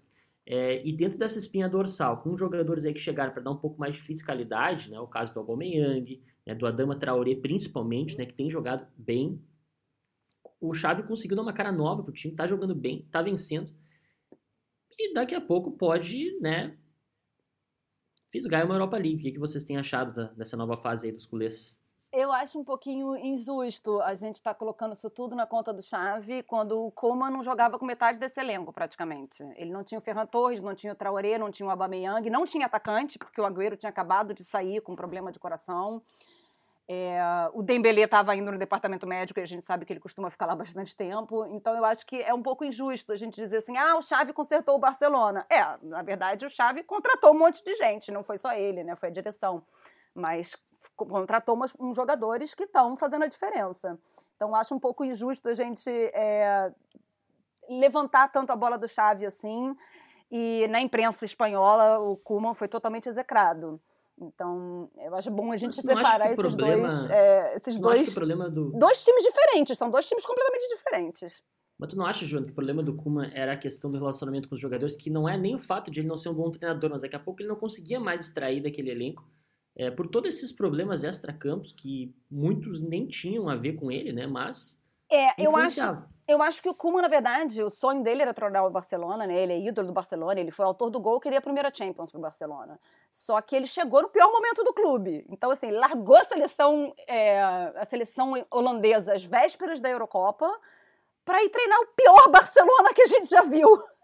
É, 0.47 0.85
e 0.85 0.91
dentro 0.91 1.17
dessa 1.17 1.39
espinha 1.39 1.67
dorsal, 1.67 2.21
com 2.21 2.37
jogadores 2.37 2.85
aí 2.85 2.93
que 2.93 2.99
chegaram 2.99 3.31
para 3.31 3.41
dar 3.41 3.51
um 3.51 3.57
pouco 3.57 3.79
mais 3.79 3.95
de 3.95 4.01
fiscalidade, 4.01 4.91
né, 4.91 4.99
o 4.99 5.07
caso 5.07 5.33
do 5.33 5.39
Aubameyang, 5.39 6.21
né, 6.45 6.55
do 6.55 6.67
Adama 6.67 6.97
Traoré 6.97 7.35
principalmente, 7.35 8.17
né, 8.17 8.25
que 8.25 8.33
tem 8.33 8.49
jogado 8.49 8.87
bem, 8.97 9.41
o 10.59 10.73
Xavi 10.73 11.03
conseguiu 11.03 11.35
dar 11.35 11.43
uma 11.43 11.53
cara 11.53 11.71
nova 11.71 12.03
pro 12.03 12.13
time, 12.13 12.35
tá 12.35 12.47
jogando 12.47 12.73
bem, 12.73 13.07
tá 13.11 13.21
vencendo, 13.21 13.71
e 14.97 15.13
daqui 15.13 15.35
a 15.35 15.41
pouco 15.41 15.71
pode, 15.71 16.39
né, 16.39 16.77
fisgar 18.31 18.65
uma 18.65 18.75
Europa 18.75 18.97
League. 18.97 19.29
O 19.29 19.33
que, 19.33 19.39
vocês 19.39 19.63
têm 19.63 19.77
achado 19.77 20.13
da, 20.13 20.27
dessa 20.33 20.57
nova 20.57 20.77
fase 20.77 21.07
aí 21.07 21.13
dos 21.13 21.25
culês? 21.25 21.79
Eu 22.11 22.31
acho 22.31 22.57
um 22.57 22.63
pouquinho 22.63 23.15
injusto 23.17 23.99
a 24.01 24.15
gente 24.15 24.35
estar 24.35 24.53
tá 24.53 24.57
colocando 24.57 24.93
isso 24.93 25.09
tudo 25.09 25.35
na 25.35 25.45
conta 25.45 25.73
do 25.73 25.81
Chave 25.81 26.43
quando 26.43 26.85
o 26.85 26.91
Koeman 26.91 27.29
não 27.29 27.43
jogava 27.43 27.77
com 27.77 27.85
metade 27.85 28.17
desse 28.17 28.39
elenco, 28.39 28.71
praticamente. 28.71 29.43
Ele 29.57 29.71
não 29.71 29.83
tinha 29.83 29.99
o 29.99 30.01
Ferran 30.01 30.25
Torres, 30.25 30.61
não 30.61 30.73
tinha 30.73 30.93
o 30.93 30.95
Traoré, 30.95 31.37
não 31.37 31.51
tinha 31.51 31.67
o 31.67 31.69
Aubameyang, 31.69 32.29
não 32.29 32.45
tinha 32.45 32.67
atacante, 32.67 33.19
porque 33.19 33.41
o 33.41 33.45
Agüero 33.45 33.75
tinha 33.75 33.89
acabado 33.89 34.33
de 34.33 34.45
sair 34.45 34.79
com 34.81 34.95
problema 34.95 35.29
de 35.29 35.39
coração. 35.39 36.01
É, 36.87 37.19
o 37.53 37.63
Dembélé 37.63 38.03
estava 38.03 38.35
indo 38.35 38.51
no 38.51 38.59
departamento 38.59 39.07
médico 39.07 39.39
e 39.39 39.43
a 39.43 39.47
gente 39.47 39.65
sabe 39.65 39.85
que 39.85 39.93
ele 39.93 39.99
costuma 39.99 40.29
ficar 40.29 40.45
lá 40.45 40.55
bastante 40.55 40.95
tempo. 40.95 41.45
Então 41.47 41.75
eu 41.75 41.83
acho 41.83 42.05
que 42.05 42.21
é 42.21 42.33
um 42.33 42.43
pouco 42.43 42.63
injusto 42.63 43.11
a 43.11 43.15
gente 43.15 43.35
dizer 43.35 43.57
assim: 43.57 43.75
ah, 43.75 43.97
o 43.97 44.03
Xavi 44.03 44.33
consertou 44.33 44.75
o 44.75 44.79
Barcelona. 44.79 45.45
É, 45.49 45.63
na 45.81 46.03
verdade, 46.03 46.45
o 46.45 46.49
Xavi 46.49 46.83
contratou 46.83 47.33
um 47.33 47.39
monte 47.39 47.63
de 47.63 47.73
gente, 47.73 48.11
não 48.11 48.23
foi 48.23 48.37
só 48.37 48.53
ele, 48.53 48.83
né? 48.83 48.95
Foi 48.95 49.09
a 49.09 49.11
direção. 49.11 49.63
Mas 50.13 50.55
contratou 50.95 51.61
uns, 51.61 51.73
uns 51.79 51.95
jogadores 51.95 52.53
que 52.53 52.63
estão 52.63 52.95
fazendo 52.95 53.23
a 53.23 53.27
diferença. 53.27 53.97
Então, 54.35 54.53
acho 54.55 54.75
um 54.75 54.79
pouco 54.79 55.03
injusto 55.03 55.49
a 55.49 55.53
gente 55.53 55.89
é, 55.89 56.71
levantar 57.67 58.31
tanto 58.31 58.51
a 58.51 58.55
bola 58.55 58.77
do 58.77 58.87
Xavi 58.87 59.25
assim. 59.25 59.75
E 60.31 60.67
na 60.69 60.81
imprensa 60.81 61.25
espanhola, 61.25 61.99
o 61.99 62.17
Kuman 62.17 62.53
foi 62.53 62.67
totalmente 62.67 63.09
execrado. 63.09 63.79
Então, 64.19 64.89
eu 64.97 65.13
acho 65.15 65.29
bom 65.29 65.51
a 65.51 65.57
gente 65.57 65.75
separar 65.75 66.31
esses 66.31 66.37
problema, 66.37 66.87
dois. 66.87 67.05
É, 67.07 67.55
esses 67.55 67.77
dois, 67.77 68.15
do... 68.15 68.71
dois 68.71 69.03
times 69.03 69.23
diferentes, 69.23 69.77
são 69.77 69.89
dois 69.89 70.07
times 70.07 70.25
completamente 70.25 70.67
diferentes. 70.69 71.43
Mas 71.77 71.89
tu 71.89 71.97
não 71.97 72.05
acha, 72.05 72.25
João, 72.25 72.43
que 72.43 72.51
o 72.51 72.55
problema 72.55 72.81
do 72.81 72.95
Kuma 72.95 73.27
era 73.33 73.53
a 73.53 73.57
questão 73.57 73.91
do 73.91 73.97
relacionamento 73.97 74.47
com 74.47 74.55
os 74.55 74.61
jogadores, 74.61 74.95
que 74.95 75.09
não 75.09 75.27
é 75.27 75.37
nem 75.37 75.55
o 75.55 75.59
fato 75.59 75.91
de 75.91 75.99
ele 75.99 76.07
não 76.07 76.17
ser 76.17 76.29
um 76.29 76.33
bom 76.33 76.49
treinador, 76.49 76.89
mas 76.89 77.01
daqui 77.01 77.15
a 77.17 77.19
pouco 77.19 77.41
ele 77.41 77.49
não 77.49 77.57
conseguia 77.57 77.99
mais 77.99 78.25
extrair 78.25 78.63
daquele 78.63 78.91
elenco 78.91 79.29
é, 79.75 79.91
por 79.91 80.07
todos 80.07 80.33
esses 80.33 80.51
problemas 80.53 81.03
extra-campos 81.03 81.73
que 81.73 82.15
muitos 82.31 82.79
nem 82.79 83.05
tinham 83.07 83.49
a 83.49 83.55
ver 83.55 83.73
com 83.73 83.91
ele, 83.91 84.13
né? 84.13 84.25
Mas 84.25 84.81
é, 85.11 85.43
eu 85.43 85.55
acho, 85.57 85.81
Eu 86.27 86.41
acho 86.41 86.59
que 86.59 86.67
o 86.67 86.73
Kuma, 86.73 87.03
na 87.03 87.07
verdade, 87.07 87.61
o 87.61 87.69
sonho 87.69 88.01
dele 88.01 88.23
era 88.23 88.33
tornar 88.33 88.65
o 88.65 88.69
Barcelona, 88.71 89.27
né? 89.27 89.35
Ele 89.37 89.53
é 89.53 89.59
ídolo 89.59 89.87
do 89.87 89.93
Barcelona, 89.93 90.39
ele 90.39 90.49
foi 90.49 90.65
autor 90.65 90.89
do 90.89 90.99
gol 90.99 91.19
que 91.19 91.29
deu 91.29 91.37
a 91.37 91.41
primeira 91.41 91.71
Champions 91.71 92.11
pro 92.11 92.19
Barcelona. 92.19 92.79
Só 93.11 93.39
que 93.41 93.55
ele 93.55 93.67
chegou 93.67 94.01
no 94.01 94.09
pior 94.09 94.31
momento 94.31 94.63
do 94.63 94.73
clube. 94.73 95.23
Então, 95.29 95.51
assim, 95.51 95.69
largou 95.69 96.17
a 96.17 96.23
seleção, 96.23 96.91
é, 97.07 97.41
a 97.75 97.85
seleção 97.85 98.33
holandesa 98.49 99.13
às 99.13 99.23
vésperas 99.23 99.79
da 99.79 99.87
Eurocopa 99.87 100.51
para 101.23 101.43
ir 101.43 101.49
treinar 101.49 101.79
o 101.81 101.87
pior 101.87 102.29
Barcelona 102.31 102.91
que 102.93 103.03
a 103.03 103.07
gente 103.07 103.29
já 103.29 103.41
viu. 103.41 103.67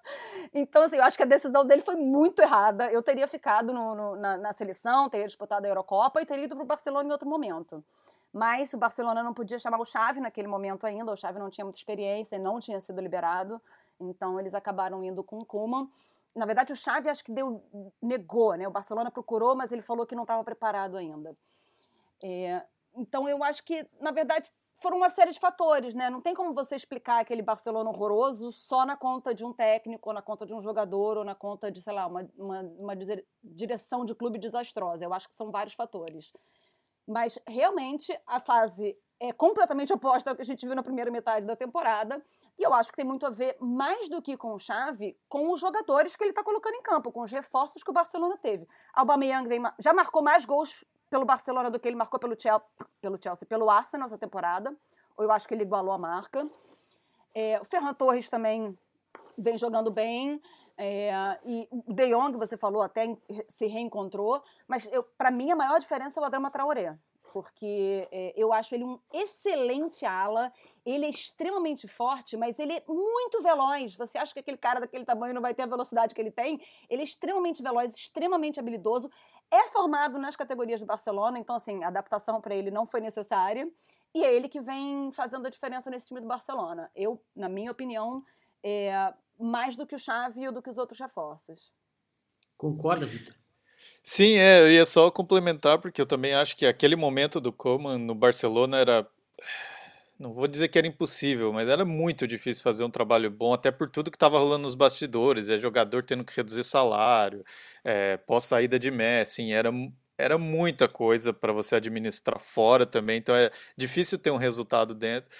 Então, 0.53 0.81
assim, 0.81 0.97
eu 0.97 1.03
acho 1.03 1.15
que 1.15 1.23
a 1.23 1.27
decisão 1.27 1.63
dele 1.63 1.81
foi 1.81 1.95
muito 1.95 2.41
errada. 2.41 2.91
Eu 2.91 3.03
teria 3.03 3.27
ficado 3.27 3.71
no, 3.71 3.95
no, 3.95 4.15
na, 4.15 4.35
na, 4.35 4.51
seleção, 4.51 5.07
teria 5.07 5.27
disputado 5.27 5.63
a 5.63 5.69
Eurocopa 5.69 6.19
e 6.19 6.25
teria 6.25 6.45
ido 6.45 6.55
pro 6.55 6.65
Barcelona 6.65 7.07
em 7.07 7.11
outro 7.11 7.29
momento. 7.29 7.83
Mas 8.33 8.73
o 8.73 8.77
Barcelona 8.77 9.21
não 9.21 9.33
podia 9.33 9.59
chamar 9.59 9.79
o 9.79 9.85
Xavi 9.85 10.21
naquele 10.21 10.47
momento 10.47 10.85
ainda, 10.85 11.11
o 11.11 11.15
Xavi 11.15 11.37
não 11.37 11.49
tinha 11.49 11.65
muita 11.65 11.77
experiência, 11.77 12.39
não 12.39 12.59
tinha 12.59 12.79
sido 12.79 13.01
liberado, 13.01 13.61
então 13.99 14.39
eles 14.39 14.53
acabaram 14.53 15.03
indo 15.03 15.23
com 15.23 15.37
o 15.37 15.45
Koeman. 15.45 15.89
Na 16.33 16.45
verdade, 16.45 16.71
o 16.71 16.75
Xavi 16.75 17.09
acho 17.09 17.23
que 17.25 17.31
deu, 17.31 17.61
negou, 18.01 18.55
né? 18.55 18.65
O 18.67 18.71
Barcelona 18.71 19.11
procurou, 19.11 19.53
mas 19.53 19.71
ele 19.73 19.81
falou 19.81 20.05
que 20.05 20.15
não 20.15 20.23
estava 20.23 20.43
preparado 20.45 20.95
ainda. 20.95 21.35
É, 22.23 22.63
então 22.95 23.27
eu 23.27 23.43
acho 23.43 23.63
que, 23.65 23.85
na 23.99 24.11
verdade, 24.11 24.49
foram 24.81 24.97
uma 24.97 25.09
série 25.09 25.31
de 25.31 25.39
fatores, 25.39 25.93
né? 25.93 26.09
Não 26.09 26.21
tem 26.21 26.33
como 26.33 26.53
você 26.53 26.75
explicar 26.75 27.19
aquele 27.19 27.41
Barcelona 27.41 27.89
horroroso 27.89 28.51
só 28.51 28.83
na 28.83 28.97
conta 28.97 29.33
de 29.33 29.45
um 29.45 29.53
técnico, 29.53 30.09
ou 30.09 30.13
na 30.13 30.21
conta 30.23 30.45
de 30.45 30.53
um 30.53 30.61
jogador, 30.61 31.17
ou 31.17 31.23
na 31.23 31.35
conta 31.35 31.71
de, 31.71 31.81
sei 31.81 31.93
lá, 31.93 32.07
uma, 32.07 32.27
uma, 32.35 32.61
uma 32.79 32.95
direção 33.43 34.03
de 34.03 34.15
clube 34.15 34.39
desastrosa. 34.39 35.05
Eu 35.05 35.13
acho 35.13 35.27
que 35.27 35.35
são 35.35 35.51
vários 35.51 35.75
fatores. 35.75 36.33
Mas 37.11 37.37
realmente 37.45 38.17
a 38.25 38.39
fase 38.39 38.97
é 39.19 39.33
completamente 39.33 39.91
oposta 39.91 40.29
ao 40.29 40.35
que 40.35 40.41
a 40.41 40.45
gente 40.45 40.65
viu 40.65 40.73
na 40.73 40.81
primeira 40.81 41.11
metade 41.11 41.45
da 41.45 41.55
temporada. 41.55 42.23
E 42.57 42.63
eu 42.63 42.73
acho 42.73 42.89
que 42.89 42.95
tem 42.95 43.05
muito 43.05 43.25
a 43.25 43.29
ver, 43.29 43.57
mais 43.59 44.07
do 44.07 44.21
que 44.21 44.37
com 44.37 44.53
o 44.53 44.59
Xavi, 44.59 45.17
com 45.27 45.51
os 45.51 45.59
jogadores 45.59 46.15
que 46.15 46.23
ele 46.23 46.31
está 46.31 46.41
colocando 46.43 46.75
em 46.75 46.81
campo, 46.81 47.11
com 47.11 47.21
os 47.21 47.31
reforços 47.31 47.83
que 47.83 47.89
o 47.89 47.93
Barcelona 47.93 48.37
teve. 48.37 48.65
Aubameyang 48.93 49.47
vem, 49.47 49.61
já 49.77 49.93
marcou 49.93 50.21
mais 50.21 50.45
gols 50.45 50.85
pelo 51.09 51.25
Barcelona 51.25 51.69
do 51.69 51.79
que 51.79 51.87
ele 51.87 51.97
marcou 51.97 52.17
pelo 52.17 52.39
Chelsea, 52.39 52.65
pelo, 53.01 53.21
Chelsea, 53.21 53.45
pelo 53.45 53.69
Arsenal 53.69 54.05
essa 54.05 54.17
temporada. 54.17 54.73
Ou 55.17 55.25
eu 55.25 55.31
acho 55.31 55.47
que 55.47 55.53
ele 55.53 55.63
igualou 55.63 55.91
a 55.93 55.97
marca. 55.97 56.49
É, 57.35 57.59
o 57.59 57.65
Ferran 57.65 57.93
Torres 57.93 58.29
também 58.29 58.77
vem 59.37 59.57
jogando 59.57 59.91
bem. 59.91 60.41
É, 60.83 61.11
e 61.45 61.67
o 61.69 61.93
De 61.93 62.07
Jong, 62.09 62.35
você 62.39 62.57
falou, 62.57 62.81
até 62.81 63.15
se 63.47 63.67
reencontrou, 63.67 64.41
mas 64.67 64.89
para 65.15 65.29
mim 65.29 65.51
a 65.51 65.55
maior 65.55 65.79
diferença 65.79 66.19
é 66.19 66.23
o 66.23 66.25
Adama 66.25 66.49
Traoré, 66.49 66.97
porque 67.31 68.07
é, 68.11 68.33
eu 68.35 68.51
acho 68.51 68.73
ele 68.73 68.83
um 68.83 68.99
excelente 69.13 70.07
ala, 70.07 70.51
ele 70.83 71.05
é 71.05 71.09
extremamente 71.09 71.87
forte, 71.87 72.35
mas 72.35 72.57
ele 72.57 72.73
é 72.73 72.83
muito 72.87 73.43
veloz. 73.43 73.93
Você 73.93 74.17
acha 74.17 74.33
que 74.33 74.39
aquele 74.39 74.57
cara 74.57 74.79
daquele 74.79 75.05
tamanho 75.05 75.35
não 75.35 75.41
vai 75.43 75.53
ter 75.53 75.61
a 75.61 75.67
velocidade 75.67 76.15
que 76.15 76.19
ele 76.19 76.31
tem? 76.31 76.59
Ele 76.89 77.01
é 77.01 77.05
extremamente 77.05 77.61
veloz, 77.61 77.95
extremamente 77.95 78.59
habilidoso, 78.59 79.07
é 79.51 79.67
formado 79.67 80.17
nas 80.17 80.35
categorias 80.35 80.79
do 80.79 80.87
Barcelona, 80.87 81.37
então 81.37 81.55
assim, 81.55 81.83
a 81.83 81.89
adaptação 81.89 82.41
para 82.41 82.55
ele 82.55 82.71
não 82.71 82.87
foi 82.87 83.01
necessária, 83.01 83.71
e 84.15 84.23
é 84.23 84.33
ele 84.33 84.49
que 84.49 84.59
vem 84.59 85.11
fazendo 85.11 85.45
a 85.45 85.49
diferença 85.51 85.91
nesse 85.91 86.07
time 86.07 86.21
do 86.21 86.27
Barcelona. 86.27 86.89
Eu, 86.95 87.21
na 87.35 87.47
minha 87.47 87.69
opinião, 87.69 88.17
é, 88.63 89.13
mais 89.41 89.75
do 89.75 89.85
que 89.85 89.95
o 89.95 89.99
Xavi 89.99 90.47
ou 90.47 90.53
do 90.53 90.61
que 90.61 90.69
os 90.69 90.77
outros 90.77 90.99
reforços. 90.99 91.71
Concorda, 92.57 93.05
Vitor? 93.05 93.35
Sim, 94.03 94.37
é, 94.37 94.61
eu 94.61 94.71
ia 94.71 94.85
só 94.85 95.09
complementar, 95.11 95.79
porque 95.79 96.01
eu 96.01 96.05
também 96.05 96.33
acho 96.33 96.55
que 96.55 96.65
aquele 96.65 96.95
momento 96.95 97.39
do 97.39 97.51
Coman 97.51 97.97
no 97.97 98.15
Barcelona 98.15 98.77
era. 98.77 99.07
Não 100.19 100.33
vou 100.33 100.47
dizer 100.47 100.67
que 100.67 100.77
era 100.77 100.85
impossível, 100.87 101.51
mas 101.51 101.67
era 101.67 101.83
muito 101.83 102.27
difícil 102.27 102.63
fazer 102.63 102.83
um 102.83 102.91
trabalho 102.91 103.31
bom, 103.31 103.53
até 103.53 103.71
por 103.71 103.89
tudo 103.89 104.11
que 104.11 104.17
estava 104.17 104.37
rolando 104.37 104.63
nos 104.63 104.75
bastidores, 104.75 105.49
é 105.49 105.57
jogador 105.57 106.03
tendo 106.03 106.23
que 106.23 106.35
reduzir 106.35 106.63
salário, 106.63 107.43
é, 107.83 108.17
pós-saída 108.17 108.77
de 108.77 108.91
Messi, 108.91 109.51
era, 109.51 109.71
era 110.15 110.37
muita 110.37 110.87
coisa 110.87 111.33
para 111.33 111.51
você 111.51 111.75
administrar 111.75 112.39
fora 112.39 112.85
também, 112.85 113.17
então 113.17 113.35
é 113.35 113.49
difícil 113.75 114.19
ter 114.19 114.29
um 114.29 114.37
resultado 114.37 114.93
dentro. 114.93 115.31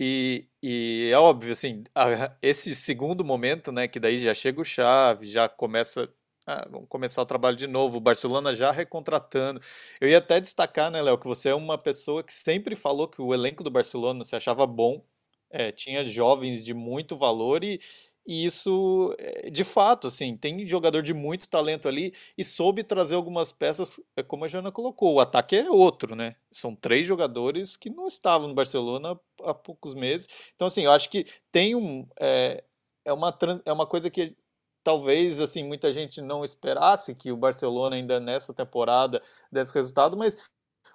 E, 0.00 0.48
e 0.62 1.10
é 1.12 1.18
óbvio, 1.18 1.52
assim, 1.52 1.84
a, 1.94 2.36
esse 2.42 2.74
segundo 2.74 3.24
momento, 3.24 3.70
né, 3.70 3.86
que 3.88 4.00
daí 4.00 4.18
já 4.18 4.34
chega 4.34 4.60
o 4.60 4.64
Chave, 4.64 5.28
já 5.28 5.48
começa 5.48 6.12
ah, 6.46 6.66
vamos 6.68 6.88
começar 6.88 7.22
o 7.22 7.26
trabalho 7.26 7.56
de 7.56 7.66
novo. 7.66 7.98
O 7.98 8.00
Barcelona 8.00 8.54
já 8.54 8.70
recontratando. 8.72 9.60
Eu 10.00 10.08
ia 10.08 10.18
até 10.18 10.40
destacar, 10.40 10.90
né, 10.90 11.00
Léo, 11.00 11.18
que 11.18 11.26
você 11.26 11.50
é 11.50 11.54
uma 11.54 11.78
pessoa 11.78 12.22
que 12.22 12.32
sempre 12.32 12.74
falou 12.74 13.08
que 13.08 13.22
o 13.22 13.32
elenco 13.32 13.62
do 13.62 13.70
Barcelona 13.70 14.24
se 14.24 14.34
achava 14.34 14.66
bom, 14.66 15.04
é, 15.50 15.70
tinha 15.70 16.04
jovens 16.04 16.64
de 16.64 16.74
muito 16.74 17.16
valor 17.16 17.62
e, 17.62 17.80
e 18.26 18.44
isso, 18.46 19.14
eh, 19.18 19.50
de 19.50 19.64
fato, 19.64 20.06
assim, 20.06 20.36
tem 20.36 20.66
jogador 20.66 21.02
de 21.02 21.12
muito 21.12 21.48
talento 21.48 21.88
ali 21.88 22.14
e 22.38 22.44
soube 22.44 22.84
trazer 22.84 23.16
algumas 23.16 23.52
peças, 23.52 24.00
é 24.16 24.22
como 24.22 24.44
a 24.44 24.48
Jana 24.48 24.70
colocou. 24.70 25.14
O 25.14 25.20
ataque 25.20 25.56
é 25.56 25.70
outro, 25.70 26.14
né? 26.14 26.36
São 26.50 26.74
três 26.74 27.06
jogadores 27.06 27.76
que 27.76 27.90
não 27.90 28.06
estavam 28.06 28.48
no 28.48 28.54
Barcelona 28.54 29.18
há 29.42 29.54
poucos 29.54 29.94
meses. 29.94 30.28
Então, 30.54 30.68
assim, 30.68 30.82
eu 30.82 30.92
acho 30.92 31.10
que 31.10 31.26
tem 31.50 31.74
um. 31.74 32.06
É, 32.20 32.62
é, 33.04 33.12
uma, 33.12 33.36
é 33.64 33.72
uma 33.72 33.86
coisa 33.86 34.08
que 34.10 34.36
talvez 34.84 35.40
assim 35.40 35.64
muita 35.64 35.92
gente 35.92 36.20
não 36.20 36.44
esperasse 36.44 37.14
que 37.14 37.30
o 37.32 37.36
Barcelona 37.36 37.96
ainda 37.96 38.18
nessa 38.20 38.52
temporada 38.52 39.22
desse 39.50 39.72
resultado, 39.74 40.16
mas 40.16 40.36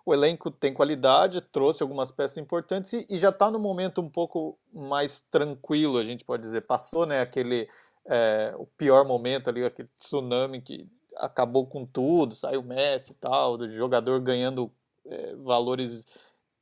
o 0.07 0.13
elenco 0.13 0.49
tem 0.49 0.73
qualidade, 0.73 1.41
trouxe 1.41 1.83
algumas 1.83 2.11
peças 2.11 2.37
importantes 2.37 2.93
e, 2.93 3.05
e 3.09 3.17
já 3.17 3.27
está 3.27 3.51
no 3.51 3.59
momento 3.59 3.99
um 3.99 4.09
pouco 4.09 4.57
mais 4.73 5.19
tranquilo, 5.19 5.97
a 5.97 6.03
gente 6.05 6.23
pode 6.23 6.43
dizer. 6.43 6.61
Passou 6.61 7.05
né, 7.05 7.19
aquele 7.19 7.67
é, 8.05 8.55
o 8.57 8.65
pior 8.65 9.05
momento 9.05 9.49
ali, 9.49 9.65
aquele 9.65 9.89
tsunami 9.99 10.61
que 10.61 10.89
acabou 11.17 11.67
com 11.67 11.85
tudo, 11.85 12.35
saiu 12.35 12.63
Messi 12.63 13.11
e 13.11 13.15
tal, 13.15 13.57
do 13.57 13.69
jogador 13.75 14.21
ganhando 14.21 14.71
é, 15.05 15.35
valores 15.35 16.05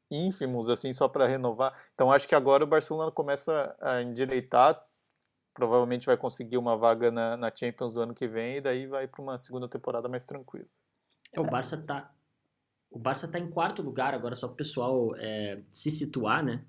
ínfimos 0.10 0.68
assim 0.68 0.92
só 0.92 1.08
para 1.08 1.28
renovar. 1.28 1.72
Então 1.94 2.12
acho 2.12 2.28
que 2.28 2.34
agora 2.34 2.64
o 2.64 2.68
Barcelona 2.68 3.12
começa 3.12 3.78
a 3.80 4.02
endireitar, 4.02 4.84
provavelmente 5.54 6.08
vai 6.08 6.18
conseguir 6.18 6.58
uma 6.58 6.76
vaga 6.76 7.12
na, 7.12 7.38
na 7.38 7.52
Champions 7.56 7.94
do 7.94 8.02
ano 8.02 8.16
que 8.16 8.28
vem 8.28 8.58
e 8.58 8.62
daí 8.62 8.88
vai 8.88 9.08
para 9.08 9.22
uma 9.22 9.38
segunda 9.38 9.70
temporada 9.70 10.10
mais 10.10 10.26
tranquila. 10.26 10.66
É, 11.32 11.40
o 11.40 11.44
Barça 11.44 11.78
tá 11.78 12.15
o 12.96 13.00
Barça 13.00 13.26
está 13.26 13.38
em 13.38 13.50
quarto 13.50 13.82
lugar 13.82 14.14
agora, 14.14 14.36
só 14.36 14.48
para 14.48 14.54
o 14.54 14.58
pessoal 14.58 15.14
é, 15.18 15.60
se 15.68 15.92
situar, 15.92 16.42
né? 16.42 16.64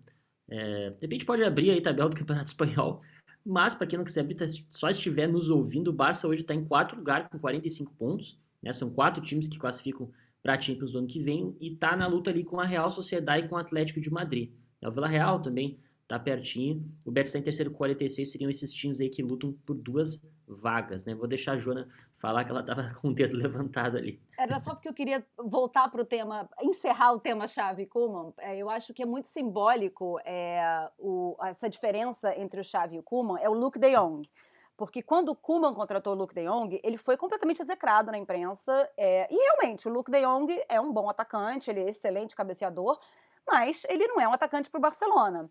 É, 0.49 0.91
de 0.91 1.01
repente 1.03 1.25
pode 1.25 1.45
abrir 1.45 1.71
aí 1.71 1.79
a 1.79 1.83
tabela 1.83 2.11
do 2.11 2.17
Campeonato 2.17 2.49
Espanhol, 2.51 3.01
mas 3.45 3.77
para 3.77 3.87
quem 3.87 3.97
não 3.97 4.05
quiser 4.05 4.23
abrir, 4.23 4.35
tá, 4.35 4.45
só 4.73 4.91
estiver 4.91 5.29
nos 5.29 5.51
ouvindo, 5.51 5.89
o 5.89 5.93
Barça 5.93 6.27
hoje 6.27 6.43
está 6.43 6.53
em 6.53 6.65
quarto 6.65 6.97
lugar 6.97 7.29
com 7.29 7.39
45 7.39 7.95
pontos. 7.95 8.37
Né? 8.61 8.73
São 8.73 8.91
quatro 8.91 9.23
times 9.23 9.47
que 9.47 9.57
classificam 9.57 10.11
para 10.43 10.55
a 10.55 10.61
Champions 10.61 10.93
do 10.93 10.99
ano 10.99 11.07
que 11.07 11.21
vem 11.21 11.57
e 11.61 11.69
está 11.69 11.97
na 11.97 12.09
luta 12.09 12.31
ali 12.31 12.43
com 12.43 12.59
a 12.59 12.65
Real 12.65 12.91
Sociedade 12.91 13.47
e 13.47 13.49
com 13.49 13.55
o 13.55 13.59
Atlético 13.59 14.01
de 14.01 14.11
Madrid. 14.11 14.51
O 14.85 14.91
Vila 14.91 15.07
Real 15.07 15.41
também 15.41 15.79
tá 16.09 16.19
pertinho. 16.19 16.85
O 17.05 17.13
Betis 17.13 17.31
está 17.31 17.39
em 17.39 17.43
terceiro 17.43 17.71
com 17.71 17.79
46, 17.79 18.33
seriam 18.33 18.51
esses 18.51 18.73
times 18.73 19.01
aí 19.01 19.09
que 19.09 19.23
lutam 19.23 19.53
por 19.65 19.77
duas 19.77 20.21
vagas, 20.47 21.05
né? 21.05 21.15
Vou 21.15 21.29
deixar 21.29 21.53
a 21.53 21.57
Jona 21.57 21.89
falar 22.27 22.45
que 22.45 22.51
ela 22.51 22.61
estava 22.61 22.83
com 23.01 23.09
o 23.09 23.15
dedo 23.15 23.37
levantado 23.37 23.97
ali. 23.97 24.21
Era 24.37 24.59
só 24.59 24.75
porque 24.75 24.89
eu 24.89 24.95
queria 24.95 25.25
voltar 25.39 25.89
para 25.91 26.03
o 26.03 26.05
tema, 26.05 26.49
encerrar 26.61 27.13
o 27.13 27.21
tema-chave 27.21 27.87
Kuman. 27.87 28.33
É, 28.39 28.57
eu 28.57 28.69
acho 28.69 28.93
que 28.93 29.03
é 29.03 29.07
muito 29.07 29.29
simbólico 29.29 30.19
é, 30.25 30.89
o, 30.99 31.37
essa 31.45 31.69
diferença 31.69 32.37
entre 32.37 32.61
o 32.61 32.65
Chave 32.65 32.97
e 32.97 32.99
o 32.99 33.03
Kuman, 33.03 33.39
é 33.41 33.49
o 33.49 33.55
Luke 33.55 33.79
de 33.79 33.95
Jong. 33.95 34.29
Porque 34.77 35.03
quando 35.03 35.31
o 35.31 35.37
Kuman 35.37 35.73
contratou 35.73 36.13
o 36.15 36.17
Luke 36.17 36.35
de 36.35 36.45
Jong, 36.45 36.81
ele 36.83 36.99
foi 36.99 37.17
completamente 37.17 37.63
execrado 37.63 38.11
na 38.11 38.19
imprensa. 38.19 38.91
É, 38.97 39.27
e 39.33 39.37
realmente, 39.37 39.89
o 39.89 39.93
Luke 39.93 40.11
de 40.11 40.21
Jong 40.21 40.61
é 40.69 40.81
um 40.81 40.93
bom 40.93 41.09
atacante, 41.09 41.71
ele 41.71 41.81
é 41.81 41.91
excelente 41.91 42.37
cabeceador, 42.37 42.99
mas 43.47 43.87
ele 43.89 44.07
não 44.09 44.21
é 44.21 44.29
um 44.29 44.33
atacante 44.33 44.69
para 44.69 44.79
o 44.79 44.83
Barcelona. 44.83 45.49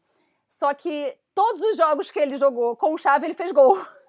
Só 0.48 0.74
que 0.74 1.18
todos 1.34 1.62
os 1.62 1.78
jogos 1.78 2.12
que 2.12 2.20
ele 2.20 2.38
jogou 2.38 2.76
com 2.76 2.94
o 2.94 2.98
Xavi, 2.98 3.26
ele 3.26 3.34
fez 3.34 3.52
gol. 3.52 3.78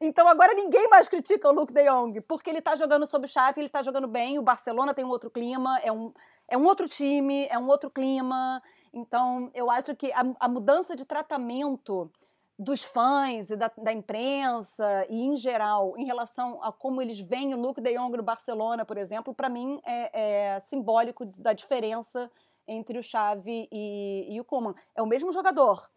Então 0.00 0.28
agora 0.28 0.54
ninguém 0.54 0.88
mais 0.88 1.08
critica 1.08 1.48
o 1.48 1.52
Luke 1.52 1.72
de 1.72 1.84
Jong, 1.84 2.20
porque 2.22 2.50
ele 2.50 2.60
tá 2.60 2.76
jogando 2.76 3.06
sob 3.06 3.26
Xavi, 3.26 3.60
ele 3.60 3.68
tá 3.68 3.82
jogando 3.82 4.06
bem, 4.06 4.38
o 4.38 4.42
Barcelona 4.42 4.92
tem 4.92 5.04
um 5.04 5.08
outro 5.08 5.30
clima, 5.30 5.78
é 5.82 5.90
um, 5.90 6.12
é 6.48 6.56
um 6.56 6.64
outro 6.64 6.88
time, 6.88 7.46
é 7.46 7.58
um 7.58 7.68
outro 7.68 7.90
clima. 7.90 8.62
Então 8.92 9.50
eu 9.54 9.70
acho 9.70 9.94
que 9.94 10.12
a, 10.12 10.24
a 10.40 10.48
mudança 10.48 10.94
de 10.94 11.04
tratamento 11.04 12.10
dos 12.58 12.82
fãs 12.82 13.50
e 13.50 13.56
da, 13.56 13.70
da, 13.76 13.92
imprensa 13.92 15.06
e 15.10 15.22
em 15.26 15.36
geral 15.36 15.94
em 15.98 16.06
relação 16.06 16.58
a 16.62 16.72
como 16.72 17.02
eles 17.02 17.20
veem 17.20 17.52
o 17.54 17.60
Luke 17.60 17.82
de 17.82 17.92
Jong 17.94 18.16
no 18.16 18.22
Barcelona, 18.22 18.84
por 18.84 18.96
exemplo, 18.96 19.34
para 19.34 19.48
mim 19.48 19.78
é, 19.84 20.54
é 20.54 20.60
simbólico 20.60 21.26
da 21.26 21.52
diferença 21.52 22.30
entre 22.66 22.98
o 22.98 23.02
Xavi 23.02 23.68
e, 23.70 24.26
e 24.30 24.40
o 24.40 24.44
Koeman. 24.44 24.74
É 24.94 25.02
o 25.02 25.06
mesmo 25.06 25.30
jogador, 25.32 25.88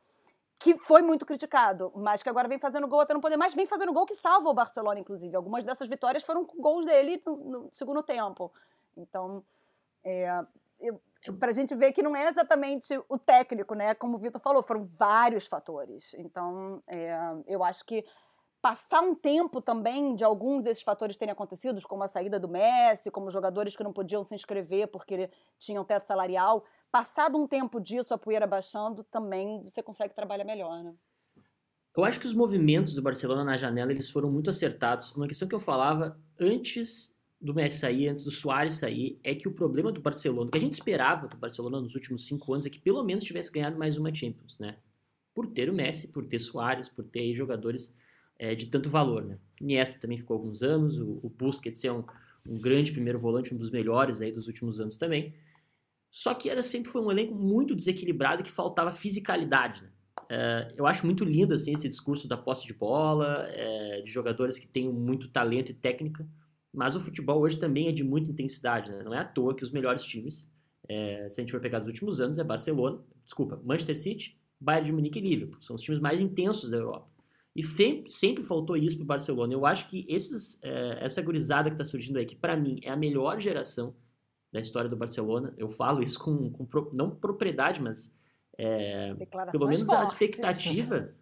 que 0.60 0.78
foi 0.78 1.02
muito 1.02 1.26
criticado, 1.26 1.92
mas 1.96 2.22
que 2.22 2.30
agora 2.30 2.48
vem 2.48 2.60
fazendo 2.60 2.88
gol 2.88 3.00
até 3.00 3.14
não 3.14 3.22
poder 3.22 3.38
mais, 3.38 3.54
vem 3.54 3.66
fazendo 3.66 3.94
gol 3.94 4.06
que 4.06 4.16
salva 4.16 4.50
o 4.50 4.54
Barcelona, 4.54 5.00
inclusive. 5.00 5.34
Algumas 5.34 5.64
dessas 5.64 5.88
vitórias 5.88 6.22
foram 6.22 6.44
com 6.44 6.62
gols 6.62 6.86
dele 6.86 7.22
no, 7.26 7.36
no 7.38 7.70
segundo 7.72 8.04
tempo. 8.04 8.52
Então, 8.98 9.42
é, 10.04 10.28
para 11.40 11.50
a 11.50 11.54
gente 11.54 11.74
ver 11.76 11.94
que 11.94 12.04
não 12.04 12.14
é 12.14 12.28
exatamente 12.28 13.00
o 13.08 13.18
técnico, 13.18 13.74
né? 13.74 13.96
Como 13.96 14.16
o 14.16 14.20
Vitor 14.20 14.42
falou, 14.42 14.62
foram 14.62 14.84
vários 14.84 15.48
fatores. 15.48 16.14
Então, 16.16 16.84
é, 16.90 17.18
eu 17.48 17.64
acho 17.64 17.86
que 17.86 18.04
passar 18.62 19.00
um 19.00 19.16
tempo 19.16 19.62
também 19.62 20.14
de 20.16 20.24
alguns 20.24 20.64
desses 20.64 20.84
fatores 20.84 21.16
terem 21.16 21.32
acontecido, 21.32 21.82
como 21.88 22.04
a 22.04 22.10
saída 22.10 22.38
do 22.38 22.50
Messi, 22.50 23.10
como 23.10 23.32
jogadores 23.32 23.78
que 23.78 23.84
não 23.84 23.94
podiam 23.94 24.24
se 24.24 24.36
inscrever 24.36 24.90
porque 24.90 25.30
tinham 25.58 25.86
teto 25.86 26.06
salarial, 26.06 26.66
passado 26.92 27.38
um 27.38 27.48
tempo 27.48 27.80
disso, 27.80 28.14
a 28.14 28.18
poeira 28.18 28.48
baixando, 28.48 29.04
também 29.04 29.62
você 29.64 29.82
consegue 29.82 30.14
trabalhar 30.14 30.44
melhor, 30.44 30.84
né? 30.84 30.94
Eu 31.96 32.06
acho 32.06 32.20
que 32.20 32.26
os 32.26 32.34
movimentos 32.34 32.94
do 32.94 33.02
Barcelona 33.02 33.44
na 33.44 33.58
janela 33.58 33.92
eles 33.92 34.10
foram 34.10 34.32
muito 34.32 34.50
acertados. 34.50 35.12
Uma 35.16 35.28
questão 35.28 35.48
que 35.48 35.56
eu 35.56 35.60
falava 35.60 36.18
antes 36.40 37.14
do 37.42 37.54
Messi 37.54 37.80
sair, 37.80 38.08
antes 38.08 38.24
do 38.24 38.32
Soares 38.32 38.76
sair, 38.76 39.20
é 39.24 39.34
que 39.34 39.48
o 39.48 39.54
problema 39.54 39.92
do 39.92 40.02
Barcelona, 40.02 40.48
o 40.48 40.52
que 40.52 40.58
a 40.58 40.62
gente 40.62 40.74
esperava 40.74 41.28
do 41.28 41.38
Barcelona 41.38 41.82
nos 41.82 41.96
últimos 41.96 42.26
cinco 42.26 42.54
anos, 42.54 42.66
é 42.66 42.70
que 42.70 42.80
pelo 42.80 43.04
menos 43.04 43.24
tivesse 43.24 43.52
ganhado 43.52 43.78
mais 43.78 43.98
uma 43.98 44.14
Champions, 44.14 44.58
né? 44.60 44.78
Por 45.34 45.48
ter 45.48 45.70
o 45.70 45.74
Messi, 45.74 46.08
por 46.08 46.26
ter 46.26 46.40
Soares, 46.40 46.90
por 46.90 47.06
ter 47.06 47.34
jogadores 47.34 47.94
é, 48.38 48.56
de 48.56 48.68
tanto 48.68 48.90
valor, 48.90 49.24
né? 49.24 49.38
Iniesta 49.60 50.00
também 50.00 50.18
ficou 50.18 50.36
alguns 50.36 50.64
anos, 50.64 50.98
o, 51.00 51.20
o 51.24 51.30
Busquets 51.30 51.84
é 51.84 51.92
um, 51.92 52.04
um 52.48 52.60
grande 52.60 52.92
primeiro 52.92 53.20
volante, 53.20 53.54
um 53.54 53.58
dos 53.58 53.72
melhores 53.72 54.22
aí 54.22 54.32
dos 54.32 54.48
últimos 54.48 54.80
anos 54.80 54.98
também. 54.98 55.34
Só 56.12 56.34
que 56.34 56.50
era 56.50 56.62
sempre 56.62 56.90
foi 56.90 57.02
um 57.02 57.12
elenco 57.12 57.36
muito 57.36 57.76
desequilibrado 57.76 58.44
que 58.44 58.52
faltava 58.52 58.92
fisicalidade, 58.92 59.84
né? 59.84 59.90
É, 60.32 60.74
eu 60.78 60.86
acho 60.86 61.06
muito 61.06 61.24
lindo 61.24 61.56
assim 61.56 61.74
esse 61.74 61.90
discurso 61.90 62.28
da 62.28 62.38
posse 62.38 62.68
de 62.68 62.74
bola, 62.74 63.48
é, 63.50 64.02
de 64.02 64.12
jogadores 64.12 64.60
que 64.60 64.68
têm 64.68 64.92
muito 64.92 65.30
talento 65.30 65.72
e 65.72 65.74
técnica, 65.74 66.28
mas 66.72 66.96
o 66.96 67.00
futebol 67.00 67.42
hoje 67.42 67.58
também 67.58 67.88
é 67.88 67.92
de 67.92 68.04
muita 68.04 68.30
intensidade, 68.30 68.92
né? 68.92 69.02
Não 69.04 69.14
é 69.14 69.20
à 69.20 69.26
toa 69.26 69.56
que 69.56 69.64
os 69.64 69.72
melhores 69.72 70.04
times, 70.04 70.48
é, 70.88 71.28
se 71.30 71.40
a 71.40 71.44
gente 71.44 71.52
for 71.52 71.60
pegar 71.60 71.82
os 71.82 71.88
últimos 71.88 72.20
anos, 72.22 72.38
é 72.38 72.44
Barcelona, 72.44 73.02
desculpa, 73.26 73.60
Manchester 73.64 73.98
City, 73.98 74.38
Bayern 74.60 74.86
de 74.86 74.92
Munique 74.94 75.18
e 75.18 75.22
Liverpool. 75.22 75.62
São 75.62 75.76
os 75.76 75.82
times 75.82 76.00
mais 76.00 76.20
intensos 76.20 76.70
da 76.70 76.78
Europa. 76.78 77.10
E 77.56 77.64
sempre, 77.64 78.12
sempre 78.12 78.44
faltou 78.44 78.78
isso 78.78 78.98
para 78.98 79.04
o 79.04 79.08
Barcelona. 79.08 79.54
Eu 79.54 79.66
acho 79.66 79.90
que 79.90 80.06
esses, 80.08 80.60
essa 80.62 81.22
gurizada 81.22 81.70
que 81.70 81.74
está 81.74 81.84
surgindo 81.84 82.18
aí, 82.18 82.26
que 82.26 82.36
para 82.36 82.56
mim 82.56 82.80
é 82.84 82.92
a 82.92 82.96
melhor 82.96 83.40
geração 83.40 83.96
da 84.52 84.60
história 84.60 84.90
do 84.90 84.98
Barcelona, 84.98 85.54
eu 85.58 85.70
falo 85.70 86.02
isso 86.02 86.20
com, 86.20 86.50
com 86.52 86.68
não 86.92 87.12
propriedade, 87.12 87.82
mas 87.82 88.14
é, 88.58 89.14
pelo 89.52 89.68
menos 89.68 89.84
fortes. 89.84 89.94
a 89.94 90.04
expectativa 90.04 91.16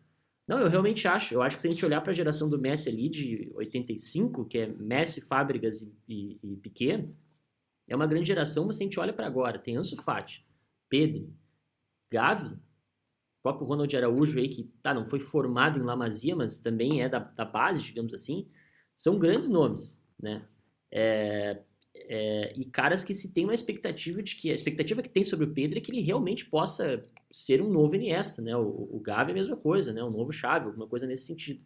Não, 0.48 0.60
eu 0.60 0.70
realmente 0.70 1.08
acho. 1.08 1.34
Eu 1.34 1.42
acho 1.42 1.56
que 1.56 1.62
se 1.62 1.68
a 1.68 1.72
gente 1.72 1.86
olhar 1.86 2.02
para 2.02 2.12
a 2.12 2.16
geração 2.16 2.50
do 2.50 2.58
Messi 2.58 2.90
ali 2.90 3.10
de 3.10 3.52
85, 3.54 4.46
que 4.46 4.60
é 4.60 4.68
Messi, 4.68 5.22
Fábricas 5.22 5.82
e, 5.82 5.94
e, 6.08 6.40
e 6.42 6.56
Piquet, 6.58 7.08
é 7.90 7.96
uma 7.96 8.08
grande 8.08 8.28
geração, 8.28 8.66
mas 8.66 8.78
se 8.78 8.84
a 8.84 8.86
gente 8.86 9.00
olha 9.00 9.14
para 9.14 9.28
agora, 9.28 9.60
tem 9.60 9.78
Ansu 9.78 10.02
Fati, 10.02 10.46
Pedro, 10.90 11.34
Gavi, 12.12 12.54
o 12.54 13.42
próprio 13.44 13.68
Ronald 13.68 13.96
Araújo 13.96 14.40
aí, 14.40 14.50
que 14.50 14.64
tá, 14.82 14.94
não 14.94 15.06
foi 15.06 15.20
formado 15.20 15.80
em 15.80 15.84
La 15.84 15.96
Masia, 15.96 16.36
mas 16.36 16.60
também 16.60 17.02
é 17.02 17.10
da, 17.10 17.20
da 17.20 17.46
base, 17.46 17.84
digamos 17.84 18.14
assim, 18.14 18.50
são 18.96 19.20
grandes 19.20 19.48
nomes, 19.48 20.02
né? 20.20 20.48
É, 20.92 21.62
é, 22.10 22.54
e 22.56 22.64
caras 22.66 23.04
que 23.04 23.14
se 23.14 23.34
tem 23.34 23.44
uma 23.44 23.54
expectativa 23.54 24.24
de 24.24 24.36
que 24.36 24.50
a 24.50 24.56
expectativa 24.56 25.02
que 25.02 25.10
tem 25.10 25.26
sobre 25.26 25.46
o 25.46 25.54
Pedro 25.54 25.78
é 25.78 25.82
que 25.82 25.92
ele 25.92 26.02
realmente 26.02 26.46
possa 26.46 27.02
ser 27.30 27.62
um 27.62 27.70
novo 27.70 27.96
Iniesta, 27.96 28.42
né? 28.42 28.56
O, 28.56 28.90
o 28.94 29.00
Gavi 29.04 29.32
é 29.32 29.34
a 29.34 29.36
mesma 29.36 29.58
coisa, 29.58 29.92
né? 29.92 30.02
Um 30.02 30.10
novo 30.10 30.32
Xavi, 30.32 30.68
alguma 30.68 30.88
coisa 30.88 31.06
nesse 31.06 31.26
sentido. 31.26 31.60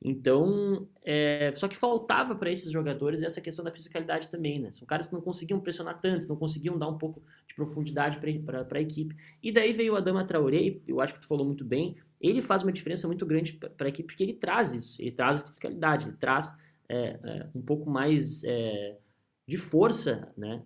Então, 0.00 0.86
é, 1.02 1.50
só 1.54 1.66
que 1.66 1.76
faltava 1.76 2.36
para 2.36 2.50
esses 2.50 2.70
jogadores 2.70 3.22
essa 3.22 3.40
questão 3.40 3.64
da 3.64 3.72
fisicalidade 3.72 4.28
também, 4.28 4.60
né? 4.60 4.70
São 4.72 4.86
caras 4.86 5.08
que 5.08 5.14
não 5.14 5.22
conseguiam 5.22 5.58
pressionar 5.58 6.00
tanto, 6.00 6.28
não 6.28 6.36
conseguiam 6.36 6.78
dar 6.78 6.88
um 6.88 6.98
pouco 6.98 7.22
de 7.48 7.54
profundidade 7.54 8.18
para 8.18 8.66
a 8.70 8.80
equipe. 8.80 9.16
E 9.42 9.50
daí 9.50 9.72
veio 9.72 9.94
o 9.94 9.96
Adama 9.96 10.24
Traoré, 10.24 10.76
eu 10.86 11.00
acho 11.00 11.14
que 11.14 11.20
tu 11.20 11.26
falou 11.26 11.46
muito 11.46 11.64
bem, 11.64 11.96
ele 12.20 12.40
faz 12.42 12.62
uma 12.62 12.72
diferença 12.72 13.06
muito 13.08 13.24
grande 13.26 13.54
para 13.54 13.86
a 13.86 13.88
equipe 13.88 14.06
porque 14.06 14.22
ele 14.22 14.34
traz 14.34 14.72
isso, 14.72 15.00
ele 15.00 15.12
traz 15.12 15.38
a 15.38 15.40
fisicalidade, 15.40 16.06
ele 16.06 16.16
traz 16.16 16.54
é, 16.88 17.18
é, 17.22 17.46
um 17.54 17.62
pouco 17.62 17.90
mais 17.90 18.44
é, 18.44 18.96
de 19.48 19.56
força, 19.56 20.30
né? 20.36 20.62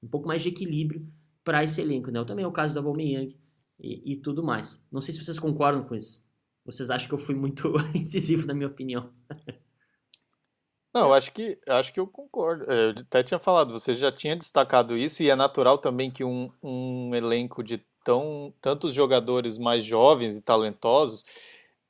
um 0.00 0.08
pouco 0.08 0.28
mais 0.28 0.42
de 0.42 0.48
equilíbrio 0.48 1.04
para 1.42 1.64
esse 1.64 1.80
elenco, 1.80 2.10
né? 2.10 2.24
Também 2.24 2.44
é 2.44 2.48
o 2.48 2.52
caso 2.52 2.72
do 2.72 2.78
Aubameyang 2.78 3.36
e, 3.80 4.12
e 4.12 4.16
tudo 4.16 4.44
mais. 4.44 4.80
Não 4.92 5.00
sei 5.00 5.12
se 5.12 5.24
vocês 5.24 5.40
concordam 5.40 5.82
com 5.82 5.96
isso. 5.96 6.24
Vocês 6.64 6.88
acham 6.88 7.08
que 7.08 7.14
eu 7.14 7.18
fui 7.18 7.34
muito 7.34 7.74
incisivo 7.94 8.46
na 8.46 8.54
minha 8.54 8.68
opinião? 8.68 9.12
Não, 10.94 11.12
acho 11.12 11.32
que 11.32 11.58
acho 11.68 11.92
que 11.92 11.98
eu 11.98 12.06
concordo. 12.06 12.64
Eu 12.64 12.90
até 12.90 13.24
tinha 13.24 13.40
falado, 13.40 13.72
você 13.72 13.94
já 13.94 14.12
tinha 14.12 14.36
destacado 14.36 14.96
isso 14.96 15.22
e 15.22 15.30
é 15.30 15.34
natural 15.34 15.78
também 15.78 16.12
que 16.12 16.22
um, 16.22 16.48
um 16.62 17.12
elenco 17.12 17.62
de 17.62 17.78
tão 18.04 18.54
tantos 18.60 18.94
jogadores 18.94 19.58
mais 19.58 19.84
jovens 19.84 20.36
e 20.36 20.42
talentosos, 20.42 21.24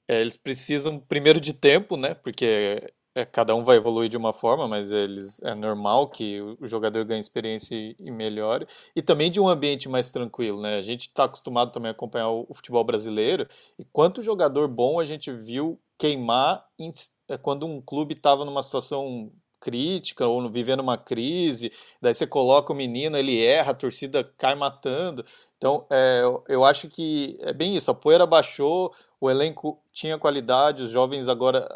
é, 0.09 0.21
eles 0.21 0.37
precisam 0.37 0.99
primeiro 0.99 1.41
de 1.41 1.53
tempo, 1.53 1.97
né? 1.97 2.15
Porque 2.15 2.91
é, 3.14 3.25
cada 3.25 3.55
um 3.55 3.62
vai 3.62 3.77
evoluir 3.77 4.09
de 4.09 4.16
uma 4.16 4.33
forma, 4.33 4.66
mas 4.66 4.90
eles 4.90 5.40
é 5.42 5.55
normal 5.55 6.09
que 6.09 6.40
o 6.40 6.66
jogador 6.66 7.05
ganhe 7.05 7.20
experiência 7.20 7.75
e, 7.75 8.11
melhore. 8.11 8.66
E 8.96 9.03
também 9.03 9.31
de 9.31 9.40
um 9.40 9.48
ambiente 9.48 9.88
mais 9.88 10.11
tranquilo, 10.11 10.61
né? 10.61 10.79
A 10.79 10.83
gente 10.83 11.03
está 11.09 11.25
acostumado 11.25 11.72
também 11.72 11.90
a 11.90 11.92
acompanhar 11.92 12.29
o, 12.29 12.46
o, 12.48 12.55
futebol 12.55 12.85
brasileiro 12.85 13.46
e 13.79 13.85
quanto 13.85 14.22
jogador 14.22 14.66
bom 14.68 14.98
a 14.98 15.05
gente 15.05 15.31
viu 15.33 15.79
queimar 15.98 16.66
em, 16.79 16.90
é, 17.29 17.37
quando 17.37 17.66
um 17.66 17.81
clube 17.81 18.14
estava 18.14 18.44
numa 18.44 18.62
situação 18.62 19.31
crítica 19.61 20.27
ou 20.27 20.51
vivendo 20.51 20.81
uma 20.81 20.98
crise, 20.98 21.70
daí 22.01 22.12
você 22.12 22.27
coloca 22.27 22.72
o 22.72 22.77
menino, 22.77 23.16
ele 23.16 23.44
erra, 23.44 23.70
a 23.70 23.75
torcida 23.75 24.25
cai 24.37 24.57
matando. 24.57 25.25
Então, 25.57 25.87
é, 25.88 26.22
eu 26.48 26.64
acho 26.64 26.88
que 26.88 27.38
é 27.40 27.53
bem 27.53 27.77
isso. 27.77 27.90
A 27.90 27.94
poeira 27.94 28.27
baixou, 28.27 28.92
o 29.20 29.31
elenco 29.31 29.81
tinha 29.92 30.18
qualidade, 30.18 30.83
os 30.83 30.90
jovens 30.90 31.29
agora 31.29 31.68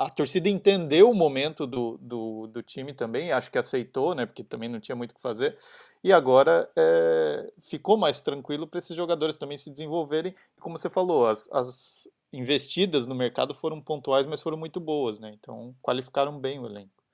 a 0.00 0.08
torcida 0.08 0.48
entendeu 0.48 1.10
o 1.10 1.14
momento 1.14 1.66
do, 1.66 1.98
do, 2.00 2.46
do, 2.46 2.62
time 2.62 2.94
também, 2.94 3.32
acho 3.32 3.50
que 3.50 3.58
aceitou, 3.58 4.14
né? 4.14 4.24
Porque 4.24 4.42
também 4.42 4.66
não 4.66 4.80
tinha 4.80 4.96
muito 4.96 5.10
o 5.10 5.14
que 5.14 5.20
fazer. 5.20 5.58
E 6.02 6.10
agora 6.10 6.70
é, 6.74 7.52
ficou 7.60 7.98
mais 7.98 8.18
tranquilo 8.18 8.66
para 8.66 8.78
esses 8.78 8.96
jogadores 8.96 9.36
também 9.36 9.58
se 9.58 9.68
desenvolverem. 9.68 10.34
Como 10.58 10.78
você 10.78 10.88
falou, 10.88 11.26
as, 11.26 11.46
as, 11.52 12.08
investidas 12.32 13.06
no 13.06 13.14
mercado 13.14 13.52
foram 13.52 13.78
pontuais, 13.78 14.24
mas 14.24 14.40
foram 14.40 14.56
muito 14.56 14.80
boas, 14.80 15.20
né? 15.20 15.36
Então 15.38 15.74
qualificaram 15.82 16.40
bem 16.40 16.58
o 16.58 16.64
elenco. 16.64 17.04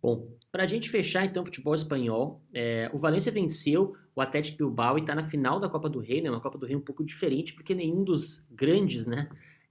Bom, 0.00 0.28
para 0.52 0.62
a 0.62 0.66
gente 0.68 0.88
fechar 0.88 1.24
então 1.24 1.42
o 1.42 1.46
futebol 1.46 1.74
espanhol, 1.74 2.40
é, 2.54 2.88
o 2.94 2.98
Valência 2.98 3.32
venceu 3.32 3.96
o 4.14 4.20
Atlético 4.20 4.58
Bilbao 4.58 4.96
e 4.96 5.00
está 5.00 5.16
na 5.16 5.24
final 5.24 5.58
da 5.58 5.68
Copa 5.68 5.88
do 5.88 5.98
Rei, 5.98 6.20
né? 6.22 6.30
Uma 6.30 6.40
Copa 6.40 6.56
do 6.56 6.66
Rei 6.66 6.76
um 6.76 6.80
pouco 6.80 7.02
diferente, 7.02 7.52
porque 7.52 7.74
nenhum 7.74 8.04
dos 8.04 8.46
grandes, 8.48 9.08
né? 9.08 9.28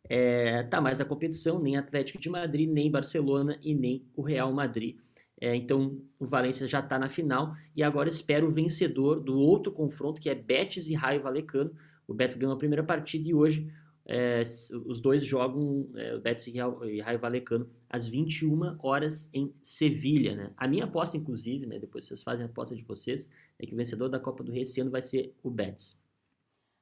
É, 0.09 0.63
tá 0.63 0.81
mais 0.81 0.97
na 0.97 1.05
competição, 1.05 1.59
nem 1.59 1.77
Atlético 1.77 2.19
de 2.19 2.29
Madrid, 2.29 2.67
nem 2.67 2.89
Barcelona 2.89 3.59
e 3.61 3.75
nem 3.75 4.03
o 4.15 4.23
Real 4.23 4.51
Madrid. 4.51 4.97
É, 5.39 5.55
então 5.55 6.01
o 6.19 6.25
Valência 6.25 6.67
já 6.67 6.79
está 6.79 6.99
na 6.99 7.07
final 7.07 7.55
e 7.75 7.83
agora 7.83 8.09
espera 8.09 8.45
o 8.45 8.49
vencedor 8.49 9.21
do 9.21 9.37
outro 9.37 9.71
confronto 9.71 10.19
que 10.19 10.29
é 10.29 10.35
Betis 10.35 10.87
e 10.87 10.95
Raio 10.95 11.21
Valecano. 11.21 11.71
O 12.07 12.13
Betis 12.13 12.35
ganhou 12.35 12.55
a 12.55 12.57
primeira 12.57 12.83
partida 12.83 13.29
e 13.29 13.33
hoje 13.33 13.71
é, 14.05 14.41
os 14.85 14.99
dois 14.99 15.23
jogam, 15.23 15.87
é, 15.95 16.17
Betis 16.17 16.47
e 16.47 16.57
Raio 16.99 17.19
Valecano, 17.19 17.69
às 17.87 18.07
21 18.07 18.77
horas 18.79 19.29
em 19.31 19.53
Sevilha. 19.61 20.35
Né? 20.35 20.51
A 20.57 20.67
minha 20.67 20.85
aposta, 20.85 21.15
inclusive, 21.15 21.67
né, 21.67 21.77
depois 21.77 22.05
vocês 22.05 22.23
fazem 22.23 22.43
a 22.43 22.49
aposta 22.49 22.75
de 22.75 22.81
vocês, 22.83 23.29
é 23.59 23.65
que 23.65 23.73
o 23.73 23.77
vencedor 23.77 24.09
da 24.09 24.19
Copa 24.19 24.43
do 24.43 24.51
Rei 24.51 24.63
esse 24.63 24.81
ano 24.81 24.89
vai 24.89 25.03
ser 25.03 25.35
o 25.43 25.51
Betis. 25.51 26.01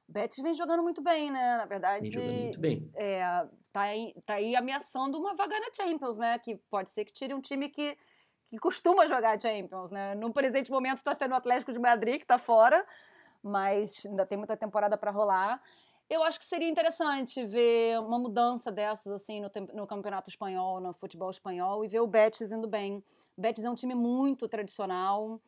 Betis 0.08 0.42
vem 0.42 0.54
jogando 0.54 0.82
muito 0.82 1.02
bem, 1.02 1.30
né? 1.30 1.58
Na 1.58 1.66
verdade, 1.66 2.08
vem 2.08 2.10
jogando 2.10 2.40
muito 2.42 2.60
bem. 2.60 2.90
É, 2.94 3.46
tá, 3.70 3.82
aí, 3.82 4.14
tá 4.24 4.34
aí 4.34 4.56
ameaçando 4.56 5.18
uma 5.18 5.34
vaga 5.34 5.60
na 5.60 5.68
Champions, 5.72 6.16
né? 6.16 6.38
Que 6.38 6.56
pode 6.70 6.88
ser 6.88 7.04
que 7.04 7.12
tire 7.12 7.34
um 7.34 7.40
time 7.40 7.68
que, 7.68 7.96
que 8.48 8.58
costuma 8.58 9.06
jogar 9.06 9.38
Champions, 9.40 9.90
né? 9.90 10.14
No 10.14 10.32
presente 10.32 10.70
momento 10.70 10.96
está 10.96 11.14
sendo 11.14 11.32
o 11.32 11.36
Atlético 11.36 11.72
de 11.72 11.78
Madrid, 11.78 12.16
que 12.16 12.24
está 12.24 12.38
fora, 12.38 12.86
mas 13.42 14.04
ainda 14.06 14.24
tem 14.24 14.38
muita 14.38 14.56
temporada 14.56 14.96
para 14.96 15.10
rolar. 15.10 15.62
Eu 16.08 16.22
acho 16.22 16.38
que 16.38 16.46
seria 16.46 16.70
interessante 16.70 17.44
ver 17.44 18.00
uma 18.00 18.18
mudança 18.18 18.72
dessas, 18.72 19.12
assim, 19.12 19.42
no, 19.42 19.50
no 19.74 19.86
campeonato 19.86 20.30
espanhol, 20.30 20.80
no 20.80 20.94
futebol 20.94 21.30
espanhol, 21.30 21.84
e 21.84 21.88
ver 21.88 22.00
o 22.00 22.06
Betis 22.06 22.50
indo 22.50 22.66
bem. 22.66 23.04
O 23.36 23.42
Betis 23.42 23.62
é 23.62 23.68
um 23.68 23.74
time 23.74 23.94
muito 23.94 24.48
tradicional, 24.48 25.38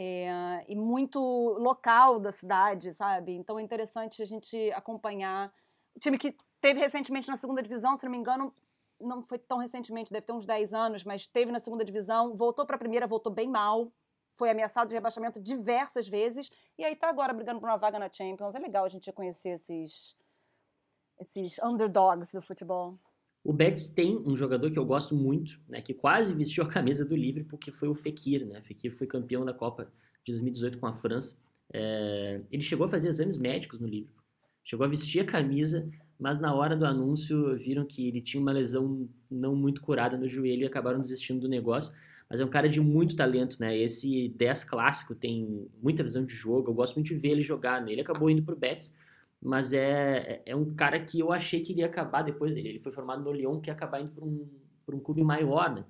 é, 0.00 0.64
e 0.68 0.76
muito 0.76 1.18
local 1.58 2.20
da 2.20 2.30
cidade, 2.30 2.94
sabe? 2.94 3.32
Então 3.32 3.58
é 3.58 3.62
interessante 3.62 4.22
a 4.22 4.24
gente 4.24 4.70
acompanhar. 4.70 5.52
O 5.92 5.98
time 5.98 6.16
que 6.16 6.36
teve 6.60 6.78
recentemente 6.78 7.28
na 7.28 7.36
segunda 7.36 7.60
divisão, 7.60 7.96
se 7.96 8.04
não 8.04 8.12
me 8.12 8.16
engano, 8.16 8.54
não 9.00 9.24
foi 9.24 9.38
tão 9.38 9.58
recentemente, 9.58 10.12
deve 10.12 10.24
ter 10.24 10.32
uns 10.32 10.46
10 10.46 10.72
anos, 10.72 11.02
mas 11.02 11.26
teve 11.26 11.50
na 11.50 11.58
segunda 11.58 11.84
divisão, 11.84 12.36
voltou 12.36 12.64
para 12.64 12.76
a 12.76 12.78
primeira, 12.78 13.08
voltou 13.08 13.32
bem 13.32 13.48
mal, 13.48 13.90
foi 14.36 14.50
ameaçado 14.50 14.86
de 14.86 14.94
rebaixamento 14.94 15.40
diversas 15.40 16.06
vezes, 16.06 16.48
e 16.78 16.84
aí 16.84 16.94
tá 16.94 17.08
agora 17.08 17.32
brigando 17.32 17.58
por 17.58 17.68
uma 17.68 17.76
vaga 17.76 17.98
na 17.98 18.08
Champions. 18.08 18.54
É 18.54 18.60
legal 18.60 18.84
a 18.84 18.88
gente 18.88 19.10
conhecer 19.10 19.50
esses, 19.50 20.16
esses 21.18 21.58
underdogs 21.58 22.32
do 22.32 22.40
futebol. 22.40 22.96
O 23.42 23.52
Betis 23.52 23.88
tem 23.88 24.16
um 24.18 24.36
jogador 24.36 24.70
que 24.70 24.78
eu 24.78 24.84
gosto 24.84 25.14
muito, 25.14 25.58
né, 25.68 25.80
que 25.80 25.94
quase 25.94 26.34
vestiu 26.34 26.64
a 26.64 26.68
camisa 26.68 27.04
do 27.04 27.16
Liverpool, 27.16 27.58
que 27.58 27.72
foi 27.72 27.88
o 27.88 27.94
Fekir, 27.94 28.44
né? 28.46 28.60
Fekir 28.62 28.92
foi 28.92 29.06
campeão 29.06 29.44
da 29.44 29.54
Copa 29.54 29.90
de 30.24 30.32
2018 30.32 30.78
com 30.78 30.86
a 30.86 30.92
França. 30.92 31.36
É, 31.72 32.40
ele 32.50 32.62
chegou 32.62 32.84
a 32.84 32.88
fazer 32.88 33.08
exames 33.08 33.36
médicos 33.36 33.78
no 33.80 33.86
Liverpool, 33.86 34.22
chegou 34.64 34.84
a 34.84 34.88
vestir 34.88 35.20
a 35.20 35.24
camisa, 35.24 35.88
mas 36.18 36.40
na 36.40 36.52
hora 36.54 36.76
do 36.76 36.84
anúncio 36.84 37.56
viram 37.56 37.84
que 37.84 38.08
ele 38.08 38.20
tinha 38.20 38.40
uma 38.40 38.52
lesão 38.52 39.08
não 39.30 39.54
muito 39.54 39.80
curada 39.80 40.16
no 40.16 40.28
joelho 40.28 40.62
e 40.62 40.66
acabaram 40.66 41.00
desistindo 41.00 41.40
do 41.40 41.48
negócio. 41.48 41.94
Mas 42.28 42.40
é 42.40 42.44
um 42.44 42.48
cara 42.48 42.68
de 42.68 42.80
muito 42.80 43.16
talento, 43.16 43.56
né? 43.58 43.76
Esse 43.78 44.28
10 44.36 44.64
clássico 44.64 45.14
tem 45.14 45.66
muita 45.82 46.02
visão 46.02 46.24
de 46.24 46.34
jogo, 46.34 46.70
eu 46.70 46.74
gosto 46.74 46.96
muito 46.96 47.06
de 47.06 47.14
ver 47.14 47.30
ele 47.30 47.42
jogar. 47.42 47.80
Né? 47.80 47.92
Ele 47.92 48.02
acabou 48.02 48.28
indo 48.28 48.42
pro 48.42 48.56
Betis, 48.56 48.94
mas 49.40 49.72
é, 49.72 50.42
é 50.44 50.56
um 50.56 50.74
cara 50.74 50.98
que 50.98 51.20
eu 51.20 51.32
achei 51.32 51.62
que 51.62 51.72
iria 51.72 51.86
acabar 51.86 52.22
depois 52.22 52.54
dele. 52.54 52.70
Ele 52.70 52.78
foi 52.78 52.92
formado 52.92 53.22
no 53.22 53.32
Lyon, 53.32 53.60
que 53.60 53.70
ia 53.70 53.74
acabar 53.74 54.00
indo 54.00 54.12
para 54.12 54.24
um, 54.24 54.48
um 54.94 55.00
clube 55.00 55.22
maior, 55.22 55.74
né? 55.74 55.84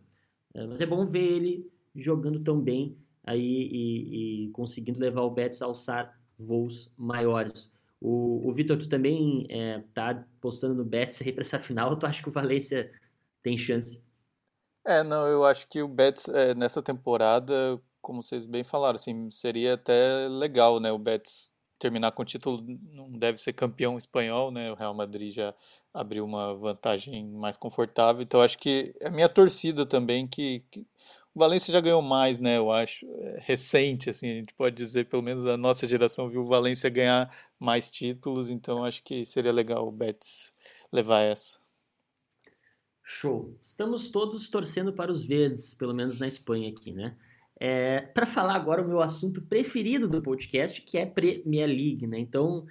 É, 0.55 0.67
mas 0.67 0.81
é 0.81 0.87
bom 0.87 1.05
ver 1.05 1.25
ele 1.25 1.73
jogando 1.95 2.41
tão 2.41 2.61
bem 2.61 2.97
aí 3.25 3.41
e, 3.41 4.47
e 4.47 4.51
conseguindo 4.51 4.99
levar 4.99 5.23
o 5.23 5.31
Betis 5.31 5.63
a 5.63 5.67
alçar 5.67 6.19
voos 6.39 6.93
maiores. 6.97 7.71
O, 8.01 8.49
o 8.49 8.53
Vitor, 8.53 8.79
tu 8.79 8.89
também 8.89 9.47
é, 9.51 9.83
tá 9.93 10.25
postando 10.41 10.75
no 10.75 10.85
Betis 10.85 11.21
aí 11.21 11.33
para 11.33 11.43
essa 11.43 11.59
final, 11.59 11.97
tu 11.99 12.07
acha 12.07 12.23
que 12.23 12.29
o 12.29 12.33
Valência 12.33 12.91
tem 13.43 13.57
chance? 13.57 14.03
É, 14.87 15.03
não, 15.03 15.27
eu 15.27 15.45
acho 15.45 15.69
que 15.69 15.83
o 15.83 15.89
Betis 15.89 16.29
é, 16.29 16.55
nessa 16.55 16.83
temporada, 16.83 17.81
como 18.01 18.23
vocês 18.23 18.47
bem 18.47 18.65
falaram, 18.65 18.97
assim, 18.97 19.31
seria 19.31 19.75
até 19.75 20.29
legal, 20.29 20.81
né, 20.81 20.91
o 20.93 20.99
Betis 20.99 21.53
terminar 21.79 22.13
com 22.13 22.23
o 22.23 22.25
título, 22.25 22.63
não 22.93 23.11
deve 23.11 23.39
ser 23.39 23.53
campeão 23.53 23.97
espanhol, 23.97 24.51
né? 24.51 24.71
O 24.73 24.75
Real 24.75 24.95
Madrid 24.95 25.35
já 25.35 25.55
abriu 25.93 26.25
uma 26.25 26.55
vantagem 26.55 27.25
mais 27.27 27.57
confortável. 27.57 28.23
Então 28.23 28.41
acho 28.41 28.59
que 28.59 28.95
é 29.01 29.09
a 29.09 29.11
minha 29.11 29.29
torcida 29.29 29.87
também 29.87 30.27
que, 30.27 30.63
que 30.71 30.81
o 31.35 31.39
Valência 31.39 31.73
já 31.73 31.81
ganhou 31.81 32.03
mais, 32.03 32.41
né? 32.41 32.59
Eu 32.59 32.73
acho 32.73 33.07
é 33.07 33.39
recente, 33.41 34.11
assim, 34.11 34.31
a 34.31 34.35
gente 34.35 34.55
pode 34.55 34.75
dizer, 34.75 35.07
pelo 35.07 35.23
menos 35.23 35.47
a 35.47 35.57
nossa 35.57 35.87
geração 35.87 36.29
viu 36.29 36.43
o 36.43 36.47
Valência 36.47 36.91
ganhar 36.91 37.35
mais 37.59 37.89
títulos. 37.89 38.49
Então 38.49 38.85
acho 38.85 39.03
que 39.03 39.25
seria 39.25 39.53
legal 39.53 39.87
o 39.87 39.93
Betis 39.93 40.53
levar 40.93 41.21
essa. 41.23 41.59
Show. 43.03 43.57
Estamos 43.63 44.11
todos 44.11 44.51
torcendo 44.51 44.93
para 44.93 45.11
os 45.11 45.25
verdes, 45.25 45.73
pelo 45.73 45.95
menos 45.95 46.19
na 46.19 46.29
Espanha 46.29 46.69
aqui, 46.69 46.93
né? 46.93 47.17
É, 47.61 48.03
para 48.15 48.25
falar 48.25 48.55
agora 48.55 48.83
o 48.83 48.87
meu 48.87 49.01
assunto 49.01 49.43
preferido 49.43 50.09
do 50.09 50.23
podcast, 50.23 50.81
que 50.83 50.97
é 50.97 51.05
Premier 51.05 51.67
League, 51.67 52.07
né? 52.07 52.19
Então, 52.19 52.67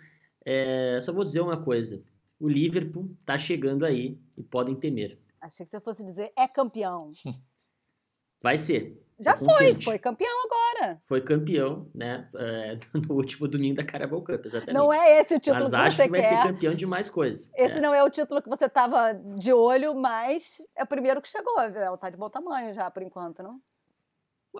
é, 0.45 0.99
só 1.01 1.11
vou 1.11 1.25
dizer 1.25 1.41
uma 1.41 1.61
coisa: 1.61 2.01
o 2.39 2.47
Liverpool 2.47 3.09
tá 3.25 3.37
chegando 3.37 3.85
aí 3.85 4.17
e 4.37 4.43
podem 4.43 4.75
temer. 4.75 5.19
Achei 5.41 5.65
que 5.65 5.69
você 5.69 5.81
fosse 5.81 6.03
dizer 6.03 6.31
é 6.37 6.47
campeão. 6.47 7.11
Vai 8.41 8.57
ser. 8.57 9.03
Já 9.19 9.35
foi, 9.35 9.73
foi 9.73 9.97
campeão 9.97 10.31
agora. 10.45 11.01
Foi 11.03 11.21
campeão, 11.21 11.89
né? 11.93 12.29
É, 12.35 12.77
no 12.93 13.15
último 13.15 13.47
domingo 13.47 13.75
da 13.75 13.83
Carabao 13.83 14.23
Cup, 14.23 14.45
exatamente. 14.45 14.75
Não 14.75 14.93
é 14.93 15.19
esse 15.19 15.35
o 15.35 15.39
título 15.39 15.63
mas 15.63 15.69
que 15.71 15.75
acho 15.75 15.95
você 15.95 16.03
que 16.03 16.09
vai 16.09 16.21
quer. 16.21 16.27
ser 16.27 16.43
campeão 16.43 16.75
de 16.75 16.85
mais 16.85 17.09
coisas. 17.09 17.49
Esse 17.55 17.77
é. 17.77 17.81
não 17.81 17.93
é 17.93 18.03
o 18.03 18.09
título 18.11 18.41
que 18.43 18.49
você 18.49 18.65
estava 18.65 19.13
de 19.13 19.51
olho, 19.51 19.95
mas 19.95 20.61
é 20.75 20.83
o 20.83 20.87
primeiro 20.87 21.19
que 21.19 21.27
chegou, 21.27 21.55
viu? 21.71 21.97
Tá 21.97 22.11
de 22.11 22.17
bom 22.17 22.29
tamanho 22.29 22.75
já, 22.75 22.91
por 22.91 23.01
enquanto, 23.01 23.41
não? 23.41 23.59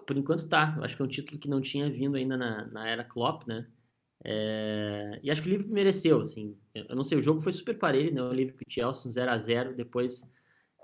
Por 0.06 0.18
enquanto 0.18 0.48
tá. 0.48 0.76
Eu 0.78 0.84
acho 0.84 0.96
que 0.96 1.02
é 1.02 1.06
um 1.06 1.10
título 1.10 1.40
que 1.40 1.50
não 1.50 1.62
tinha 1.62 1.90
vindo 1.90 2.16
ainda 2.16 2.38
na, 2.38 2.66
na 2.68 2.88
era 2.88 3.04
Klopp, 3.04 3.48
né? 3.48 3.68
É... 4.24 5.20
E 5.24 5.32
acho 5.32 5.42
que 5.42 5.48
o 5.48 5.52
Liverpool 5.52 5.74
mereceu, 5.74 6.22
assim. 6.22 6.58
Eu 6.74 6.96
não 6.96 7.04
sei, 7.04 7.18
o 7.18 7.22
jogo 7.22 7.40
foi 7.40 7.54
super 7.54 7.78
parelho, 7.78 8.14
né? 8.14 8.22
O 8.22 8.34
Liverpool 8.34 8.64
e 8.68 8.74
Chelsea 8.74 9.12
0 9.12 9.32
a 9.32 9.38
0 9.38 9.76
depois 9.76 10.24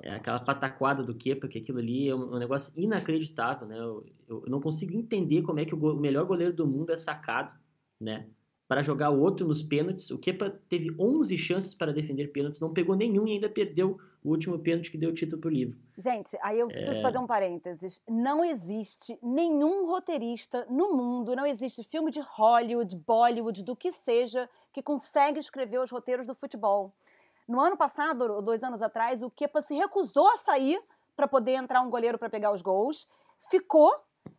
é, 0.02 0.16
aquela 0.16 0.40
pataquada 0.40 1.04
do 1.04 1.16
Kepa, 1.16 1.48
que 1.48 1.60
aquilo 1.60 1.80
ali 1.80 2.10
é 2.10 2.16
um, 2.16 2.36
um 2.36 2.40
negócio 2.40 2.74
inacreditável, 2.76 3.68
né? 3.68 3.78
Eu, 3.78 4.06
eu, 4.28 4.44
não 4.48 4.60
consigo 4.60 4.94
entender 4.94 5.42
como 5.44 5.60
é 5.60 5.66
que 5.66 5.74
o, 5.74 5.78
go... 5.78 5.94
o 5.94 6.00
melhor 6.00 6.26
goleiro 6.26 6.54
do 6.54 6.68
mundo 6.68 6.92
é 6.92 6.98
sacado, 6.98 7.58
né? 8.00 8.28
Para 8.68 8.82
jogar 8.82 9.12
o 9.12 9.20
outro 9.20 9.48
nos 9.48 9.62
pênaltis. 9.62 10.10
O 10.12 10.18
Kepa 10.18 10.50
teve 10.68 10.94
11 11.00 11.38
chances 11.38 11.74
para 11.74 11.94
defender 11.94 12.28
pênaltis, 12.28 12.60
não 12.60 12.74
pegou 12.74 12.96
nenhum 12.96 13.28
e 13.28 13.34
ainda 13.34 13.50
perdeu 13.50 14.00
o 14.24 14.30
último 14.30 14.58
pênalti 14.58 14.90
que 14.90 14.98
deu 14.98 15.10
o 15.10 15.14
título 15.14 15.42
para 15.42 15.50
o 15.50 15.52
livro. 15.52 15.78
Gente, 15.98 16.38
aí 16.42 16.60
eu 16.60 16.68
preciso 16.68 17.00
é... 17.00 17.02
fazer 17.02 17.18
um 17.18 17.28
parênteses. 17.28 18.02
Não 18.08 18.44
existe 18.44 19.18
nenhum 19.22 19.86
roteirista 19.88 20.66
no 20.70 20.96
mundo, 20.96 21.36
não 21.36 21.46
existe 21.46 21.84
filme 21.84 22.10
de 22.10 22.22
Hollywood, 22.22 22.96
Bollywood, 22.96 23.64
do 23.64 23.76
que 23.76 23.92
seja, 23.92 24.50
que 24.72 24.82
consegue 24.82 25.40
escrever 25.40 25.80
os 25.80 25.92
roteiros 25.92 26.26
do 26.26 26.34
futebol. 26.34 26.94
No 27.48 27.60
ano 27.60 27.76
passado, 27.76 28.42
dois 28.42 28.64
anos 28.64 28.82
atrás, 28.82 29.22
o 29.22 29.30
Kepa 29.30 29.62
se 29.62 29.76
recusou 29.76 30.28
a 30.30 30.38
sair 30.38 30.82
para 31.16 31.28
poder 31.28 31.54
entrar 31.54 31.82
um 31.82 31.90
goleiro 31.90 32.18
para 32.18 32.30
pegar 32.30 32.52
os 32.52 32.62
gols, 32.62 33.08
ficou 33.50 33.94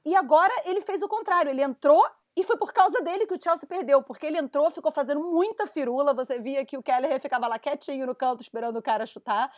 e 0.04 0.16
agora 0.16 0.52
ele 0.64 0.80
fez 0.80 1.02
o 1.02 1.08
contrário. 1.08 1.50
Ele 1.50 1.62
entrou 1.62 2.02
e 2.36 2.42
foi 2.42 2.56
por 2.56 2.72
causa 2.72 3.00
dele 3.00 3.26
que 3.26 3.34
o 3.34 3.40
Chelsea 3.40 3.68
perdeu, 3.68 4.02
porque 4.02 4.26
ele 4.26 4.38
entrou, 4.38 4.70
ficou 4.70 4.90
fazendo 4.90 5.20
muita 5.20 5.66
firula. 5.66 6.12
Você 6.12 6.38
via 6.38 6.64
que 6.64 6.76
o 6.76 6.82
Keller 6.82 7.20
ficava 7.20 7.46
lá 7.46 7.58
quietinho 7.58 8.06
no 8.06 8.14
canto 8.14 8.42
esperando 8.42 8.76
o 8.76 8.82
cara 8.82 9.06
chutar. 9.06 9.52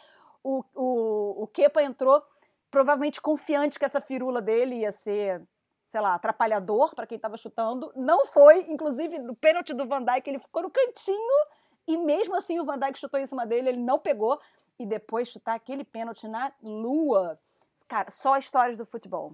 O, 0.45 0.63
o, 0.75 1.45
o 1.45 1.47
Kepa 1.47 1.83
entrou 1.83 2.23
provavelmente 2.71 3.21
confiante 3.21 3.79
que 3.79 3.85
essa 3.85 4.01
firula 4.01 4.43
dele 4.43 4.81
ia 4.81 4.93
ser, 4.93 5.43
sei 5.89 6.01
lá, 6.01 6.15
atrapalhador 6.15 6.95
para 6.95 7.07
quem 7.07 7.17
estava 7.17 7.39
chutando. 7.39 7.91
Não 7.97 8.27
foi, 8.27 8.71
inclusive 8.71 9.19
no 9.19 9.35
pênalti 9.35 9.73
do 9.73 9.87
Van 9.87 10.05
Dijk, 10.05 10.29
ele 10.29 10.39
ficou 10.39 10.63
no 10.63 10.71
cantinho 10.71 11.47
e 11.89 11.97
mesmo 11.97 12.35
assim 12.35 12.61
o 12.61 12.65
Van 12.65 12.79
Dijk 12.79 12.99
chutou 12.99 13.19
em 13.19 13.27
cima 13.27 13.47
dele, 13.47 13.71
ele 13.71 13.81
não 13.81 13.99
pegou. 13.99 14.39
E 14.79 14.85
depois 14.85 15.29
chutar 15.29 15.55
aquele 15.55 15.85
pênalti 15.85 16.29
na 16.29 16.53
lua. 16.63 17.39
Cara, 17.89 18.11
só 18.11 18.37
histórias 18.37 18.77
do 18.77 18.85
futebol. 18.85 19.33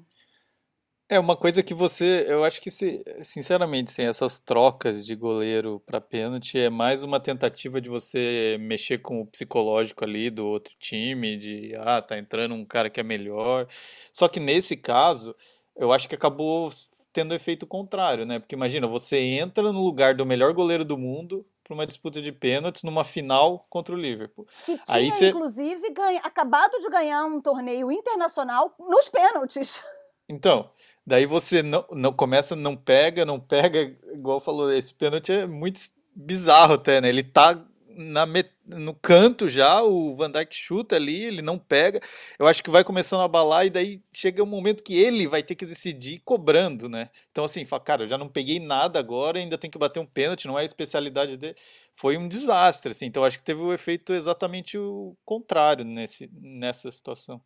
É 1.13 1.21
uma 1.21 1.37
coisa 1.37 1.63
que 1.63 1.75
você, 1.75 2.25
eu 2.27 2.43
acho 2.43 2.59
que 2.59 2.71
se, 2.71 3.05
sinceramente, 3.23 3.91
assim, 3.91 4.05
essas 4.05 4.41
trocas 4.41 5.05
de 5.05 5.15
goleiro 5.15 5.79
para 5.85 6.01
pênalti 6.01 6.59
é 6.59 6.71
mais 6.71 7.03
uma 7.03 7.21
tentativa 7.21 7.83
de 7.83 7.91
você 7.91 8.57
mexer 8.59 8.97
com 8.97 9.21
o 9.21 9.27
psicológico 9.27 10.05
ali 10.05 10.31
do 10.31 10.47
outro 10.47 10.75
time, 10.79 11.37
de 11.37 11.75
ah, 11.77 12.01
tá 12.01 12.17
entrando 12.17 12.55
um 12.55 12.65
cara 12.65 12.89
que 12.89 12.99
é 12.99 13.03
melhor. 13.03 13.67
Só 14.11 14.27
que 14.27 14.41
nesse 14.41 14.75
caso, 14.75 15.37
eu 15.77 15.93
acho 15.93 16.09
que 16.09 16.15
acabou 16.15 16.73
tendo 17.13 17.35
efeito 17.35 17.67
contrário, 17.67 18.25
né? 18.25 18.39
Porque 18.39 18.55
imagina, 18.55 18.87
você 18.87 19.19
entra 19.19 19.71
no 19.71 19.85
lugar 19.85 20.15
do 20.15 20.25
melhor 20.25 20.55
goleiro 20.55 20.83
do 20.83 20.97
mundo 20.97 21.45
para 21.63 21.75
uma 21.75 21.87
disputa 21.87 22.23
de 22.23 22.33
pênaltis 22.33 22.85
numa 22.85 23.05
final 23.05 23.67
contra 23.69 23.95
o 23.95 23.99
Liverpool. 23.99 24.47
Que 24.65 24.79
tinha, 24.79 24.83
Aí 24.89 25.13
cê... 25.13 25.29
inclusive, 25.29 25.91
ganha, 25.91 26.21
acabado 26.21 26.79
de 26.81 26.89
ganhar 26.89 27.27
um 27.27 27.39
torneio 27.39 27.93
internacional 27.93 28.75
nos 28.79 29.11
pênaltis. 29.11 29.83
Então, 30.29 30.71
daí 31.07 31.27
você 31.27 31.63
não, 31.63 31.85
não 31.93 32.13
começa, 32.13 32.55
não 32.57 32.77
pega, 32.77 33.25
não 33.25 33.41
pega, 33.41 33.97
igual 34.13 34.41
falou, 34.41 34.73
esse 34.73 34.95
pênalti 34.95 35.33
é 35.33 35.47
muito 35.47 35.81
bizarro 36.15 36.75
até, 36.75 37.01
né? 37.01 37.09
Ele 37.09 37.23
tá 37.23 37.65
na 37.97 38.27
no 38.65 38.95
canto 38.95 39.49
já, 39.49 39.83
o 39.83 40.17
Van 40.17 40.31
Dijk 40.31 40.55
chuta 40.55 40.97
ali, 40.97 41.25
ele 41.25 41.43
não 41.43 41.59
pega. 41.59 42.01
Eu 42.39 42.47
acho 42.47 42.63
que 42.63 42.71
vai 42.71 42.85
começando 42.85 43.21
a 43.21 43.25
abalar 43.25 43.67
e 43.67 43.71
daí 43.71 44.03
chega 44.13 44.43
um 44.43 44.47
momento 44.47 44.83
que 44.83 44.95
ele 44.95 45.27
vai 45.27 45.43
ter 45.43 45.55
que 45.55 45.67
decidir 45.67 46.21
cobrando, 46.25 46.89
né? 46.89 47.11
Então 47.31 47.45
assim, 47.45 47.65
fala, 47.65 47.83
cara, 47.83 48.05
eu 48.05 48.09
já 48.09 48.17
não 48.17 48.29
peguei 48.29 48.59
nada 48.61 48.99
agora, 48.99 49.39
ainda 49.39 49.59
tem 49.59 49.71
que 49.71 49.79
bater 49.79 50.01
um 50.01 50.07
pênalti, 50.07 50.47
não 50.47 50.59
é 50.59 50.63
a 50.63 50.65
especialidade 50.65 51.37
dele. 51.37 51.57
Foi 51.95 52.17
um 52.17 52.29
desastre, 52.29 52.93
assim. 52.93 53.07
Então 53.07 53.25
acho 53.25 53.39
que 53.39 53.45
teve 53.45 53.61
o 53.61 53.73
efeito 53.73 54.15
exatamente 54.15 54.79
o 54.79 55.17
contrário 55.25 55.85
nesse, 55.85 56.31
nessa 56.33 56.91
situação 56.91 57.43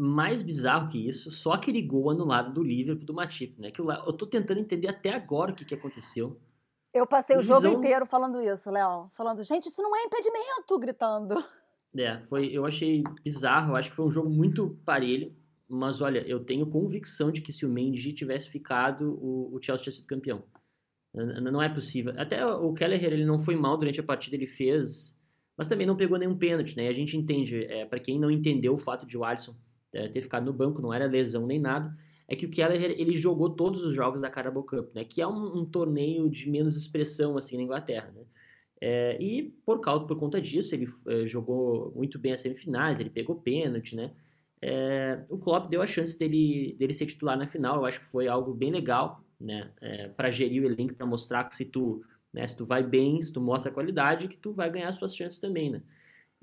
mais 0.00 0.42
bizarro 0.42 0.88
que 0.88 1.06
isso, 1.06 1.30
só 1.30 1.52
aquele 1.52 1.82
gol 1.82 2.10
anulado 2.10 2.54
do 2.54 2.62
Liverpool 2.62 3.04
do 3.04 3.12
Matip, 3.12 3.60
né? 3.60 3.70
Que 3.70 3.82
eu, 3.82 4.12
tô 4.14 4.26
tentando 4.26 4.58
entender 4.58 4.88
até 4.88 5.12
agora 5.12 5.52
o 5.52 5.54
que, 5.54 5.62
que 5.62 5.74
aconteceu. 5.74 6.40
Eu 6.92 7.06
passei 7.06 7.36
o, 7.36 7.40
o 7.40 7.42
jogo 7.42 7.66
inteiro 7.66 8.06
falando 8.06 8.40
isso, 8.40 8.70
Léo. 8.70 9.10
Falando, 9.12 9.42
gente, 9.42 9.66
isso 9.66 9.82
não 9.82 9.94
é 9.94 10.04
impedimento, 10.04 10.78
gritando. 10.78 11.34
É, 11.94 12.18
foi, 12.22 12.46
eu 12.46 12.64
achei 12.64 13.02
bizarro, 13.22 13.72
eu 13.72 13.76
acho 13.76 13.90
que 13.90 13.96
foi 13.96 14.06
um 14.06 14.10
jogo 14.10 14.30
muito 14.30 14.80
parelho, 14.86 15.36
mas 15.68 16.00
olha, 16.00 16.26
eu 16.26 16.42
tenho 16.42 16.66
convicção 16.66 17.30
de 17.30 17.42
que 17.42 17.52
se 17.52 17.66
o 17.66 17.68
Mendy 17.68 18.14
tivesse 18.14 18.48
ficado, 18.48 19.18
o, 19.22 19.54
o 19.54 19.62
Chelsea 19.62 19.82
tinha 19.82 19.92
sido 19.92 20.06
campeão. 20.06 20.42
Não 21.12 21.60
é 21.60 21.68
possível. 21.68 22.14
Até 22.16 22.46
o 22.46 22.72
Kelleher, 22.72 23.12
ele 23.12 23.26
não 23.26 23.38
foi 23.38 23.54
mal 23.54 23.76
durante 23.76 24.00
a 24.00 24.04
partida, 24.04 24.34
ele 24.36 24.46
fez, 24.46 25.14
mas 25.58 25.68
também 25.68 25.86
não 25.86 25.96
pegou 25.96 26.16
nenhum 26.16 26.38
pênalti, 26.38 26.74
né? 26.74 26.84
E 26.84 26.88
a 26.88 26.92
gente 26.92 27.16
entende, 27.16 27.64
é, 27.64 27.84
para 27.84 28.00
quem 28.00 28.18
não 28.18 28.30
entendeu 28.30 28.72
o 28.72 28.78
fato 28.78 29.04
de 29.04 29.18
o 29.18 29.24
Alisson 29.24 29.54
ter 29.90 30.20
ficado 30.20 30.44
no 30.44 30.52
banco, 30.52 30.80
não 30.80 30.92
era 30.92 31.06
lesão 31.06 31.46
nem 31.46 31.58
nada, 31.58 31.96
é 32.28 32.36
que 32.36 32.46
o 32.46 32.50
Keller 32.50 32.80
ele 32.98 33.16
jogou 33.16 33.50
todos 33.50 33.82
os 33.84 33.92
jogos 33.92 34.22
da 34.22 34.30
Carabao 34.30 34.62
Cup, 34.62 34.94
né? 34.94 35.04
Que 35.04 35.20
é 35.20 35.26
um, 35.26 35.58
um 35.58 35.64
torneio 35.64 36.30
de 36.30 36.48
menos 36.48 36.76
expressão 36.76 37.36
assim 37.36 37.56
na 37.56 37.64
Inglaterra, 37.64 38.12
né? 38.14 38.22
É, 38.80 39.20
e 39.20 39.50
por 39.66 39.80
causa 39.80 40.06
por 40.06 40.18
conta 40.18 40.40
disso 40.40 40.74
ele 40.74 40.86
é, 41.08 41.26
jogou 41.26 41.92
muito 41.94 42.18
bem 42.18 42.32
as 42.32 42.40
semifinais, 42.40 42.98
ele 43.00 43.10
pegou 43.10 43.36
pênalti, 43.36 43.96
né? 43.96 44.12
É, 44.62 45.24
o 45.28 45.38
Klopp 45.38 45.68
deu 45.68 45.82
a 45.82 45.86
chance 45.86 46.18
dele, 46.18 46.76
dele 46.78 46.92
ser 46.92 47.06
titular 47.06 47.36
na 47.36 47.46
final, 47.46 47.76
eu 47.76 47.84
acho 47.84 48.00
que 48.00 48.06
foi 48.06 48.28
algo 48.28 48.54
bem 48.54 48.70
legal, 48.70 49.24
né? 49.40 49.72
Para 50.16 50.30
gerir 50.30 50.62
o 50.62 50.66
elenco, 50.66 50.94
para 50.94 51.06
mostrar 51.06 51.44
que 51.44 51.56
se 51.56 51.64
tu, 51.64 52.04
né, 52.32 52.46
se 52.46 52.56
tu 52.56 52.64
vai 52.64 52.82
bem, 52.82 53.20
se 53.22 53.32
tu 53.32 53.40
mostra 53.40 53.72
qualidade, 53.72 54.28
que 54.28 54.36
tu 54.36 54.52
vai 54.52 54.70
ganhar 54.70 54.92
suas 54.92 55.16
chances 55.16 55.38
também, 55.40 55.70
né? 55.70 55.82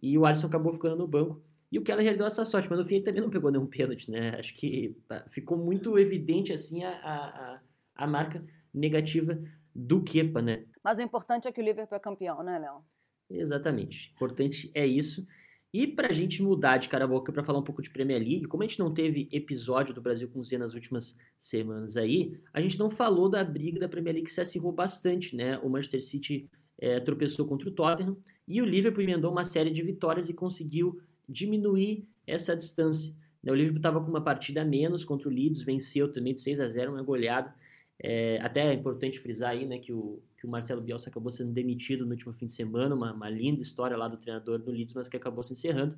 e 0.02 0.18
o 0.18 0.26
Alisson 0.26 0.48
acabou 0.48 0.72
ficando 0.72 0.95
no 0.95 1.08
banco. 1.08 1.41
E 1.72 1.78
o 1.78 1.84
Keller 1.84 2.18
deu 2.18 2.26
essa 2.26 2.45
sorte, 2.45 2.70
mas 2.70 2.80
no 2.80 2.86
fim 2.86 2.95
ele 2.95 3.03
também 3.03 3.22
não 3.22 3.30
pegou 3.30 3.51
nenhum 3.51 3.68
pênalti, 3.68 4.09
né? 4.09 4.38
Acho 4.39 4.53
que 4.55 4.97
tá, 5.07 5.26
ficou 5.28 5.57
muito 5.57 5.97
evidente 5.99 6.53
assim 6.53 6.84
a, 6.84 6.91
a, 6.91 7.59
a 7.95 8.07
marca 8.07 8.43
negativa 8.74 9.38
do 9.76 10.01
Kepa, 10.03 10.41
né? 10.41 10.65
Mas 10.84 10.97
o 10.97 11.01
importante 11.01 11.47
é 11.47 11.51
que 11.51 11.61
o 11.61 11.63
Liverpool 11.63 11.97
é 11.97 11.99
campeão, 11.99 12.41
né, 12.41 12.57
Léo? 12.57 12.84
Exatamente. 13.30 14.11
O 14.11 14.15
importante 14.15 14.72
é 14.74 14.86
isso. 14.86 15.28
E 15.74 15.86
para 15.86 16.07
a 16.07 16.13
gente 16.13 16.41
mudar 16.41 16.78
de 16.78 16.88
cara 16.88 17.03
a 17.03 17.07
boca 17.07 17.32
para 17.32 17.43
falar 17.43 17.59
um 17.59 17.63
pouco 17.63 17.82
de 17.82 17.89
Premier 17.89 18.20
League, 18.20 18.45
como 18.45 18.63
a 18.63 18.65
gente 18.65 18.80
não 18.80 18.93
teve 18.93 19.28
episódio 19.32 19.93
do 19.93 20.01
Brasil 20.01 20.30
com 20.30 20.41
Z 20.41 20.57
nas 20.57 20.74
últimas 20.74 21.15
semanas 21.38 21.97
aí, 21.97 22.39
a 22.53 22.61
gente 22.61 22.80
não 22.80 22.89
falou 22.89 23.30
da 23.30 23.43
briga 23.43 23.80
da 23.80 23.89
Premier 23.89 24.15
League 24.15 24.28
que 24.28 24.34
se 24.34 24.39
acirrou 24.39 24.72
bastante, 24.72 25.36
né? 25.36 25.57
O 25.59 25.70
Manchester 25.70 26.01
City 26.01 26.49
é, 26.80 26.99
tropeçou 27.01 27.45
contra 27.45 27.68
o 27.68 27.72
Tottenham 27.72 28.18
e 28.47 28.61
o 28.61 28.65
Liverpool 28.65 29.03
emendou 29.03 29.32
uma 29.32 29.43
série 29.43 29.70
de 29.70 29.84
vitórias 29.84 30.30
e 30.30 30.34
conseguiu 30.34 31.01
diminuir 31.28 32.08
essa 32.26 32.56
distância. 32.56 33.14
O 33.44 33.54
Liverpool 33.54 33.78
estava 33.78 34.02
com 34.02 34.10
uma 34.10 34.22
partida 34.22 34.62
a 34.62 34.66
menos 34.66 35.06
contra 35.06 35.30
o 35.30 35.32
Leeds, 35.32 35.62
venceu 35.62 36.12
também 36.12 36.34
de 36.34 36.42
6 36.42 36.60
a 36.60 36.68
0 36.68 36.92
uma 36.92 37.04
goleada. 37.04 37.54
É, 38.00 38.40
até 38.42 38.68
é 38.68 38.74
importante 38.74 39.20
frisar 39.20 39.52
aí 39.52 39.66
né, 39.66 39.80
que, 39.80 39.92
o, 39.92 40.22
que 40.38 40.46
o 40.46 40.50
Marcelo 40.50 40.82
Bielsa 40.82 41.10
acabou 41.10 41.32
sendo 41.32 41.52
demitido 41.52 42.06
no 42.06 42.12
último 42.12 42.34
fim 42.34 42.46
de 42.46 42.54
semana, 42.54 42.94
uma, 42.94 43.14
uma 43.14 43.30
linda 43.30 43.62
história 43.62 43.98
lá 43.98 44.08
do 44.08 44.18
treinador 44.18 44.60
do 44.60 44.72
Leeds, 44.72 44.94
mas 44.94 45.08
que 45.08 45.18
acabou 45.18 45.44
se 45.44 45.54
encerrando. 45.54 45.98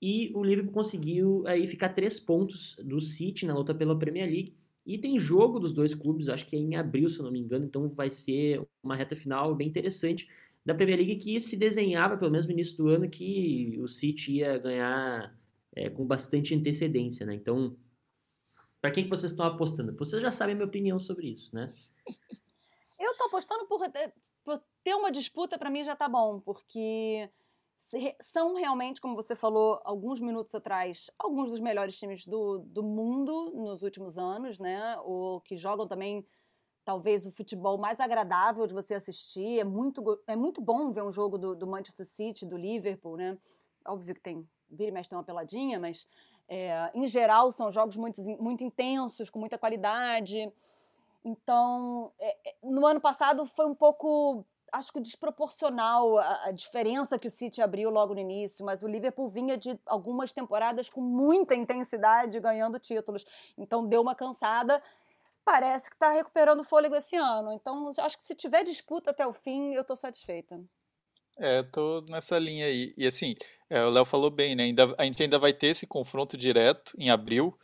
E 0.00 0.32
o 0.34 0.42
Liverpool 0.42 0.72
conseguiu 0.72 1.44
aí 1.46 1.66
ficar 1.66 1.90
três 1.90 2.18
pontos 2.18 2.76
do 2.82 3.00
City 3.00 3.46
na 3.46 3.54
luta 3.54 3.74
pela 3.74 3.96
Premier 3.96 4.28
League. 4.28 4.56
E 4.84 4.98
tem 4.98 5.16
jogo 5.16 5.60
dos 5.60 5.72
dois 5.72 5.94
clubes, 5.94 6.28
acho 6.28 6.44
que 6.44 6.56
é 6.56 6.58
em 6.58 6.74
abril, 6.74 7.08
se 7.08 7.18
eu 7.18 7.24
não 7.24 7.30
me 7.30 7.38
engano, 7.38 7.64
então 7.64 7.88
vai 7.88 8.10
ser 8.10 8.60
uma 8.82 8.96
reta 8.96 9.14
final 9.14 9.54
bem 9.54 9.68
interessante 9.68 10.28
da 10.64 10.74
Premier 10.74 10.98
League 10.98 11.16
que 11.16 11.40
se 11.40 11.56
desenhava, 11.56 12.16
pelo 12.16 12.30
menos 12.30 12.46
no 12.46 12.52
início 12.52 12.76
do 12.76 12.88
ano, 12.88 13.08
que 13.08 13.78
o 13.80 13.88
City 13.88 14.38
ia 14.38 14.58
ganhar 14.58 15.36
é, 15.74 15.90
com 15.90 16.06
bastante 16.06 16.54
antecedência, 16.54 17.26
né? 17.26 17.34
Então, 17.34 17.76
para 18.80 18.90
quem 18.90 19.04
que 19.04 19.10
vocês 19.10 19.32
estão 19.32 19.46
apostando? 19.46 19.96
Vocês 19.96 20.22
já 20.22 20.30
sabem 20.30 20.54
a 20.54 20.56
minha 20.56 20.68
opinião 20.68 20.98
sobre 20.98 21.28
isso, 21.28 21.54
né? 21.54 21.72
Eu 22.98 23.10
estou 23.10 23.26
apostando 23.26 23.66
por, 23.66 23.80
por, 24.44 24.62
ter 24.84 24.94
uma 24.94 25.10
disputa, 25.10 25.58
para 25.58 25.70
mim 25.70 25.82
já 25.82 25.96
tá 25.96 26.08
bom, 26.08 26.38
porque 26.38 27.28
são 28.20 28.54
realmente, 28.54 29.00
como 29.00 29.16
você 29.16 29.34
falou 29.34 29.80
alguns 29.82 30.20
minutos 30.20 30.54
atrás, 30.54 31.10
alguns 31.18 31.50
dos 31.50 31.58
melhores 31.58 31.98
times 31.98 32.24
do, 32.24 32.58
do 32.58 32.80
mundo 32.80 33.50
nos 33.56 33.82
últimos 33.82 34.18
anos, 34.18 34.56
né? 34.60 34.96
O 35.00 35.40
que 35.40 35.56
jogam 35.56 35.88
também 35.88 36.24
talvez 36.84 37.26
o 37.26 37.30
futebol 37.30 37.78
mais 37.78 38.00
agradável 38.00 38.66
de 38.66 38.74
você 38.74 38.94
assistir. 38.94 39.60
É 39.60 39.64
muito, 39.64 40.20
é 40.26 40.36
muito 40.36 40.60
bom 40.60 40.90
ver 40.90 41.02
um 41.02 41.10
jogo 41.10 41.38
do, 41.38 41.54
do 41.54 41.66
Manchester 41.66 42.06
City, 42.06 42.46
do 42.46 42.56
Liverpool, 42.56 43.16
né? 43.16 43.38
Óbvio 43.86 44.14
que 44.14 44.20
tem, 44.20 44.48
vira 44.70 44.90
e 44.90 44.92
mexe 44.92 45.08
tem 45.08 45.18
uma 45.18 45.24
peladinha, 45.24 45.78
mas 45.78 46.06
é, 46.48 46.90
em 46.94 47.06
geral 47.08 47.50
são 47.52 47.70
jogos 47.70 47.96
muito, 47.96 48.20
muito 48.40 48.64
intensos, 48.64 49.30
com 49.30 49.38
muita 49.38 49.58
qualidade. 49.58 50.52
Então, 51.24 52.12
é, 52.18 52.50
é, 52.50 52.54
no 52.62 52.84
ano 52.84 53.00
passado 53.00 53.46
foi 53.46 53.66
um 53.66 53.74
pouco, 53.74 54.44
acho 54.72 54.92
que 54.92 55.00
desproporcional 55.00 56.18
a, 56.18 56.46
a, 56.46 56.50
diferença 56.50 57.18
que 57.18 57.28
o 57.28 57.30
City 57.30 57.62
abriu 57.62 57.90
logo 57.90 58.14
no 58.14 58.20
início, 58.20 58.64
mas 58.64 58.82
o 58.82 58.88
Liverpool 58.88 59.28
vinha 59.28 59.56
de 59.56 59.78
algumas 59.86 60.32
temporadas 60.32 60.90
com 60.90 61.00
muita 61.00 61.54
intensidade 61.54 62.40
ganhando 62.40 62.78
títulos. 62.78 63.24
Então 63.56 63.86
deu 63.86 64.02
uma 64.02 64.14
cansada 64.14 64.82
parece 65.44 65.90
que 65.90 65.96
está 65.96 66.10
recuperando 66.10 66.64
fôlego 66.64 66.94
esse 66.94 67.16
ano. 67.16 67.52
Então, 67.52 67.90
acho 67.98 68.16
que 68.16 68.24
se 68.24 68.34
tiver 68.34 68.64
disputa 68.64 69.10
até 69.10 69.26
o 69.26 69.32
fim, 69.32 69.72
eu 69.74 69.82
estou 69.82 69.96
satisfeita. 69.96 70.60
É, 71.38 71.58
eu 71.58 71.70
tô 71.70 72.00
nessa 72.08 72.38
linha 72.38 72.66
aí. 72.66 72.92
E 72.96 73.06
assim, 73.06 73.34
é, 73.70 73.82
o 73.84 73.90
Léo 73.90 74.04
falou 74.04 74.30
bem, 74.30 74.54
né? 74.54 74.64
Ainda, 74.64 74.94
a 74.98 75.04
gente 75.04 75.22
ainda 75.22 75.38
vai 75.38 75.52
ter 75.52 75.68
esse 75.68 75.86
confronto 75.86 76.36
direto 76.36 76.92
em 76.98 77.10
abril. 77.10 77.58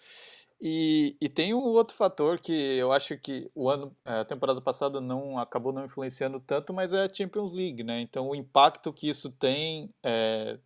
E, 0.60 1.16
e 1.20 1.28
tem 1.28 1.54
um 1.54 1.62
outro 1.62 1.96
fator 1.96 2.38
que 2.40 2.52
eu 2.52 2.90
acho 2.90 3.16
que 3.16 3.48
o 3.54 3.68
ano, 3.68 3.96
é, 4.04 4.20
a 4.20 4.24
temporada 4.24 4.60
passada 4.60 5.00
não 5.00 5.38
acabou 5.38 5.72
não 5.72 5.84
influenciando 5.84 6.40
tanto, 6.40 6.72
mas 6.72 6.92
é 6.92 7.04
a 7.04 7.12
Champions 7.12 7.52
League, 7.52 7.84
né? 7.84 8.00
Então 8.00 8.28
o 8.28 8.34
impacto 8.34 8.92
que 8.92 9.08
isso 9.08 9.30
tem 9.30 9.94
é, 10.02 10.58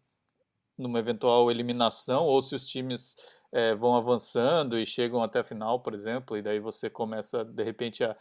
numa 0.83 0.99
eventual 0.99 1.51
eliminação, 1.51 2.25
ou 2.25 2.43
se 2.43 2.55
os 2.55 2.67
times 2.67 3.17
é, 3.53 3.75
vão 3.75 3.97
avançando 3.97 4.79
e 4.79 4.85
chegam 4.85 5.23
até 5.23 5.41
a 5.41 5.45
final, 5.45 5.81
por 5.81 5.95
exemplo, 5.95 6.37
e 6.37 6.43
daí 6.43 6.61
você 6.61 6.91
começa, 6.91 7.45
de 7.45 7.63
repente, 7.63 8.05
a. 8.05 8.17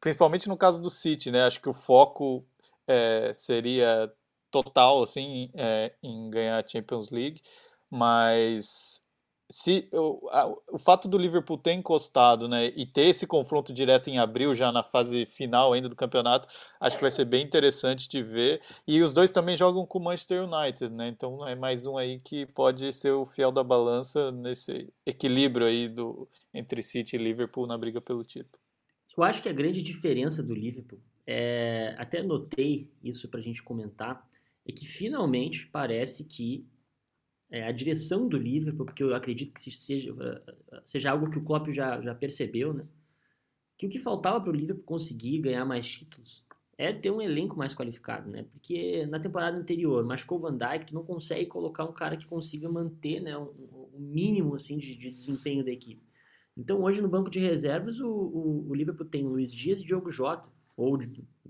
Principalmente 0.00 0.48
no 0.48 0.56
caso 0.56 0.80
do 0.80 0.90
City, 0.90 1.30
né? 1.30 1.44
Acho 1.44 1.60
que 1.60 1.68
o 1.68 1.74
foco 1.74 2.44
é, 2.86 3.32
seria 3.34 4.12
total, 4.50 5.02
assim, 5.02 5.50
é, 5.54 5.92
em 6.02 6.30
ganhar 6.30 6.58
a 6.58 6.66
Champions 6.66 7.10
League, 7.10 7.42
mas 7.90 9.02
se 9.50 9.88
o, 9.92 10.28
a, 10.30 10.46
o 10.72 10.78
fato 10.78 11.08
do 11.08 11.18
Liverpool 11.18 11.58
ter 11.58 11.72
encostado, 11.72 12.48
né, 12.48 12.66
e 12.76 12.86
ter 12.86 13.06
esse 13.06 13.26
confronto 13.26 13.72
direto 13.72 14.08
em 14.08 14.18
abril, 14.18 14.54
já 14.54 14.70
na 14.70 14.84
fase 14.84 15.26
final 15.26 15.72
ainda 15.72 15.88
do 15.88 15.96
campeonato, 15.96 16.48
acho 16.78 16.96
que 16.96 17.02
vai 17.02 17.10
ser 17.10 17.24
bem 17.24 17.44
interessante 17.44 18.08
de 18.08 18.22
ver. 18.22 18.62
E 18.86 19.02
os 19.02 19.12
dois 19.12 19.32
também 19.32 19.56
jogam 19.56 19.84
com 19.84 19.98
o 19.98 20.02
Manchester 20.02 20.44
United, 20.44 20.94
né? 20.94 21.08
Então 21.08 21.46
é 21.46 21.56
mais 21.56 21.84
um 21.84 21.98
aí 21.98 22.20
que 22.20 22.46
pode 22.46 22.92
ser 22.92 23.10
o 23.10 23.26
fiel 23.26 23.50
da 23.50 23.64
balança 23.64 24.30
nesse 24.30 24.88
equilíbrio 25.04 25.66
aí 25.66 25.88
do 25.88 26.28
entre 26.54 26.80
City 26.80 27.16
e 27.16 27.18
Liverpool 27.18 27.66
na 27.66 27.76
briga 27.76 28.00
pelo 28.00 28.22
título. 28.22 28.60
Eu 29.16 29.24
acho 29.24 29.42
que 29.42 29.48
a 29.48 29.52
grande 29.52 29.82
diferença 29.82 30.42
do 30.42 30.54
Liverpool, 30.54 31.00
é, 31.26 31.94
até 31.98 32.22
notei 32.22 32.88
isso 33.02 33.28
para 33.28 33.40
a 33.40 33.42
gente 33.42 33.62
comentar, 33.62 34.24
é 34.64 34.70
que 34.70 34.86
finalmente 34.86 35.66
parece 35.66 36.24
que 36.24 36.64
é, 37.50 37.64
a 37.64 37.72
direção 37.72 38.28
do 38.28 38.36
Liverpool, 38.36 38.86
porque 38.86 39.02
eu 39.02 39.14
acredito 39.14 39.52
que 39.52 39.70
seja, 39.70 40.14
seja 40.84 41.10
algo 41.10 41.30
que 41.30 41.38
o 41.38 41.44
Klopp 41.44 41.68
já, 41.70 42.00
já 42.00 42.14
percebeu, 42.14 42.72
né? 42.72 42.86
Que 43.76 43.86
o 43.86 43.90
que 43.90 43.98
faltava 43.98 44.40
para 44.40 44.50
o 44.50 44.54
Liverpool 44.54 44.84
conseguir 44.84 45.38
ganhar 45.38 45.64
mais 45.64 45.88
títulos 45.88 46.44
é 46.80 46.94
ter 46.94 47.10
um 47.10 47.20
elenco 47.20 47.58
mais 47.58 47.74
qualificado, 47.74 48.30
né? 48.30 48.46
Porque 48.52 49.04
na 49.06 49.20
temporada 49.20 49.56
anterior 49.56 50.02
machucou 50.02 50.38
o 50.38 50.40
Van 50.40 50.56
Dijk, 50.56 50.86
tu 50.86 50.94
não 50.94 51.04
consegue 51.04 51.44
colocar 51.44 51.84
um 51.84 51.92
cara 51.92 52.16
que 52.16 52.24
consiga 52.24 52.70
manter, 52.70 53.20
né, 53.20 53.36
um, 53.36 53.50
um 53.92 53.98
mínimo 53.98 54.54
assim 54.54 54.78
de, 54.78 54.94
de, 54.94 55.10
desempenho 55.10 55.62
da 55.62 55.70
equipe. 55.70 56.02
Então 56.56 56.82
hoje 56.82 57.02
no 57.02 57.08
banco 57.08 57.28
de 57.28 57.38
reservas 57.38 58.00
o, 58.00 58.08
o, 58.08 58.70
o 58.70 58.74
Liverpool 58.74 59.04
tem 59.04 59.24
Luiz 59.24 59.52
Dias 59.52 59.80
e 59.80 59.84
Diogo 59.84 60.10
Jota, 60.10 60.48
ou 60.74 60.98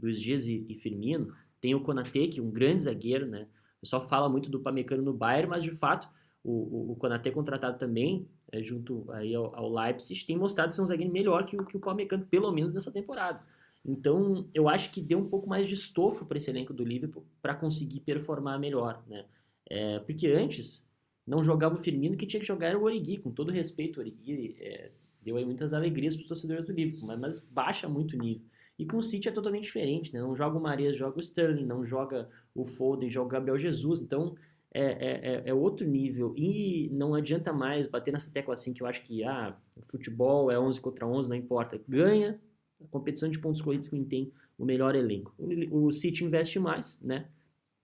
Luiz 0.02 0.20
Dias 0.20 0.46
e, 0.46 0.66
e 0.68 0.74
Firmino, 0.74 1.32
tem 1.60 1.76
o 1.76 1.80
Konaté, 1.80 2.26
que 2.26 2.40
é 2.40 2.42
um 2.42 2.50
grande 2.50 2.82
zagueiro, 2.82 3.26
né? 3.26 3.46
O 3.80 3.82
pessoal 3.82 4.02
fala 4.02 4.28
muito 4.28 4.50
do 4.50 4.60
Pamecano 4.60 5.02
no 5.02 5.12
Bayern, 5.12 5.48
mas 5.48 5.64
de 5.64 5.72
fato 5.72 6.08
o, 6.44 6.92
o, 6.92 6.96
Konaté 6.96 7.30
contratado 7.30 7.78
também, 7.78 8.28
é, 8.52 8.62
junto 8.62 9.10
aí 9.12 9.34
ao, 9.34 9.54
ao, 9.54 9.72
Leipzig, 9.72 10.24
tem 10.26 10.36
mostrado 10.36 10.72
ser 10.72 10.82
um 10.82 10.86
zagueiro 10.86 11.12
melhor 11.12 11.44
que, 11.44 11.56
que 11.64 11.76
o 11.76 11.80
Pamecano, 11.80 12.24
pelo 12.26 12.50
menos 12.52 12.72
nessa 12.72 12.90
temporada. 12.90 13.42
Então, 13.84 14.46
eu 14.52 14.68
acho 14.68 14.90
que 14.90 15.00
deu 15.00 15.18
um 15.18 15.28
pouco 15.28 15.48
mais 15.48 15.66
de 15.66 15.74
estofo 15.74 16.26
para 16.26 16.38
esse 16.38 16.50
elenco 16.50 16.72
do 16.72 16.84
Liverpool 16.84 17.24
para 17.40 17.54
conseguir 17.54 18.00
performar 18.00 18.58
melhor, 18.58 19.02
né? 19.06 19.24
É, 19.68 19.98
porque 20.00 20.26
antes 20.26 20.86
não 21.26 21.44
jogava 21.44 21.74
o 21.74 21.78
Firmino, 21.78 22.16
que 22.16 22.26
tinha 22.26 22.40
que 22.40 22.46
jogar 22.46 22.68
era 22.68 22.78
o 22.78 22.82
Origi, 22.82 23.18
com 23.18 23.30
todo 23.30 23.52
respeito, 23.52 23.98
o 23.98 24.00
Origi 24.00 24.56
é, 24.58 24.90
deu 25.22 25.36
aí 25.36 25.44
muitas 25.44 25.72
alegrias 25.72 26.14
para 26.14 26.22
os 26.22 26.28
torcedores 26.28 26.66
do 26.66 26.72
Liverpool, 26.72 27.06
mas, 27.06 27.18
mas 27.20 27.38
baixa 27.38 27.88
muito 27.88 28.16
o 28.16 28.18
nível. 28.18 28.44
E 28.80 28.86
com 28.86 28.96
o 28.96 29.02
City 29.02 29.28
é 29.28 29.30
totalmente 29.30 29.64
diferente, 29.64 30.10
né? 30.10 30.20
Não 30.20 30.34
joga 30.34 30.56
o 30.56 30.60
Marias, 30.60 30.96
joga 30.96 31.18
o 31.18 31.20
Sterling, 31.20 31.66
não 31.66 31.84
joga 31.84 32.30
o 32.54 32.64
Foden, 32.64 33.10
joga 33.10 33.26
o 33.26 33.30
Gabriel 33.30 33.58
Jesus. 33.58 34.00
Então 34.00 34.34
é, 34.72 34.82
é, 34.82 35.34
é, 35.34 35.42
é 35.50 35.54
outro 35.54 35.86
nível. 35.86 36.32
E 36.34 36.88
não 36.90 37.14
adianta 37.14 37.52
mais 37.52 37.86
bater 37.86 38.10
nessa 38.10 38.30
tecla 38.30 38.54
assim 38.54 38.72
que 38.72 38.82
eu 38.82 38.86
acho 38.86 39.02
que 39.02 39.22
ah, 39.22 39.54
futebol 39.90 40.50
é 40.50 40.58
11 40.58 40.80
contra 40.80 41.06
11, 41.06 41.28
não 41.28 41.36
importa. 41.36 41.78
Ganha 41.86 42.40
a 42.82 42.86
competição 42.88 43.28
de 43.28 43.38
pontos 43.38 43.60
corridos 43.60 43.86
quem 43.90 44.02
tem 44.02 44.32
o 44.56 44.64
melhor 44.64 44.94
elenco. 44.94 45.34
O, 45.38 45.86
o 45.86 45.92
City 45.92 46.24
investe 46.24 46.58
mais, 46.58 46.98
né? 47.02 47.26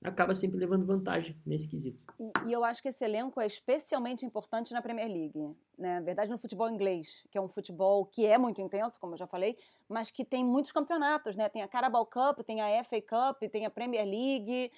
Acaba 0.09 0.34
sempre 0.34 0.59
levando 0.59 0.86
vantagem 0.86 1.36
nesse 1.44 1.68
quesito. 1.68 1.98
E, 2.18 2.48
e, 2.48 2.52
eu 2.52 2.64
acho 2.64 2.80
que 2.80 2.88
esse 2.88 3.04
elenco 3.04 3.40
é 3.40 3.46
especialmente 3.46 4.24
importante 4.24 4.72
na 4.72 4.80
Premier 4.80 5.09
League. 5.09 5.36
Né? 5.76 5.98
Na 5.98 6.00
verdade, 6.00 6.30
no 6.30 6.38
futebol 6.38 6.70
inglês, 6.70 7.26
que 7.30 7.36
é 7.36 7.40
um 7.40 7.48
futebol 7.48 8.07
que 8.07 8.24
é 8.24 8.38
muito 8.38 8.61
intenso, 8.61 9.00
como 9.00 9.14
eu 9.14 9.18
já 9.18 9.26
falei, 9.26 9.57
mas 9.88 10.11
que 10.11 10.24
tem 10.24 10.44
muitos 10.44 10.72
campeonatos. 10.72 11.36
Né? 11.36 11.48
Tem 11.48 11.62
a 11.62 11.68
Carabao 11.68 12.07
Cup, 12.07 12.40
tem 12.40 12.61
a 12.61 12.84
FA 12.84 13.00
Cup, 13.00 13.50
tem 13.50 13.66
a 13.66 13.70
Premier 13.70 14.04
League. 14.04 14.70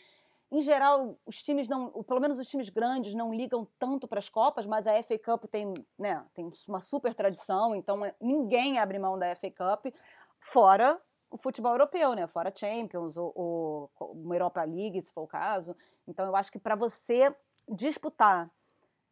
Em 0.50 0.62
geral, 0.62 1.18
os 1.26 1.42
times 1.42 1.68
não, 1.68 1.90
pelo 2.04 2.20
menos 2.20 2.38
os 2.38 2.48
times 2.48 2.70
grandes 2.70 3.14
não 3.14 3.34
ligam 3.34 3.68
tanto 3.78 4.08
para 4.08 4.18
as 4.18 4.30
copas, 4.30 4.66
mas 4.66 4.86
a 4.86 5.02
FA 5.02 5.18
Cup 5.18 5.44
tem, 5.44 5.74
né, 5.98 6.24
tem 6.32 6.50
uma 6.66 6.80
super 6.80 7.12
tradição, 7.12 7.74
então 7.74 8.02
é, 8.02 8.14
ninguém 8.18 8.78
abre 8.78 8.98
mão 8.98 9.18
da 9.18 9.36
FA 9.36 9.50
Cup, 9.50 9.94
fora 10.40 10.98
o 11.30 11.36
futebol 11.36 11.72
europeu, 11.72 12.14
né? 12.14 12.26
Fora 12.26 12.52
Champions, 12.54 13.16
ou, 13.16 13.90
uma 14.00 14.34
Europa 14.34 14.62
League, 14.64 15.00
se 15.02 15.12
for 15.12 15.22
o 15.22 15.26
caso. 15.26 15.76
Então, 16.06 16.26
eu 16.26 16.34
acho 16.34 16.50
que 16.50 16.58
para 16.58 16.74
você 16.74 17.34
disputar, 17.68 18.50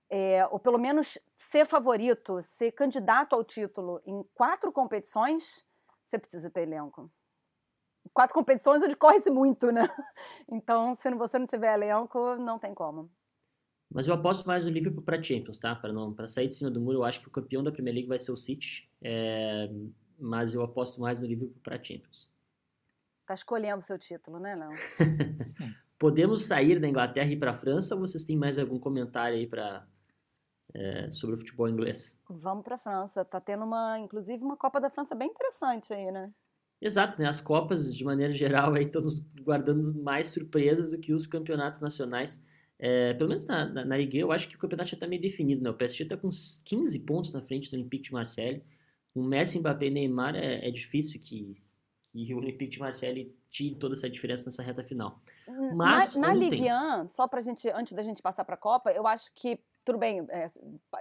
é, 0.08 0.46
ou 0.50 0.58
pelo 0.58 0.78
menos 0.78 1.18
ser 1.34 1.66
favorito, 1.66 2.40
ser 2.42 2.72
candidato 2.72 3.34
ao 3.34 3.44
título 3.44 4.00
em 4.06 4.22
quatro 4.34 4.72
competições, 4.72 5.64
você 6.06 6.18
precisa 6.18 6.50
ter 6.50 6.62
elenco. 6.62 7.10
quatro 8.14 8.34
competições 8.34 8.82
onde 8.82 8.96
corre-se 8.96 9.30
muito, 9.30 9.70
né? 9.70 9.82
Então, 10.48 10.96
se 10.96 11.10
você 11.14 11.38
não 11.38 11.46
tiver 11.46 11.74
elenco, 11.74 12.36
não 12.36 12.58
tem 12.58 12.72
como. 12.72 13.10
Mas 13.92 14.08
eu 14.08 14.14
aposto 14.14 14.46
mais 14.46 14.64
no 14.64 14.70
Liverpool 14.70 15.02
para 15.02 15.22
Champions, 15.22 15.58
tá? 15.58 15.74
Para 15.74 15.92
não 15.92 16.12
para 16.12 16.26
sair 16.26 16.48
de 16.48 16.54
cima 16.54 16.70
do 16.70 16.80
muro, 16.80 16.98
eu 16.98 17.04
acho 17.04 17.20
que 17.20 17.28
o 17.28 17.30
campeão 17.30 17.62
da 17.62 17.70
Premier 17.70 17.94
League 17.94 18.08
vai 18.08 18.18
ser 18.18 18.32
o 18.32 18.36
City. 18.36 18.88
É, 19.02 19.68
mas 20.18 20.54
eu 20.54 20.62
aposto 20.62 21.00
mais 21.00 21.20
no 21.20 21.26
Liverpool 21.26 21.60
para 21.62 21.82
Champions. 21.82 22.30
Tá 23.26 23.34
escolhendo 23.34 23.82
seu 23.82 23.98
título, 23.98 24.38
né, 24.38 24.54
não? 24.54 24.70
Podemos 25.98 26.44
sair 26.44 26.78
da 26.78 26.88
Inglaterra 26.88 27.28
e 27.28 27.32
ir 27.32 27.38
para 27.38 27.52
a 27.52 27.54
França 27.54 27.94
ou 27.94 28.00
vocês 28.00 28.24
têm 28.24 28.36
mais 28.36 28.58
algum 28.58 28.78
comentário 28.78 29.36
aí 29.36 29.46
para 29.46 29.86
é, 30.74 31.10
sobre 31.10 31.34
o 31.34 31.38
futebol 31.38 31.68
inglês? 31.68 32.20
Vamos 32.28 32.62
para 32.62 32.74
a 32.74 32.78
França. 32.78 33.24
Tá 33.24 33.40
tendo 33.40 33.64
uma, 33.64 33.98
inclusive, 33.98 34.44
uma 34.44 34.56
Copa 34.56 34.80
da 34.80 34.90
França 34.90 35.14
bem 35.14 35.28
interessante 35.28 35.92
aí, 35.92 36.10
né? 36.12 36.30
Exato, 36.80 37.18
né? 37.20 37.26
As 37.26 37.40
Copas, 37.40 37.96
de 37.96 38.04
maneira 38.04 38.32
geral, 38.32 38.74
aí 38.74 38.84
estão 38.84 39.00
nos 39.00 39.20
guardando 39.40 39.94
mais 40.02 40.28
surpresas 40.28 40.90
do 40.90 40.98
que 40.98 41.14
os 41.14 41.26
campeonatos 41.26 41.80
nacionais. 41.80 42.44
É, 42.78 43.14
pelo 43.14 43.30
menos 43.30 43.46
na, 43.46 43.64
na, 43.64 43.84
na 43.86 43.96
Ligue 43.96 44.18
eu 44.18 44.30
acho 44.30 44.48
que 44.48 44.56
o 44.56 44.58
campeonato 44.58 44.90
já 44.90 44.96
está 44.96 45.06
meio 45.06 45.22
definido, 45.22 45.62
né? 45.62 45.70
O 45.70 45.74
PSG 45.74 46.02
está 46.04 46.16
com 46.16 46.28
15 46.28 46.98
pontos 47.00 47.32
na 47.32 47.40
frente 47.40 47.70
do 47.70 47.74
Olympique 47.74 48.04
de 48.04 48.12
Marseille. 48.12 48.62
Com 49.16 49.22
Messi, 49.22 49.58
Mbappé 49.58 49.86
e 49.86 49.90
Neymar 49.90 50.36
é, 50.36 50.68
é 50.68 50.70
difícil 50.70 51.18
que, 51.18 51.56
que 52.12 52.34
o 52.34 52.36
Olympique 52.36 52.72
de 52.72 52.78
Marseille 52.78 53.34
tire 53.48 53.74
toda 53.74 53.94
essa 53.94 54.10
diferença 54.10 54.44
nessa 54.44 54.62
reta 54.62 54.84
final. 54.84 55.22
Mas 55.74 56.14
na, 56.14 56.28
na 56.28 56.34
ontem... 56.34 56.50
Ligue 56.50 56.70
1, 56.70 57.08
só 57.08 57.26
pra 57.26 57.40
gente, 57.40 57.66
antes 57.70 57.94
da 57.94 58.02
gente 58.02 58.20
passar 58.20 58.44
para 58.44 58.56
a 58.56 58.58
Copa, 58.58 58.90
eu 58.90 59.06
acho 59.06 59.32
que 59.34 59.58
tudo 59.86 59.98
bem, 59.98 60.26
é, 60.30 60.50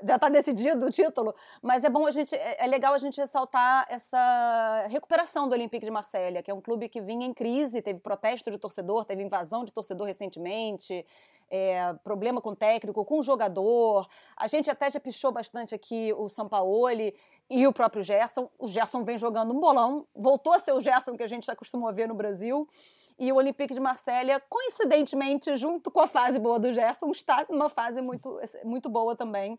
já 0.08 0.16
está 0.16 0.30
decidido 0.30 0.86
o 0.86 0.92
título, 0.92 1.34
mas 1.60 1.84
é 1.84 1.90
bom 1.90 2.06
a 2.06 2.12
gente, 2.12 2.36
é, 2.36 2.64
é, 2.64 2.68
legal 2.68 2.94
a 2.94 3.00
gente 3.00 3.20
ressaltar 3.20 3.88
essa 3.90 4.86
recuperação 4.88 5.50
do 5.50 5.54
Olympique 5.54 5.84
de 5.84 5.92
Marselha, 5.92 6.44
que 6.44 6.52
é 6.52 6.54
um 6.54 6.62
clube 6.62 6.88
que 6.88 7.02
vinha 7.02 7.26
em 7.26 7.34
crise, 7.34 7.82
teve 7.82 8.00
protesto 8.00 8.52
de 8.52 8.60
torcedor, 8.60 9.04
teve 9.04 9.24
invasão 9.24 9.66
de 9.66 9.74
torcedor 9.74 10.06
recentemente, 10.06 11.04
é, 11.50 11.94
problema 12.04 12.42
com 12.42 12.50
o 12.50 12.56
técnico, 12.56 13.04
com 13.06 13.20
o 13.20 13.24
jogador. 13.24 14.08
A 14.36 14.48
gente 14.48 14.70
até 14.70 14.90
já 14.90 15.00
pichou 15.00 15.32
bastante 15.32 15.74
aqui 15.74 16.14
o 16.18 16.28
Sampaoli 16.28 17.16
e 17.50 17.66
o 17.68 17.74
próprio 17.74 18.04
Gerson. 18.04 18.50
O 18.58 18.68
Gerson 18.68 19.04
vem 19.04 19.18
jogando 19.18 19.54
um 19.54 19.60
bolão, 19.60 20.08
voltou 20.16 20.54
a 20.54 20.60
ser 20.60 20.74
o 20.74 20.80
Gerson 20.80 21.16
que 21.16 21.24
a 21.24 21.28
gente 21.28 21.50
acostumou 21.50 21.88
a 21.90 21.92
ver 21.92 22.08
no 22.08 22.16
Brasil 22.16 22.68
e 23.18 23.32
o 23.32 23.36
Olympique 23.36 23.74
de 23.74 23.80
Marselha, 23.80 24.42
coincidentemente, 24.50 25.56
junto 25.56 25.90
com 25.90 26.02
a 26.02 26.08
fase 26.08 26.38
boa 26.38 26.60
do 26.60 26.74
Gerson, 26.74 27.10
está 27.12 27.46
numa 27.50 27.70
fase 27.70 28.02
muito, 28.02 28.40
muito 28.64 28.90
boa 28.90 29.16
também. 29.16 29.58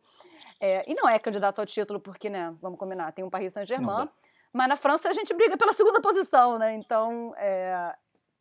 É, 0.61 0.85
e 0.91 0.95
não 0.95 1.09
é 1.09 1.19
candidato 1.19 1.59
ao 1.59 1.67
título, 1.67 1.99
porque, 1.99 2.29
né, 2.29 2.55
vamos 2.61 2.79
combinar, 2.79 3.13
tem 3.13 3.25
um 3.25 3.31
Paris 3.31 3.53
Saint-Germain, 3.55 4.09
mas 4.53 4.69
na 4.69 4.77
França 4.77 5.09
a 5.09 5.13
gente 5.13 5.33
briga 5.33 5.57
pela 5.57 5.73
segunda 5.73 6.01
posição, 6.03 6.59
né? 6.59 6.75
Então, 6.75 7.35
é, 7.37 7.95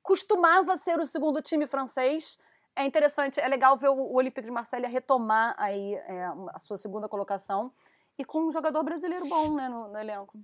costumava 0.04 0.76
ser 0.78 1.00
o 1.00 1.06
segundo 1.06 1.42
time 1.42 1.66
francês. 1.66 2.38
É 2.76 2.86
interessante, 2.86 3.40
é 3.40 3.48
legal 3.48 3.78
ver 3.78 3.90
o 3.90 4.14
Olympique 4.14 4.46
de 4.46 4.52
Marselha 4.52 4.88
retomar 4.88 5.56
aí 5.58 5.94
é, 5.94 6.26
a 6.54 6.60
sua 6.60 6.78
segunda 6.78 7.08
colocação 7.08 7.72
e 8.18 8.26
com 8.26 8.48
um 8.48 8.52
jogador 8.52 8.84
brasileiro 8.84 9.28
bom, 9.28 9.56
né, 9.56 9.70
no, 9.70 9.88
no 9.88 9.98
elenco. 9.98 10.38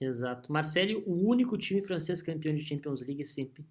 Exato. 0.00 0.50
Marseille, 0.50 0.96
o 1.06 1.28
único 1.28 1.56
time 1.56 1.82
francês 1.82 2.22
campeão 2.22 2.54
de 2.54 2.64
Champions 2.64 3.06
League 3.06 3.24
sempre 3.24 3.64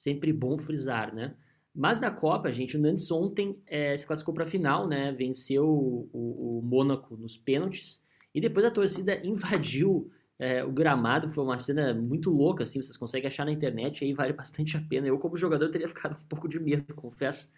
sempre 0.00 0.32
bom 0.32 0.56
frisar, 0.56 1.14
né? 1.14 1.36
Mas 1.74 2.00
na 2.00 2.10
Copa, 2.10 2.50
gente, 2.50 2.76
o 2.76 2.80
Nantes 2.80 3.10
ontem 3.10 3.62
é, 3.66 3.96
se 3.96 4.06
classificou 4.06 4.34
para 4.34 4.44
a 4.44 4.46
final, 4.46 4.88
né? 4.88 5.12
Venceu 5.12 5.68
o, 5.68 6.08
o, 6.10 6.58
o, 6.58 6.62
Mônaco 6.62 7.16
nos 7.16 7.36
pênaltis 7.36 8.02
e 8.34 8.40
depois 8.40 8.64
a 8.64 8.70
torcida 8.70 9.14
invadiu 9.24 10.10
é, 10.40 10.64
o 10.64 10.72
gramado. 10.72 11.28
Foi 11.28 11.44
uma 11.44 11.58
cena 11.58 11.92
muito 11.92 12.30
louca, 12.30 12.64
assim. 12.64 12.82
Vocês 12.82 12.96
conseguem 12.96 13.28
achar 13.28 13.44
na 13.44 13.52
internet, 13.52 14.02
aí 14.02 14.14
vale 14.14 14.32
bastante 14.34 14.76
a 14.76 14.80
pena. 14.80 15.06
Eu, 15.06 15.18
como 15.18 15.36
jogador, 15.36 15.70
teria 15.70 15.86
ficado 15.86 16.16
um 16.20 16.26
pouco 16.26 16.48
de 16.48 16.58
medo, 16.58 16.94
confesso. 16.94 17.52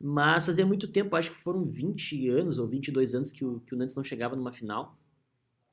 Mas 0.00 0.46
fazia 0.46 0.64
muito 0.64 0.88
tempo, 0.88 1.14
acho 1.14 1.30
que 1.30 1.36
foram 1.36 1.64
20 1.66 2.28
anos 2.30 2.58
ou 2.58 2.66
22 2.66 3.14
anos 3.14 3.30
que 3.30 3.44
o, 3.44 3.60
que 3.60 3.74
o 3.74 3.78
Nantes 3.78 3.94
não 3.94 4.04
chegava 4.04 4.34
numa 4.34 4.52
final. 4.52 4.96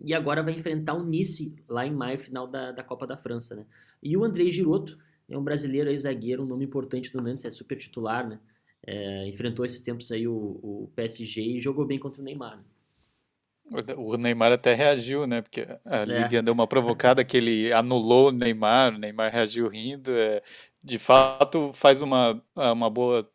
E 0.01 0.13
agora 0.13 0.43
vai 0.43 0.53
enfrentar 0.53 0.95
o 0.95 1.03
Nice 1.03 1.55
lá 1.67 1.85
em 1.85 1.93
maio, 1.93 2.19
final 2.19 2.47
da, 2.47 2.71
da 2.71 2.83
Copa 2.83 3.07
da 3.07 3.15
França, 3.15 3.55
né? 3.55 3.65
E 4.03 4.17
o 4.17 4.23
André 4.23 4.49
Giroto 4.51 4.97
é 5.29 5.37
um 5.37 5.43
brasileiro 5.43 5.89
aí, 5.89 5.97
zagueiro, 5.97 6.43
um 6.43 6.45
nome 6.45 6.65
importante 6.65 7.11
do 7.11 7.21
Nantes, 7.21 7.45
é 7.45 7.51
super 7.51 7.77
titular, 7.77 8.27
né? 8.27 8.39
É, 8.85 9.27
enfrentou 9.27 9.65
esses 9.65 9.81
tempos 9.81 10.11
aí 10.11 10.27
o, 10.27 10.33
o, 10.33 10.91
PSG 10.95 11.41
e 11.41 11.59
jogou 11.59 11.85
bem 11.85 11.97
contra 11.97 12.21
o 12.21 12.23
Neymar. 12.23 12.55
Né? 12.55 12.63
O 13.97 14.15
Neymar 14.15 14.51
até 14.51 14.73
reagiu, 14.73 15.27
né? 15.27 15.41
Porque 15.41 15.67
a 15.85 15.97
é. 15.97 16.05
Liga 16.05 16.41
deu 16.41 16.53
uma 16.53 16.67
provocada 16.67 17.23
que 17.25 17.35
ele 17.35 17.73
anulou 17.73 18.29
o 18.29 18.31
Neymar, 18.31 18.95
o 18.95 18.97
Neymar 18.97 19.31
reagiu 19.31 19.67
rindo. 19.67 20.11
É, 20.11 20.41
de 20.81 20.97
fato, 20.97 21.71
faz 21.73 22.01
uma, 22.01 22.41
uma 22.55 22.89
boa 22.89 23.29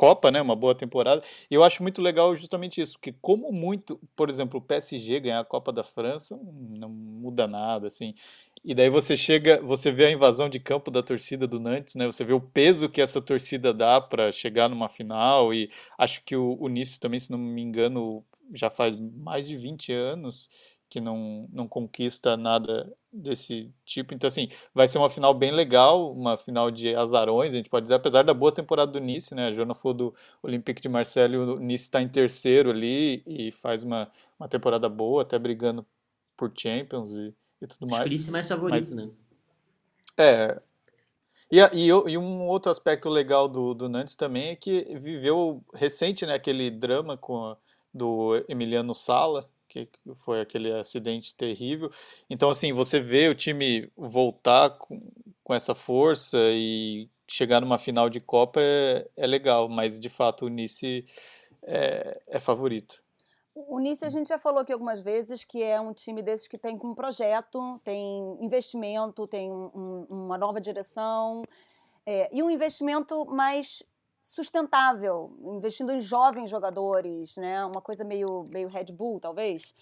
Copa, 0.00 0.30
né? 0.30 0.40
Uma 0.40 0.56
boa 0.56 0.74
temporada. 0.74 1.22
E 1.50 1.54
eu 1.54 1.62
acho 1.62 1.82
muito 1.82 2.00
legal 2.00 2.34
justamente 2.34 2.80
isso, 2.80 2.98
que 2.98 3.12
como 3.12 3.52
muito, 3.52 4.00
por 4.16 4.30
exemplo, 4.30 4.58
o 4.58 4.62
PSG 4.62 5.20
ganhar 5.20 5.40
a 5.40 5.44
Copa 5.44 5.70
da 5.70 5.84
França, 5.84 6.40
não 6.42 6.88
muda 6.88 7.46
nada, 7.46 7.86
assim. 7.86 8.14
E 8.62 8.74
daí 8.74 8.90
você 8.90 9.16
chega, 9.16 9.60
você 9.62 9.90
vê 9.90 10.06
a 10.06 10.10
invasão 10.10 10.48
de 10.48 10.60
campo 10.60 10.90
da 10.90 11.02
torcida 11.02 11.46
do 11.46 11.58
Nantes, 11.58 11.94
né? 11.94 12.04
Você 12.06 12.24
vê 12.24 12.34
o 12.34 12.40
peso 12.40 12.90
que 12.90 13.00
essa 13.00 13.20
torcida 13.20 13.72
dá 13.72 14.00
para 14.00 14.30
chegar 14.32 14.68
numa 14.68 14.88
final 14.88 15.54
e 15.54 15.70
acho 15.96 16.22
que 16.24 16.36
o, 16.36 16.58
o 16.60 16.68
Nice 16.68 17.00
também, 17.00 17.18
se 17.18 17.30
não 17.30 17.38
me 17.38 17.62
engano, 17.62 18.22
já 18.54 18.68
faz 18.68 18.96
mais 18.96 19.48
de 19.48 19.56
20 19.56 19.92
anos 19.92 20.48
que 20.90 21.00
não, 21.00 21.48
não 21.52 21.68
conquista 21.68 22.36
nada 22.36 22.92
desse 23.12 23.72
tipo. 23.84 24.12
Então, 24.12 24.28
assim, 24.28 24.48
vai 24.74 24.88
ser 24.88 24.98
uma 24.98 25.08
final 25.08 25.32
bem 25.32 25.52
legal, 25.52 26.12
uma 26.12 26.36
final 26.36 26.70
de 26.70 26.94
azarões, 26.94 27.54
a 27.54 27.56
gente 27.56 27.70
pode 27.70 27.84
dizer, 27.84 27.94
apesar 27.94 28.24
da 28.24 28.34
boa 28.34 28.52
temporada 28.52 28.90
do 28.92 29.00
Nice, 29.00 29.34
né? 29.34 29.46
A 29.46 29.52
Jona 29.52 29.74
falou 29.74 29.94
do 29.94 30.14
Olympique 30.42 30.82
de 30.82 30.88
Marseille, 30.88 31.36
o 31.36 31.58
Nice 31.60 31.84
está 31.84 32.02
em 32.02 32.08
terceiro 32.08 32.70
ali 32.70 33.22
e 33.26 33.52
faz 33.52 33.82
uma, 33.84 34.10
uma 34.38 34.48
temporada 34.48 34.88
boa, 34.88 35.22
até 35.22 35.38
brigando 35.38 35.86
por 36.36 36.52
Champions 36.56 37.12
e, 37.12 37.32
e 37.60 37.66
tudo 37.66 37.86
mais. 37.86 38.10
Acho 38.12 38.32
mais 38.32 38.48
favorito, 38.48 38.76
Mas, 38.76 38.90
né? 38.90 39.10
É. 40.16 40.60
E, 41.50 41.58
e, 41.58 41.86
e, 41.88 42.18
um 42.18 42.46
outro 42.46 42.70
aspecto 42.70 43.08
legal 43.08 43.48
do, 43.48 43.74
do 43.74 43.88
Nantes 43.88 44.14
também 44.14 44.50
é 44.50 44.56
que 44.56 44.84
viveu 45.00 45.64
recente, 45.74 46.24
né, 46.24 46.34
aquele 46.34 46.70
drama 46.70 47.16
com 47.16 47.44
a, 47.44 47.56
do 47.92 48.44
Emiliano 48.48 48.94
Sala, 48.94 49.50
que 49.68 49.88
foi 50.24 50.40
aquele 50.40 50.72
acidente 50.72 51.34
terrível. 51.34 51.90
Então, 52.28 52.50
assim, 52.50 52.72
você 52.72 53.00
vê 53.00 53.28
o 53.28 53.34
time 53.34 53.90
voltar 53.96 54.70
com, 54.70 55.00
com 55.42 55.54
essa 55.54 55.74
força 55.74 56.38
e 56.52 57.08
chegar 57.26 57.60
numa 57.60 57.78
final 57.78 58.10
de 58.10 58.20
Copa 58.20 58.60
é, 58.60 59.08
é 59.16 59.26
legal, 59.26 59.68
mas 59.68 59.98
de 59.98 60.08
fato 60.08 60.46
o 60.46 60.48
Nice 60.48 61.04
é, 61.62 62.20
é 62.26 62.40
favorito. 62.40 63.02
O 63.68 63.78
Nice 63.78 64.04
a 64.04 64.10
gente 64.10 64.28
já 64.28 64.38
falou 64.38 64.60
aqui 64.60 64.72
algumas 64.72 65.00
vezes 65.00 65.44
que 65.44 65.62
é 65.62 65.80
um 65.80 65.92
time 65.92 66.22
desses 66.22 66.46
que 66.46 66.58
tem 66.58 66.78
um 66.82 66.94
projeto, 66.94 67.80
tem 67.84 68.36
investimento, 68.40 69.26
tem 69.26 69.50
um, 69.50 70.06
uma 70.08 70.38
nova 70.38 70.60
direção 70.60 71.42
é, 72.06 72.28
e 72.32 72.42
um 72.42 72.50
investimento 72.50 73.24
mais 73.26 73.82
sustentável, 74.22 75.34
investindo 75.40 75.92
em 75.92 76.00
jovens 76.00 76.50
jogadores, 76.50 77.36
né? 77.36 77.64
Uma 77.64 77.80
coisa 77.80 78.04
meio, 78.04 78.44
meio 78.52 78.68
Red 78.68 78.92
Bull, 78.92 79.18
talvez. 79.18 79.74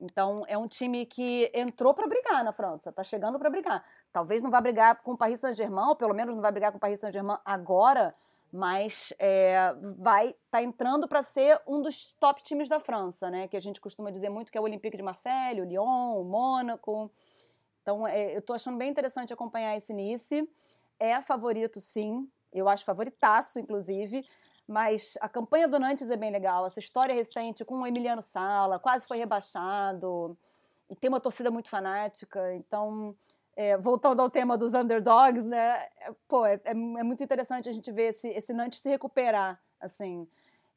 Então, 0.00 0.42
é 0.48 0.58
um 0.58 0.66
time 0.66 1.06
que 1.06 1.50
entrou 1.54 1.94
para 1.94 2.08
brigar 2.08 2.44
na 2.44 2.52
França, 2.52 2.92
tá 2.92 3.04
chegando 3.04 3.38
para 3.38 3.48
brigar. 3.48 3.84
Talvez 4.12 4.42
não 4.42 4.50
vá 4.50 4.60
brigar 4.60 5.00
com 5.02 5.12
o 5.12 5.16
Paris 5.16 5.40
Saint-Germain, 5.40 5.88
ou 5.88 5.96
pelo 5.96 6.14
menos 6.14 6.34
não 6.34 6.42
vai 6.42 6.50
brigar 6.50 6.72
com 6.72 6.78
o 6.78 6.80
Paris 6.80 7.00
Saint-Germain 7.00 7.38
agora, 7.44 8.14
mas 8.54 9.12
é, 9.18 9.74
vai 9.96 10.32
tá 10.48 10.62
entrando 10.62 11.08
para 11.08 11.24
ser 11.24 11.60
um 11.66 11.82
dos 11.82 12.14
top 12.20 12.40
times 12.40 12.68
da 12.68 12.78
França, 12.78 13.28
né? 13.28 13.48
Que 13.48 13.56
a 13.56 13.60
gente 13.60 13.80
costuma 13.80 14.12
dizer 14.12 14.28
muito 14.28 14.52
que 14.52 14.56
é 14.56 14.60
o 14.60 14.64
Olympique 14.64 14.96
de 14.96 15.02
Marseille, 15.02 15.60
o 15.60 15.64
Lyon, 15.64 16.20
o 16.20 16.22
Mônaco. 16.22 17.10
Então, 17.82 18.06
é, 18.06 18.32
eu 18.32 18.38
estou 18.38 18.54
achando 18.54 18.78
bem 18.78 18.88
interessante 18.88 19.32
acompanhar 19.32 19.76
esse 19.76 19.92
Nice. 19.92 20.48
É 21.00 21.20
favorito, 21.20 21.80
sim, 21.80 22.30
eu 22.52 22.68
acho 22.68 22.84
favoritaço, 22.84 23.58
inclusive. 23.58 24.24
Mas 24.68 25.18
a 25.20 25.28
campanha 25.28 25.66
do 25.66 25.80
Nantes 25.80 26.08
é 26.08 26.16
bem 26.16 26.30
legal. 26.30 26.64
Essa 26.64 26.78
história 26.78 27.12
recente 27.12 27.64
com 27.64 27.80
o 27.80 27.86
Emiliano 27.86 28.22
Sala, 28.22 28.78
quase 28.78 29.04
foi 29.04 29.18
rebaixado. 29.18 30.38
E 30.88 30.94
tem 30.94 31.08
uma 31.08 31.18
torcida 31.18 31.50
muito 31.50 31.68
fanática. 31.68 32.54
Então, 32.54 33.16
é, 33.56 33.76
voltando 33.76 34.20
ao 34.20 34.30
tema 34.30 34.58
dos 34.58 34.74
underdogs, 34.74 35.46
né? 35.46 35.86
É, 36.00 36.12
pô, 36.28 36.44
é, 36.44 36.60
é, 36.64 36.70
é, 36.70 36.74
muito 36.74 37.22
interessante 37.22 37.68
a 37.68 37.72
gente 37.72 37.90
ver 37.92 38.10
esse, 38.10 38.28
esse 38.28 38.52
Nantes 38.52 38.80
se 38.80 38.88
recuperar, 38.88 39.60
assim. 39.80 40.26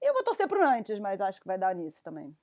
Eu 0.02 0.14
vou 0.14 0.24
torcer 0.24 0.48
pro 0.48 0.60
Nantes, 0.60 1.00
mas 1.00 1.20
acho 1.20 1.42
que 1.42 1.48
vai 1.48 1.58
dar 1.58 1.74
nisso 1.74 2.04
também. 2.04 2.36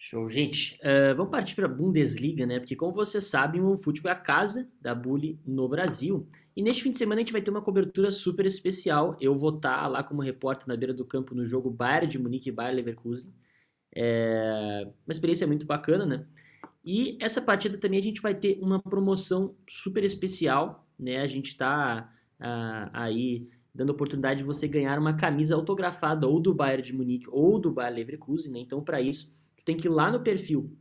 Show, 0.00 0.28
gente. 0.28 0.76
Uh, 0.76 1.12
vamos 1.16 1.32
partir 1.32 1.56
para 1.56 1.66
a 1.66 1.68
Bundesliga, 1.68 2.46
né? 2.46 2.60
Porque, 2.60 2.76
como 2.76 2.92
você 2.92 3.20
sabe, 3.20 3.60
o 3.60 3.76
futebol 3.76 4.10
é 4.10 4.14
a 4.14 4.18
casa 4.18 4.70
da 4.80 4.94
Bully 4.94 5.40
no 5.44 5.68
Brasil. 5.68 6.28
E 6.54 6.62
neste 6.62 6.84
fim 6.84 6.92
de 6.92 6.96
semana 6.96 7.20
a 7.20 7.24
gente 7.24 7.32
vai 7.32 7.42
ter 7.42 7.50
uma 7.50 7.60
cobertura 7.60 8.12
super 8.12 8.46
especial. 8.46 9.16
Eu 9.20 9.34
vou 9.34 9.56
estar 9.56 9.88
lá 9.88 10.04
como 10.04 10.22
repórter 10.22 10.68
na 10.68 10.76
beira 10.76 10.94
do 10.94 11.04
campo 11.04 11.34
no 11.34 11.44
jogo 11.44 11.68
Bayern 11.68 12.06
de 12.06 12.16
Munique 12.16 12.48
e 12.48 12.52
Bayern 12.52 12.76
Leverkusen. 12.76 13.34
É 13.92 14.86
uma 15.04 15.12
experiência 15.12 15.48
muito 15.48 15.66
bacana, 15.66 16.06
né? 16.06 16.24
E 16.88 17.18
essa 17.20 17.42
partida 17.42 17.76
também 17.76 18.00
a 18.00 18.02
gente 18.02 18.22
vai 18.22 18.34
ter 18.34 18.58
uma 18.62 18.80
promoção 18.80 19.54
super 19.68 20.02
especial 20.04 20.88
né, 20.98 21.18
a 21.18 21.26
gente 21.26 21.48
está 21.48 22.12
ah, 22.40 22.90
aí 22.92 23.48
dando 23.74 23.90
oportunidade 23.90 24.40
de 24.40 24.46
você 24.46 24.66
ganhar 24.66 24.98
uma 24.98 25.14
camisa 25.14 25.54
autografada 25.54 26.26
ou 26.26 26.40
do 26.40 26.52
Bayern 26.52 26.82
de 26.82 26.92
Munique 26.92 27.26
ou 27.30 27.60
do 27.60 27.70
Bayern 27.70 28.00
Leverkusen, 28.00 28.52
né? 28.52 28.58
Então, 28.58 28.82
para 28.82 29.00
isso, 29.00 29.32
tu 29.56 29.64
tem 29.64 29.76
que 29.76 29.86
ir 29.86 29.90
lá 29.90 30.10
no 30.10 30.20
perfil 30.20 30.76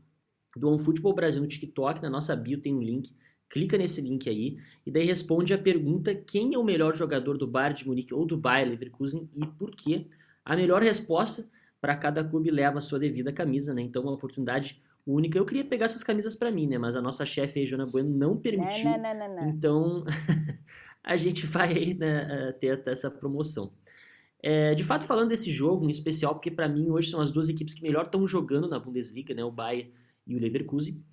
do 0.55 0.69
OneFootball 0.69 1.13
Brasil 1.13 1.39
no 1.39 1.47
TikTok, 1.47 2.01
na 2.01 2.09
nossa 2.09 2.35
bio 2.35 2.59
tem 2.59 2.73
um 2.73 2.81
link, 2.81 3.13
clica 3.47 3.77
nesse 3.77 4.01
link 4.01 4.27
aí 4.27 4.57
e 4.85 4.89
daí 4.89 5.05
responde 5.05 5.53
a 5.53 5.57
pergunta 5.57 6.15
quem 6.15 6.55
é 6.55 6.57
o 6.57 6.63
melhor 6.63 6.95
jogador 6.95 7.37
do 7.37 7.45
Bayern 7.45 7.77
de 7.77 7.85
Munique 7.85 8.13
ou 8.13 8.25
do 8.25 8.35
Bayern 8.35 8.71
Leverkusen 8.71 9.29
e 9.35 9.45
por 9.45 9.69
quê. 9.71 10.07
A 10.43 10.55
melhor 10.55 10.81
resposta 10.81 11.47
para 11.79 11.95
cada 11.95 12.23
clube 12.23 12.49
leva 12.49 12.79
a 12.79 12.81
sua 12.81 12.97
devida 12.97 13.31
camisa, 13.31 13.73
né? 13.73 13.81
Então, 13.81 14.01
uma 14.01 14.13
oportunidade 14.13 14.81
única. 15.07 15.39
Eu 15.39 15.45
queria 15.45 15.63
pegar 15.63 15.85
essas 15.85 16.03
camisas 16.03 16.35
para 16.35 16.51
mim, 16.51 16.67
né? 16.67 16.77
Mas 16.77 16.95
a 16.95 17.01
nossa 17.01 17.25
chefe 17.25 17.59
aí, 17.59 17.65
Joana 17.65 17.85
Bueno, 17.85 18.09
não 18.09 18.37
permitiu. 18.37 18.89
Não, 18.89 19.01
não, 19.01 19.15
não, 19.15 19.35
não. 19.35 19.49
Então, 19.49 20.05
a 21.03 21.15
gente 21.15 21.45
vai 21.45 21.93
né, 21.93 22.51
ter 22.59 22.81
essa 22.85 23.09
promoção. 23.09 23.71
É, 24.43 24.75
de 24.75 24.83
fato, 24.83 25.05
falando 25.05 25.29
desse 25.29 25.51
jogo 25.51 25.85
em 25.85 25.91
especial, 25.91 26.35
porque 26.35 26.51
para 26.51 26.67
mim 26.67 26.89
hoje 26.89 27.09
são 27.09 27.19
as 27.19 27.31
duas 27.31 27.49
equipes 27.49 27.73
que 27.73 27.81
melhor 27.81 28.05
estão 28.05 28.27
jogando 28.27 28.67
na 28.67 28.79
Bundesliga, 28.79 29.33
né? 29.33 29.43
O 29.43 29.51
Bayern 29.51 29.91
e 30.27 30.35
o 30.35 30.39
Leverkusen. 30.39 31.03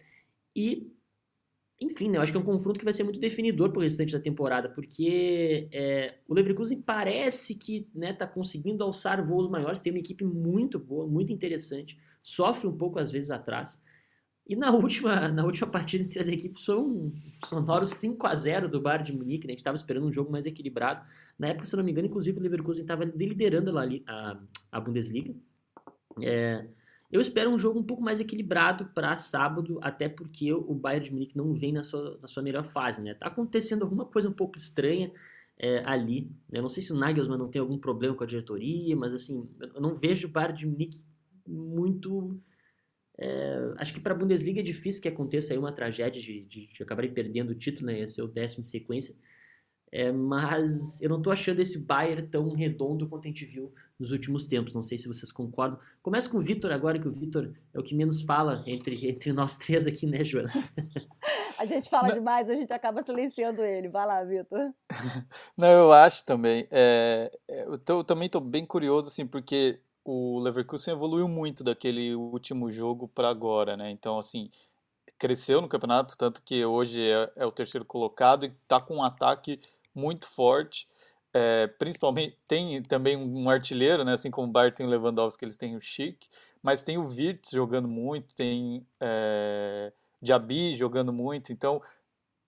E, 0.54 0.92
enfim, 1.80 2.10
né, 2.10 2.18
eu 2.18 2.22
acho 2.22 2.32
que 2.32 2.38
é 2.38 2.40
um 2.40 2.44
confronto 2.44 2.78
que 2.78 2.84
vai 2.84 2.92
ser 2.92 3.02
muito 3.02 3.18
definidor 3.18 3.70
para 3.70 3.80
o 3.80 3.82
restante 3.82 4.12
da 4.12 4.20
temporada, 4.20 4.68
porque 4.68 5.68
é, 5.72 6.18
o 6.28 6.34
Leverkusen 6.34 6.80
parece 6.82 7.54
que 7.54 7.78
está 7.78 7.98
né, 7.98 8.12
tá 8.12 8.26
conseguindo 8.26 8.84
alçar 8.84 9.24
voos 9.26 9.48
maiores, 9.48 9.80
tem 9.80 9.92
uma 9.92 9.98
equipe 9.98 10.24
muito 10.24 10.78
boa, 10.78 11.06
muito 11.06 11.32
interessante, 11.32 11.98
sofre 12.24 12.66
um 12.66 12.76
pouco 12.76 12.98
às 12.98 13.12
vezes 13.12 13.30
atrás. 13.30 13.80
E 14.46 14.56
na 14.56 14.72
última, 14.72 15.28
na 15.28 15.44
última 15.44 15.68
partida 15.68 16.02
entre 16.02 16.18
as 16.18 16.26
equipes 16.26 16.64
foi 16.64 16.78
um 16.78 17.12
sonoro 17.46 17.86
5 17.86 18.26
a 18.26 18.34
0 18.34 18.68
do 18.68 18.80
Bayern 18.80 19.04
de 19.04 19.12
Munique, 19.12 19.46
né? 19.46 19.52
a 19.52 19.52
gente 19.52 19.60
estava 19.60 19.76
esperando 19.76 20.06
um 20.06 20.12
jogo 20.12 20.32
mais 20.32 20.46
equilibrado. 20.46 21.06
Na 21.38 21.48
época, 21.48 21.66
se 21.66 21.76
não 21.76 21.84
me 21.84 21.90
engano, 21.90 22.08
inclusive 22.08 22.38
o 22.38 22.42
Leverkusen 22.42 22.82
estava 22.82 23.04
liderando 23.04 23.76
a, 23.78 23.84
a, 24.06 24.40
a 24.72 24.80
Bundesliga. 24.80 25.34
É, 26.22 26.66
eu 27.10 27.20
espero 27.20 27.50
um 27.50 27.58
jogo 27.58 27.78
um 27.78 27.82
pouco 27.82 28.02
mais 28.02 28.20
equilibrado 28.20 28.86
para 28.94 29.16
sábado, 29.16 29.78
até 29.82 30.08
porque 30.08 30.52
o 30.52 30.74
Bayern 30.74 31.06
de 31.06 31.12
Munique 31.12 31.36
não 31.36 31.52
vem 31.54 31.72
na 31.72 31.84
sua, 31.84 32.18
na 32.20 32.28
sua 32.28 32.42
melhor 32.42 32.64
fase, 32.64 33.02
né? 33.02 33.14
Tá 33.14 33.26
acontecendo 33.26 33.82
alguma 33.82 34.04
coisa 34.04 34.28
um 34.28 34.32
pouco 34.32 34.56
estranha 34.56 35.12
é, 35.58 35.82
ali. 35.84 36.30
Né? 36.50 36.58
Eu 36.58 36.62
não 36.62 36.68
sei 36.68 36.82
se 36.82 36.92
o 36.92 36.96
Nagelsmann 36.96 37.38
não 37.38 37.48
tem 37.48 37.60
algum 37.60 37.78
problema 37.78 38.14
com 38.14 38.24
a 38.24 38.26
diretoria, 38.26 38.96
mas 38.96 39.12
assim, 39.12 39.48
eu 39.60 39.80
não 39.80 39.94
vejo 39.94 40.28
o 40.28 40.30
Bayern 40.30 40.58
de 40.58 40.66
Munique 40.66 41.04
muito... 41.46 42.40
É, 43.16 43.74
acho 43.78 43.94
que 43.94 44.00
para 44.00 44.12
a 44.12 44.16
Bundesliga 44.16 44.60
é 44.60 44.62
difícil 44.64 45.00
que 45.00 45.08
aconteça 45.08 45.52
aí 45.52 45.58
uma 45.58 45.72
tragédia 45.72 46.20
de, 46.20 46.44
de, 46.44 46.66
de 46.66 46.82
acabarem 46.82 47.12
perdendo 47.12 47.50
o 47.50 47.54
título, 47.54 47.86
né? 47.86 48.00
Esse 48.00 48.20
é 48.20 48.24
o 48.24 48.28
décimo 48.28 48.62
em 48.62 48.66
sequência. 48.66 49.14
É, 49.94 50.10
mas 50.10 51.00
eu 51.00 51.08
não 51.08 51.18
estou 51.18 51.32
achando 51.32 51.60
esse 51.60 51.78
Bayern 51.78 52.26
tão 52.26 52.52
redondo 52.52 53.08
quanto 53.08 53.26
a 53.26 53.28
gente 53.28 53.44
viu 53.44 53.72
nos 53.96 54.10
últimos 54.10 54.44
tempos. 54.44 54.74
Não 54.74 54.82
sei 54.82 54.98
se 54.98 55.06
vocês 55.06 55.30
concordam. 55.30 55.78
Começa 56.02 56.28
com 56.28 56.38
o 56.38 56.40
Vitor 56.40 56.72
agora, 56.72 56.98
que 56.98 57.06
o 57.06 57.12
Vitor 57.12 57.54
é 57.72 57.78
o 57.78 57.82
que 57.82 57.94
menos 57.94 58.20
fala 58.20 58.64
entre, 58.66 59.08
entre 59.08 59.32
nós 59.32 59.56
três 59.56 59.86
aqui, 59.86 60.04
né, 60.04 60.24
Joana? 60.24 60.50
a 61.56 61.64
gente 61.64 61.88
fala 61.88 62.08
não. 62.08 62.14
demais, 62.16 62.50
a 62.50 62.54
gente 62.54 62.72
acaba 62.72 63.04
silenciando 63.04 63.62
ele. 63.62 63.88
Vai 63.88 64.04
lá, 64.04 64.24
Vitor. 64.24 64.72
Não, 65.56 65.68
eu 65.68 65.92
acho 65.92 66.24
também. 66.24 66.66
É, 66.72 67.30
é 67.48 67.64
eu, 67.64 67.78
tô, 67.78 68.00
eu 68.00 68.04
também 68.04 68.26
estou 68.26 68.40
bem 68.40 68.66
curioso, 68.66 69.06
assim, 69.06 69.24
porque 69.24 69.78
o 70.04 70.38
Leverkusen 70.40 70.94
evoluiu 70.94 71.26
muito 71.28 71.64
daquele 71.64 72.14
último 72.14 72.70
jogo 72.70 73.08
para 73.08 73.28
agora, 73.28 73.76
né? 73.76 73.90
Então, 73.90 74.18
assim, 74.18 74.50
cresceu 75.18 75.60
no 75.60 75.68
campeonato, 75.68 76.16
tanto 76.16 76.42
que 76.42 76.64
hoje 76.64 77.00
é, 77.00 77.32
é 77.36 77.46
o 77.46 77.52
terceiro 77.52 77.84
colocado 77.84 78.44
e 78.44 78.48
está 78.48 78.80
com 78.80 78.96
um 78.96 79.02
ataque 79.02 79.60
muito 79.94 80.26
forte 80.26 80.86
é, 81.34 81.66
principalmente 81.66 82.38
tem 82.46 82.80
também 82.82 83.16
um 83.16 83.50
artilheiro, 83.50 84.04
né, 84.04 84.12
assim 84.12 84.30
como 84.30 84.46
o 84.46 84.50
Bayern 84.52 84.76
tem 84.76 84.86
o 84.86 84.88
Lewandowski, 84.88 85.44
eles 85.44 85.56
têm 85.56 85.74
o 85.74 85.80
Schick, 85.80 86.28
mas 86.62 86.80
tem 86.80 86.96
o 86.96 87.04
Wirtz 87.04 87.50
jogando 87.50 87.88
muito, 87.88 88.32
tem 88.36 88.86
é, 89.00 89.92
Diaby 90.22 90.76
jogando 90.76 91.12
muito, 91.12 91.52
então 91.52 91.82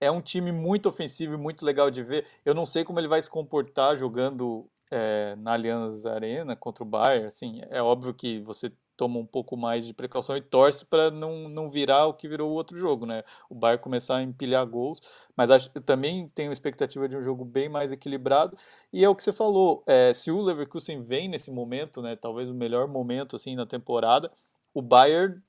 é 0.01 0.09
um 0.09 0.21
time 0.21 0.53
muito 0.53 0.89
ofensivo 0.89 1.35
e 1.35 1.37
muito 1.37 1.65
legal 1.65 1.91
de 1.91 2.03
ver. 2.03 2.27
Eu 2.45 2.55
não 2.55 2.65
sei 2.65 2.85
como 2.85 3.01
ele 3.01 3.09
vai 3.09 3.21
se 3.21 3.31
comportar 3.31 3.97
jogando 3.97 4.71
é, 4.91 5.35
na 5.37 5.53
Allianz 5.53 6.07
Arena 6.07 6.55
contra 6.57 6.85
o 6.85 6.87
Bayern, 6.87 7.27
assim, 7.27 7.61
é 7.71 7.83
óbvio 7.83 8.15
que 8.15 8.41
você 8.41 8.73
toma 8.97 9.19
um 9.19 9.27
pouco 9.27 9.57
mais 9.57 9.85
de 9.87 9.93
precaução 9.93 10.37
e 10.37 10.41
torce 10.41 10.85
para 10.85 11.11
não, 11.11 11.49
não 11.49 11.71
virar 11.71 12.07
o 12.07 12.15
que 12.15 12.27
virou 12.27 12.51
o 12.51 12.55
outro 12.55 12.79
jogo, 12.79 13.05
né? 13.05 13.23
O 13.51 13.55
Bayern 13.55 13.83
começar 13.83 14.17
a 14.17 14.23
empilhar 14.23 14.67
gols, 14.67 15.01
mas 15.37 15.51
acho, 15.51 15.71
eu 15.75 15.83
também 15.83 16.27
tenho 16.29 16.51
expectativa 16.51 17.09
de 17.09 17.17
um 17.17 17.23
jogo 17.23 17.45
bem 17.45 17.69
mais 17.69 17.93
equilibrado. 17.93 18.57
E 18.93 19.05
é 19.05 19.09
o 19.09 19.15
que 19.15 19.23
você 19.23 19.33
falou, 19.33 19.85
é, 19.87 20.13
se 20.15 20.31
o 20.31 20.41
Leverkusen 20.41 21.03
vem 21.03 21.29
nesse 21.29 21.51
momento, 21.51 22.01
né? 22.01 22.17
Talvez 22.17 22.49
o 22.49 22.55
melhor 22.55 22.89
momento 22.89 23.37
assim 23.37 23.55
na 23.55 23.67
temporada, 23.67 24.33
o 24.73 24.81
Bayern 24.81 25.43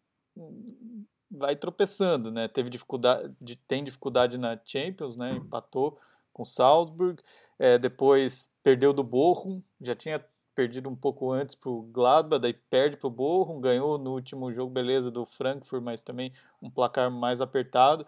vai 1.32 1.56
tropeçando, 1.56 2.32
né? 2.32 2.48
Teve 2.48 2.70
dificuldade, 2.70 3.34
tem 3.68 3.84
dificuldade 3.84 4.38
na 4.38 4.60
Champions, 4.64 5.16
né? 5.16 5.32
Empatou 5.34 5.98
com 6.34 6.46
Salzburg, 6.46 7.22
é, 7.60 7.78
depois 7.78 8.52
perdeu 8.64 8.94
do 8.94 9.04
Bochum, 9.04 9.62
já 9.82 9.96
tinha 9.96 10.24
perdido 10.56 10.90
um 10.90 10.96
pouco 10.96 11.32
antes 11.32 11.54
para 11.54 11.70
o 11.70 11.84
Gladbach, 11.84 12.42
daí 12.42 12.54
perde 12.54 12.98
para 12.98 13.08
o 13.08 13.12
Bochum, 13.12 13.62
ganhou 13.62 13.98
no 13.98 14.14
último 14.14 14.52
jogo, 14.52 14.72
beleza, 14.72 15.12
do 15.12 15.26
Frankfurt, 15.26 15.84
mas 15.84 16.02
também 16.02 16.34
um 16.62 16.70
placar 16.70 17.12
mais 17.12 17.42
apertado. 17.42 18.06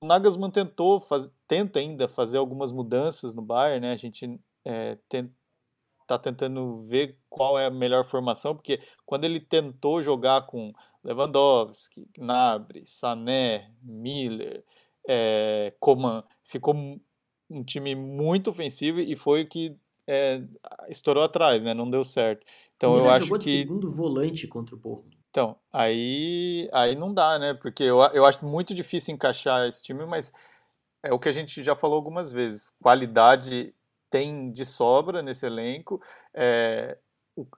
O 0.00 0.06
Nagelsmann 0.06 0.50
tentou, 0.50 1.00
faz, 1.00 1.32
tenta 1.48 1.78
ainda 1.78 2.08
fazer 2.08 2.36
algumas 2.36 2.72
mudanças 2.72 3.34
no 3.34 3.40
Bayern, 3.40 3.80
né? 3.80 3.92
A 3.92 3.96
gente 3.96 4.38
é, 4.64 4.98
tá 6.06 6.18
tentando 6.18 6.82
ver 6.82 7.18
qual 7.30 7.58
é 7.58 7.66
a 7.66 7.70
melhor 7.70 8.04
formação, 8.04 8.54
porque 8.54 8.80
quando 9.06 9.24
ele 9.24 9.40
tentou 9.40 10.02
jogar 10.02 10.46
com 10.46 10.72
Lewandowski, 11.02 12.06
Gnabry, 12.14 12.84
Sané, 12.86 13.72
Miller, 13.82 14.64
é, 15.08 15.74
Coman, 15.80 16.22
ficou 16.44 16.74
um 17.52 17.62
time 17.62 17.94
muito 17.94 18.50
ofensivo 18.50 19.00
e 19.00 19.14
foi 19.14 19.42
o 19.42 19.46
que 19.46 19.76
é, 20.06 20.42
estourou 20.88 21.22
atrás, 21.22 21.64
né? 21.64 21.74
Não 21.74 21.88
deu 21.88 22.04
certo. 22.04 22.46
Então 22.76 22.96
eu 22.96 23.08
acho 23.08 23.26
jogou 23.26 23.38
que 23.38 23.44
de 23.44 23.60
segundo 23.60 23.90
volante 23.90 24.46
contra 24.48 24.74
o 24.74 24.78
Porro. 24.78 25.04
Então, 25.30 25.56
aí, 25.72 26.68
aí 26.72 26.94
não 26.94 27.12
dá, 27.12 27.38
né? 27.38 27.54
Porque 27.54 27.82
eu, 27.82 28.00
eu 28.12 28.24
acho 28.26 28.44
muito 28.44 28.74
difícil 28.74 29.14
encaixar 29.14 29.66
esse 29.66 29.82
time, 29.82 30.04
mas 30.04 30.32
é 31.02 31.12
o 31.12 31.18
que 31.18 31.28
a 31.28 31.32
gente 31.32 31.62
já 31.62 31.74
falou 31.74 31.96
algumas 31.96 32.30
vezes. 32.30 32.70
Qualidade 32.82 33.74
tem 34.10 34.50
de 34.50 34.66
sobra 34.66 35.22
nesse 35.22 35.46
elenco. 35.46 36.02
É, 36.34 36.98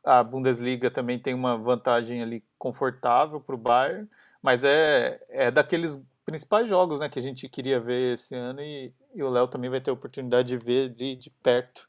a 0.05 0.23
Bundesliga 0.23 0.91
também 0.91 1.19
tem 1.19 1.35
uma 1.35 1.57
vantagem 1.57 2.23
ali 2.23 2.45
confortável 2.57 3.41
para 3.41 3.55
o 3.55 3.59
Bayern, 3.59 4.09
mas 4.41 4.63
é, 4.63 5.21
é 5.29 5.51
daqueles 5.51 6.01
principais 6.25 6.69
jogos 6.69 6.99
né, 6.99 7.09
que 7.09 7.19
a 7.19 7.23
gente 7.23 7.49
queria 7.49 7.79
ver 7.79 8.15
esse 8.15 8.35
ano 8.35 8.61
e, 8.61 8.93
e 9.15 9.23
o 9.23 9.29
Léo 9.29 9.49
também 9.49 9.71
vai 9.71 9.81
ter 9.81 9.91
a 9.91 9.95
oportunidade 9.95 10.49
de 10.49 10.57
ver 10.57 10.89
de, 10.91 11.17
de 11.17 11.31
perto 11.31 11.89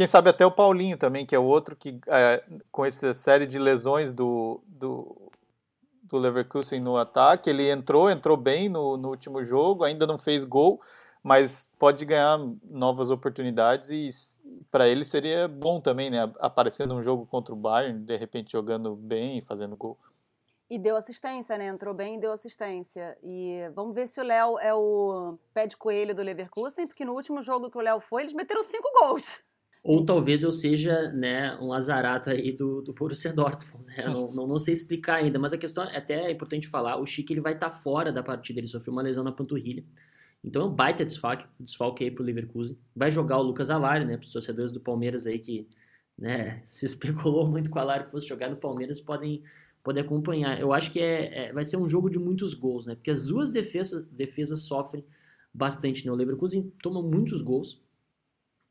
quem 0.00 0.06
sabe 0.06 0.30
até 0.30 0.46
o 0.46 0.50
Paulinho 0.50 0.96
também, 0.96 1.26
que 1.26 1.34
é 1.34 1.38
outro 1.38 1.76
que, 1.76 2.00
é, 2.06 2.42
com 2.72 2.86
essa 2.86 3.12
série 3.12 3.46
de 3.46 3.58
lesões 3.58 4.14
do, 4.14 4.62
do, 4.66 5.30
do, 6.04 6.16
Leverkusen 6.16 6.80
no 6.80 6.96
ataque, 6.96 7.50
ele 7.50 7.68
entrou, 7.68 8.10
entrou 8.10 8.34
bem 8.34 8.68
no, 8.70 8.96
no 8.96 9.10
último 9.10 9.44
jogo, 9.44 9.84
ainda 9.84 10.06
não 10.06 10.16
fez 10.16 10.42
gol, 10.42 10.80
mas 11.22 11.70
pode 11.78 12.06
ganhar 12.06 12.38
novas 12.64 13.10
oportunidades 13.10 13.90
e 13.90 14.08
para 14.70 14.88
ele 14.88 15.04
seria 15.04 15.46
bom 15.46 15.80
também, 15.82 16.08
né? 16.08 16.32
Aparecendo 16.38 16.94
um 16.94 17.02
jogo 17.02 17.26
contra 17.26 17.52
o 17.52 17.56
Bayern, 17.56 18.00
de 18.02 18.16
repente 18.16 18.52
jogando 18.52 18.96
bem 18.96 19.36
e 19.36 19.42
fazendo 19.42 19.76
gol. 19.76 19.98
E 20.70 20.78
deu 20.78 20.96
assistência, 20.96 21.58
né? 21.58 21.66
Entrou 21.66 21.92
bem 21.92 22.16
e 22.16 22.20
deu 22.20 22.30
assistência. 22.30 23.18
E 23.22 23.68
vamos 23.74 23.94
ver 23.94 24.06
se 24.06 24.20
o 24.20 24.24
Léo 24.24 24.58
é 24.60 24.72
o 24.72 25.36
pé 25.52 25.66
de 25.66 25.76
coelho 25.76 26.14
do 26.14 26.22
Leverkusen, 26.22 26.86
porque 26.86 27.04
no 27.04 27.12
último 27.12 27.42
jogo 27.42 27.68
que 27.68 27.76
o 27.76 27.80
Léo 27.80 27.98
foi, 28.00 28.22
eles 28.22 28.32
meteram 28.32 28.62
cinco 28.62 28.88
gols. 29.00 29.42
Ou 29.82 30.04
talvez 30.04 30.42
eu 30.42 30.52
seja 30.52 31.10
né, 31.10 31.56
um 31.60 31.72
azarato 31.72 32.30
aí 32.30 32.52
do, 32.52 32.82
do 32.82 32.92
Borussia 32.92 33.32
Dortmund. 33.32 33.84
Né? 33.86 34.04
Não, 34.06 34.32
não, 34.32 34.46
não, 34.46 34.58
sei 34.58 34.74
explicar 34.74 35.16
ainda, 35.16 35.38
mas 35.38 35.52
a 35.52 35.58
questão 35.58 35.82
é 35.84 35.96
até 35.96 36.30
importante 36.30 36.68
falar, 36.68 36.98
o 37.00 37.06
Chique 37.06 37.32
ele 37.32 37.40
vai 37.40 37.54
estar 37.54 37.70
tá 37.70 37.74
fora 37.74 38.12
da 38.12 38.22
partida, 38.22 38.60
ele 38.60 38.66
sofreu 38.66 38.92
uma 38.92 39.02
lesão 39.02 39.24
na 39.24 39.32
panturrilha. 39.32 39.84
Então 40.44 40.62
é 40.62 40.64
um 40.66 40.74
baita 40.74 41.04
desfalque, 41.04 41.46
desfalque 41.58 42.04
aí 42.04 42.10
pro 42.10 42.24
Leverkusen. 42.24 42.78
Vai 42.94 43.10
jogar 43.10 43.38
o 43.38 43.42
Lucas 43.42 43.70
Alari, 43.70 44.04
né? 44.04 44.16
Para 44.16 44.26
os 44.26 44.32
torcedores 44.32 44.70
do 44.72 44.80
Palmeiras 44.80 45.26
aí 45.26 45.38
que 45.38 45.66
né, 46.16 46.62
se 46.64 46.86
especulou 46.86 47.46
muito 47.46 47.70
com 47.70 47.78
o 47.78 47.82
Alari 47.82 48.04
fosse 48.04 48.26
jogar 48.26 48.50
no 48.50 48.56
Palmeiras, 48.56 49.00
podem, 49.00 49.42
podem 49.82 50.02
acompanhar. 50.02 50.60
Eu 50.60 50.72
acho 50.72 50.92
que 50.92 51.00
é, 51.00 51.46
é, 51.46 51.52
vai 51.52 51.64
ser 51.64 51.76
um 51.76 51.88
jogo 51.88 52.10
de 52.10 52.18
muitos 52.18 52.54
gols, 52.54 52.86
né? 52.86 52.94
Porque 52.94 53.10
as 53.10 53.26
duas 53.26 53.50
defesas, 53.50 54.06
defesas 54.06 54.62
sofrem 54.62 55.04
bastante, 55.52 56.06
né? 56.06 56.12
O 56.12 56.14
Leverkusen 56.14 56.72
toma 56.82 57.02
muitos 57.02 57.42
gols, 57.42 57.82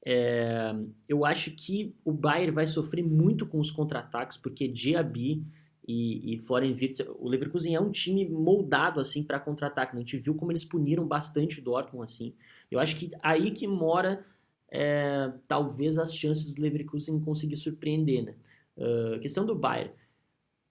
é, 0.05 0.74
eu 1.07 1.26
acho 1.26 1.51
que 1.51 1.95
o 2.05 2.12
Bayern 2.12 2.51
vai 2.51 2.66
sofrer 2.66 3.03
muito 3.03 3.45
com 3.45 3.60
os 3.60 3.70
contra-ataques, 3.70 4.38
porque 4.38 4.68
Diaby 4.68 5.45
e, 5.88 6.36
e 6.36 6.39
Florian 6.39 6.74
Wirtz. 6.74 7.01
O 7.18 7.28
Leverkusen 7.28 7.76
é 7.76 7.80
um 7.80 7.91
time 7.91 8.28
moldado 8.28 8.99
assim 8.99 9.24
para 9.24 9.39
contra-ataque. 9.39 9.93
Né? 9.93 9.99
A 9.99 10.03
gente 10.03 10.18
viu 10.18 10.36
como 10.36 10.51
eles 10.51 10.66
puniram 10.66 11.05
bastante 11.05 11.60
o 11.60 11.64
Dortmund 11.64 12.05
assim. 12.05 12.34
Eu 12.72 12.80
acho 12.80 12.95
que 12.95 13.12
aí 13.22 13.51
que 13.51 13.68
mora 13.68 14.26
é, 14.72 15.32
talvez 15.47 15.97
as 15.97 16.16
chances 16.16 16.53
do 16.53 16.62
Leverkusen 16.62 17.20
conseguir 17.20 17.57
surpreender. 17.57 18.24
Né? 18.24 18.36
Uh, 18.78 19.20
questão 19.20 19.45
do 19.45 19.55
Bayern. 19.55 19.91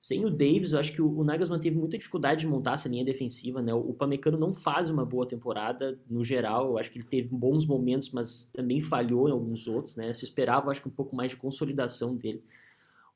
Sem 0.01 0.25
o 0.25 0.31
Davis, 0.31 0.73
eu 0.73 0.79
acho 0.79 0.93
que 0.93 1.03
o, 1.03 1.25
Nagelsmann 1.25 1.61
teve 1.61 1.77
muita 1.77 1.99
dificuldade 1.99 2.43
de 2.43 2.47
montar 2.47 2.75
essa 2.75 2.89
linha 2.89 3.05
defensiva, 3.05 3.61
né? 3.61 3.75
O, 3.75 3.93
Pamecano 3.93 4.39
não 4.39 4.53
faz 4.53 4.89
uma 4.89 5.05
boa 5.05 5.27
temporada 5.27 5.99
no 6.09 6.23
geral. 6.23 6.69
Eu 6.69 6.79
acho 6.79 6.91
que 6.91 6.99
ele 6.99 7.09
teve 7.09 7.35
bons 7.35 7.67
momentos, 7.67 8.13
mas 8.13 8.45
também 8.55 8.81
falhou 8.81 9.29
em 9.29 9.33
alguns 9.33 9.67
outros, 9.67 9.97
né? 9.97 10.13
Se 10.15 10.25
esperava, 10.25 10.71
acho 10.71 10.83
que 10.83 10.89
um 10.89 10.93
pouco 10.93 11.17
mais 11.17 11.33
de 11.33 11.37
consolidação 11.37 12.15
dele. 12.15 12.45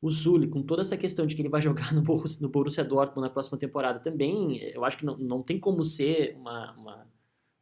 O 0.00 0.10
Sully, 0.10 0.48
com 0.48 0.60
toda 0.60 0.80
essa 0.80 0.96
questão 0.96 1.24
de 1.24 1.36
que 1.36 1.42
ele 1.42 1.48
vai 1.48 1.62
jogar 1.62 1.94
no 1.94 2.02
Borussia, 2.02 2.38
no 2.42 2.48
Borussia 2.48 2.84
Dortmund 2.84 3.28
na 3.28 3.30
próxima 3.30 3.56
temporada, 3.58 4.00
também 4.00 4.58
eu 4.58 4.84
acho 4.84 4.98
que 4.98 5.06
não, 5.06 5.16
não 5.16 5.40
tem 5.40 5.60
como 5.60 5.84
ser 5.84 6.34
uma, 6.36 6.72
uma, 6.72 7.06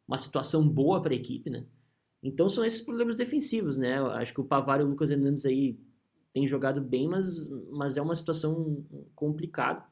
uma 0.08 0.18
situação 0.18 0.66
boa 0.66 1.02
para 1.02 1.12
a 1.12 1.16
equipe, 1.16 1.50
né? 1.50 1.66
Então 2.22 2.48
são 2.48 2.64
esses 2.64 2.80
problemas 2.80 3.16
defensivos, 3.16 3.76
né? 3.76 3.98
Eu 3.98 4.06
acho 4.06 4.32
que 4.32 4.40
o 4.40 4.44
Pavar 4.44 4.80
e 4.80 4.84
o 4.84 4.86
Lucas 4.86 5.10
Hernandes 5.10 5.44
aí 5.44 5.78
têm 6.32 6.46
jogado 6.46 6.80
bem, 6.80 7.08
mas, 7.08 7.48
mas 7.70 7.96
é 7.96 8.02
uma 8.02 8.14
situação 8.14 8.84
complicada. 9.14 9.84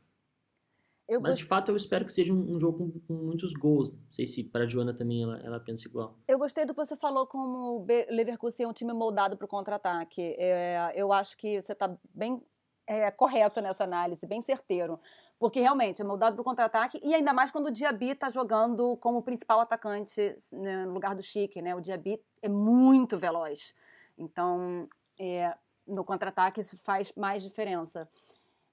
Eu 1.09 1.23
mas, 1.23 1.33
gost... 1.33 1.43
de 1.43 1.49
fato, 1.49 1.71
eu 1.71 1.77
espero 1.77 2.05
que 2.05 2.13
seja 2.13 2.35
um, 2.35 2.55
um 2.55 2.61
jogo 2.61 2.79
com, 2.79 3.01
com, 3.01 3.15
muitos 3.15 3.55
gols. 3.55 3.91
Não 3.91 4.11
sei 4.11 4.27
se 4.27 4.45
para 4.45 4.65
a 4.65 4.67
Joana 4.67 4.93
também 4.93 5.23
ela, 5.23 5.39
ela, 5.39 5.59
pensa 5.59 5.89
igual. 5.89 6.15
Eu 6.29 6.39
gostei 6.39 6.67
do 6.67 6.75
que 6.75 6.85
você 6.85 6.95
falou 6.95 7.27
como 7.27 7.81
o 7.81 7.87
Leverkusen 7.87 8.67
é 8.67 8.69
um 8.69 8.75
time 8.75 8.93
moldado 8.93 9.37
para 9.37 9.47
o 9.47 9.49
contra-ataque. 9.49 10.37
É, 10.39 10.93
eu 10.95 11.11
acho 11.11 11.37
que 11.39 11.63
você 11.63 11.73
está 11.73 11.97
bem 12.15 12.43
é, 12.87 13.11
correto 13.11 13.61
nessa 13.63 13.85
análise, 13.85 14.27
bem 14.27 14.43
certeiro. 14.43 15.01
Porque 15.39 15.61
realmente 15.61 16.03
é 16.03 16.05
moldado 16.05 16.35
para 16.35 16.43
o 16.43 16.45
contra-ataque 16.45 17.01
e 17.03 17.15
ainda 17.15 17.33
mais 17.33 17.51
quando 17.51 17.69
o 17.69 17.71
Diaby 17.71 18.11
está 18.11 18.29
jogando 18.29 18.97
como 18.97 19.23
principal 19.23 19.61
atacante 19.61 20.37
né, 20.53 20.85
no 20.85 20.93
lugar 20.93 21.15
do 21.15 21.23
Chique. 21.23 21.63
Né? 21.63 21.75
O 21.75 21.81
Diaby 21.81 22.21
é 22.43 22.49
muito 22.49 23.17
veloz. 23.17 23.75
Então, 24.19 24.89
é, 25.19 25.57
no 25.89 26.05
contra-ataque 26.05 26.61
isso 26.61 26.77
faz 26.85 27.13
mais 27.17 27.43
diferença. 27.43 28.09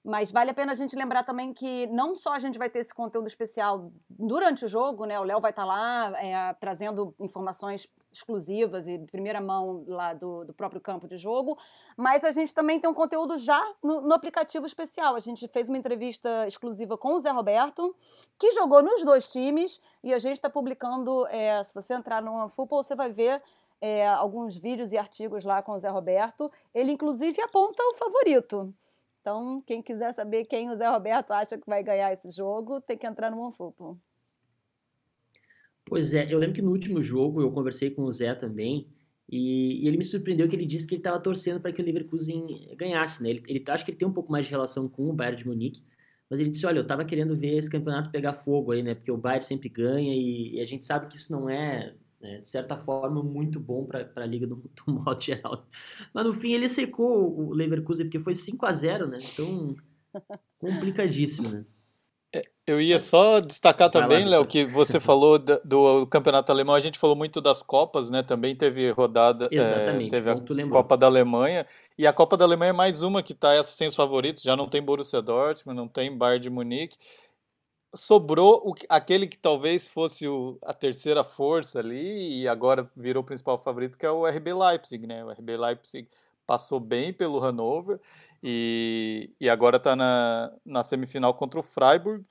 Mas 0.06 0.30
vale 0.30 0.52
a 0.52 0.54
pena 0.54 0.70
a 0.70 0.74
gente 0.76 0.94
lembrar 0.94 1.24
também 1.24 1.52
que 1.52 1.88
não 1.88 2.14
só 2.14 2.34
a 2.34 2.38
gente 2.38 2.56
vai 2.56 2.70
ter 2.70 2.78
esse 2.78 2.94
conteúdo 2.94 3.26
especial 3.26 3.90
durante 4.08 4.64
o 4.64 4.68
jogo, 4.68 5.04
né? 5.04 5.18
O 5.18 5.24
Léo 5.24 5.40
vai 5.40 5.50
estar 5.50 5.62
tá 5.62 5.66
lá 5.66 6.12
é, 6.22 6.54
trazendo 6.60 7.12
informações 7.18 7.88
exclusivas 8.12 8.86
e 8.86 8.98
de 8.98 9.10
primeira 9.10 9.40
mão 9.40 9.84
lá 9.88 10.14
do, 10.14 10.44
do, 10.44 10.54
próprio 10.54 10.80
campo 10.80 11.08
de 11.08 11.16
jogo, 11.18 11.58
mas 11.96 12.24
a 12.24 12.30
gente 12.30 12.54
também 12.54 12.78
tem 12.78 12.88
um 12.88 12.94
conteúdo 12.94 13.36
já 13.36 13.60
no, 13.82 14.00
no, 14.00 14.14
aplicativo 14.14 14.64
especial. 14.64 15.16
A 15.16 15.20
gente 15.20 15.48
fez 15.48 15.68
uma 15.68 15.76
entrevista 15.76 16.46
exclusiva 16.46 16.96
com 16.96 17.14
o 17.14 17.20
Zé 17.20 17.30
Roberto, 17.30 17.94
que 18.38 18.52
jogou 18.52 18.82
nos 18.82 19.04
dois 19.04 19.30
times, 19.32 19.80
e 20.04 20.14
a 20.14 20.20
gente 20.20 20.34
está 20.34 20.48
publicando, 20.48 21.26
é, 21.26 21.64
se 21.64 21.74
você 21.74 21.94
entrar 21.94 22.22
no 22.22 22.32
OneFootball, 22.32 22.84
você 22.84 22.94
vai 22.94 23.10
ver 23.10 23.42
é, 23.80 24.06
alguns 24.06 24.56
vídeos 24.56 24.92
e 24.92 24.98
artigos 24.98 25.44
lá 25.44 25.62
com 25.62 25.72
o 25.72 25.78
Zé 25.78 25.88
Roberto. 25.88 26.50
Ele, 26.74 26.92
inclusive, 26.92 27.40
aponta 27.40 27.82
o 27.82 27.94
favorito. 27.94 28.74
Então, 29.20 29.62
quem 29.66 29.82
quiser 29.82 30.12
saber 30.12 30.44
quem 30.44 30.70
o 30.70 30.76
Zé 30.76 30.88
Roberto 30.88 31.32
acha 31.32 31.58
que 31.58 31.66
vai 31.66 31.82
ganhar 31.82 32.12
esse 32.12 32.30
jogo, 32.30 32.80
tem 32.80 32.96
que 32.96 33.06
entrar 33.06 33.30
no 33.30 33.40
OneFootball. 33.40 33.98
Pois 35.84 36.14
é, 36.14 36.32
eu 36.32 36.38
lembro 36.38 36.54
que 36.54 36.62
no 36.62 36.70
último 36.70 37.00
jogo 37.00 37.40
eu 37.40 37.50
conversei 37.50 37.90
com 37.90 38.02
o 38.02 38.12
Zé 38.12 38.34
também, 38.34 38.88
e, 39.28 39.84
e 39.84 39.88
ele 39.88 39.96
me 39.96 40.04
surpreendeu 40.04 40.48
que 40.48 40.54
ele 40.54 40.66
disse 40.66 40.86
que 40.86 40.94
ele 40.94 41.00
estava 41.00 41.18
torcendo 41.18 41.60
para 41.60 41.72
que 41.72 41.82
o 41.82 41.84
Leverkusen 41.84 42.74
ganhasse, 42.76 43.22
né? 43.22 43.30
Ele, 43.30 43.42
ele 43.48 43.64
acho 43.68 43.84
que 43.84 43.90
ele 43.90 43.98
tem 43.98 44.06
um 44.06 44.12
pouco 44.12 44.30
mais 44.30 44.46
de 44.46 44.50
relação 44.52 44.88
com 44.88 45.10
o 45.10 45.12
Bayern 45.12 45.38
de 45.38 45.46
Munique, 45.48 45.82
mas 46.30 46.38
ele 46.38 46.50
disse, 46.50 46.66
olha, 46.66 46.78
eu 46.78 46.82
estava 46.82 47.04
querendo 47.04 47.34
ver 47.34 47.56
esse 47.56 47.70
campeonato 47.70 48.10
pegar 48.10 48.32
fogo 48.32 48.72
aí, 48.72 48.82
né? 48.82 48.94
Porque 48.94 49.10
o 49.10 49.16
Bayern 49.16 49.44
sempre 49.44 49.68
ganha 49.68 50.14
e, 50.14 50.54
e 50.54 50.60
a 50.60 50.66
gente 50.66 50.84
sabe 50.84 51.08
que 51.08 51.16
isso 51.16 51.32
não 51.32 51.50
é 51.50 51.94
né, 52.20 52.38
de 52.38 52.48
certa 52.48 52.76
forma, 52.76 53.22
muito 53.22 53.60
bom 53.60 53.84
para 53.84 54.10
a 54.16 54.26
liga 54.26 54.46
do, 54.46 54.56
do 54.56 54.92
modo 54.92 55.22
geral. 55.22 55.66
Mas 56.12 56.24
no 56.24 56.32
fim 56.32 56.52
ele 56.52 56.68
secou 56.68 57.38
o 57.38 57.52
Leverkusen, 57.52 58.06
porque 58.06 58.20
foi 58.20 58.34
5 58.34 58.66
a 58.66 58.72
0 58.72 59.08
né? 59.08 59.18
Então, 59.20 59.76
complicadíssimo, 60.58 61.48
né? 61.48 61.64
É, 62.34 62.42
eu 62.66 62.80
ia 62.80 62.98
só 62.98 63.40
destacar 63.40 63.88
também, 63.88 64.24
Léo, 64.24 64.44
que 64.44 64.66
você 64.66 64.98
falou 64.98 65.38
do, 65.38 65.60
do, 65.64 66.06
campeonato 66.08 66.50
alemão, 66.50 66.74
a 66.74 66.80
gente 66.80 66.98
falou 66.98 67.14
muito 67.14 67.40
das 67.40 67.62
Copas, 67.62 68.10
né? 68.10 68.22
Também 68.22 68.54
teve 68.54 68.90
rodada, 68.90 69.48
é, 69.52 69.56
é, 69.56 70.08
teve 70.08 70.30
a 70.30 70.36
Copa 70.68 70.96
da 70.96 71.06
Alemanha, 71.06 71.64
e 71.96 72.06
a 72.06 72.12
Copa 72.12 72.36
da 72.36 72.44
Alemanha 72.44 72.70
é 72.70 72.72
mais 72.72 73.02
uma 73.02 73.22
que 73.22 73.32
está 73.32 73.54
essa 73.54 73.72
sem 73.72 73.86
os 73.86 73.94
favoritos, 73.94 74.42
já 74.42 74.56
não 74.56 74.68
tem 74.68 74.82
Borussia 74.82 75.22
Dortmund, 75.22 75.76
não 75.76 75.88
tem 75.88 76.16
Bayern 76.16 76.42
de 76.42 76.50
Munique, 76.50 76.96
sobrou 77.96 78.62
o, 78.64 78.74
aquele 78.88 79.26
que 79.26 79.38
talvez 79.38 79.88
fosse 79.88 80.28
o, 80.28 80.58
a 80.62 80.72
terceira 80.72 81.24
força 81.24 81.80
ali 81.80 82.42
e 82.42 82.48
agora 82.48 82.88
virou 82.96 83.22
o 83.22 83.26
principal 83.26 83.58
favorito, 83.58 83.98
que 83.98 84.06
é 84.06 84.10
o 84.10 84.26
RB 84.26 84.52
Leipzig, 84.52 85.06
né? 85.06 85.24
O 85.24 85.30
RB 85.30 85.56
Leipzig 85.56 86.08
passou 86.46 86.78
bem 86.78 87.12
pelo 87.12 87.40
Hannover 87.40 88.00
e, 88.42 89.30
e 89.40 89.48
agora 89.48 89.78
está 89.78 89.96
na, 89.96 90.52
na 90.64 90.82
semifinal 90.82 91.34
contra 91.34 91.58
o 91.58 91.62
Freiburg. 91.62 92.24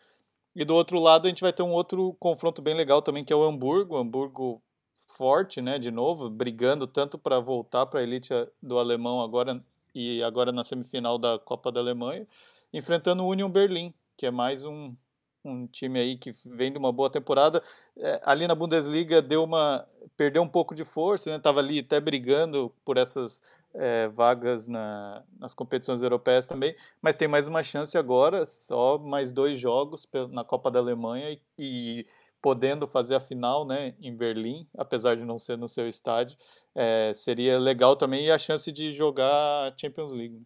E 0.55 0.63
do 0.63 0.73
outro 0.73 0.99
lado 0.99 1.25
a 1.25 1.29
gente 1.29 1.41
vai 1.41 1.51
ter 1.51 1.63
um 1.63 1.73
outro 1.73 2.15
confronto 2.19 2.61
bem 2.61 2.73
legal 2.73 3.01
também, 3.01 3.25
que 3.25 3.33
é 3.33 3.35
o 3.35 3.43
Hamburgo. 3.43 3.95
O 3.95 3.97
Hamburgo 3.97 4.61
forte, 5.17 5.61
né? 5.61 5.79
De 5.79 5.91
novo, 5.91 6.29
brigando 6.29 6.87
tanto 6.87 7.17
para 7.17 7.39
voltar 7.39 7.85
para 7.87 7.99
a 7.99 8.03
elite 8.03 8.29
do 8.61 8.79
alemão 8.79 9.21
agora 9.21 9.61
e 9.93 10.21
agora 10.23 10.51
na 10.51 10.63
semifinal 10.63 11.17
da 11.17 11.39
Copa 11.39 11.71
da 11.71 11.79
Alemanha, 11.79 12.27
enfrentando 12.73 13.23
o 13.23 13.29
Union 13.29 13.49
Berlin, 13.49 13.93
que 14.17 14.25
é 14.25 14.31
mais 14.31 14.65
um, 14.65 14.93
um 15.45 15.67
time 15.67 15.99
aí 15.99 16.17
que 16.17 16.31
vem 16.45 16.71
de 16.71 16.77
uma 16.77 16.91
boa 16.91 17.09
temporada. 17.09 17.61
É, 17.97 18.21
ali 18.25 18.47
na 18.47 18.55
Bundesliga 18.55 19.21
deu 19.21 19.43
uma 19.43 19.87
perdeu 20.17 20.41
um 20.41 20.47
pouco 20.47 20.73
de 20.73 20.83
força, 20.83 21.29
né? 21.29 21.39
Tava 21.39 21.59
ali 21.59 21.79
até 21.79 21.99
brigando 21.99 22.73
por 22.83 22.97
essas 22.97 23.41
é, 23.73 24.07
vagas 24.07 24.67
na, 24.67 25.23
nas 25.39 25.53
competições 25.53 26.01
europeias 26.01 26.45
também, 26.45 26.75
mas 27.01 27.15
tem 27.15 27.27
mais 27.27 27.47
uma 27.47 27.61
chance 27.61 27.97
agora, 27.97 28.45
só 28.45 28.97
mais 28.97 29.31
dois 29.31 29.59
jogos 29.59 30.07
na 30.31 30.43
Copa 30.43 30.71
da 30.71 30.79
Alemanha 30.79 31.31
e, 31.31 31.41
e 31.59 32.05
podendo 32.41 32.87
fazer 32.87 33.15
a 33.15 33.19
final, 33.19 33.65
né, 33.65 33.95
em 33.99 34.15
Berlim, 34.15 34.67
apesar 34.77 35.15
de 35.17 35.25
não 35.25 35.39
ser 35.39 35.57
no 35.57 35.67
seu 35.67 35.89
estádio, 35.89 36.37
é, 36.73 37.11
seria 37.13 37.57
legal 37.59 37.95
também 37.95 38.25
e 38.25 38.31
a 38.31 38.37
chance 38.37 38.71
de 38.71 38.93
jogar 38.93 39.27
a 39.27 39.73
Champions 39.75 40.13
League. 40.13 40.45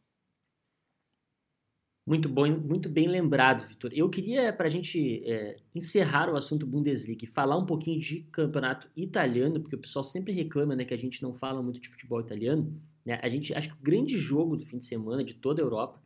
Muito 2.10 2.28
bom, 2.28 2.49
muito 2.49 2.89
bem 2.89 3.07
lembrado, 3.07 3.68
Vitor. 3.68 3.91
Eu 3.93 4.10
queria, 4.10 4.51
para 4.51 4.66
a 4.66 4.70
gente 4.72 5.22
é, 5.24 5.57
encerrar 5.76 6.28
o 6.28 6.36
assunto 6.36 6.66
Bundesliga 6.66 7.28
falar 7.28 7.55
um 7.55 7.68
pouquinho 7.68 7.99
de 7.99 8.22
campeonato 8.32 8.89
italiano, 8.97 9.60
porque 9.62 9.76
o 9.76 9.80
pessoal 9.80 10.03
sempre 10.03 10.34
reclama 10.34 10.76
né, 10.76 10.84
que 10.86 10.93
a 10.95 10.97
gente 10.97 11.22
não 11.22 11.36
fala 11.36 11.62
muito 11.62 11.80
de 11.80 11.88
futebol 11.88 12.20
italiano. 12.20 12.76
Né? 13.05 13.20
A 13.22 13.30
gente 13.30 13.53
acho 13.53 13.70
que 13.70 13.76
o 13.76 13.84
grande 13.84 14.18
jogo 14.18 14.57
do 14.57 14.66
fim 14.66 14.80
de 14.80 14.86
semana 14.86 15.24
de 15.24 15.36
toda 15.36 15.62
a 15.62 15.64
Europa 15.64 16.01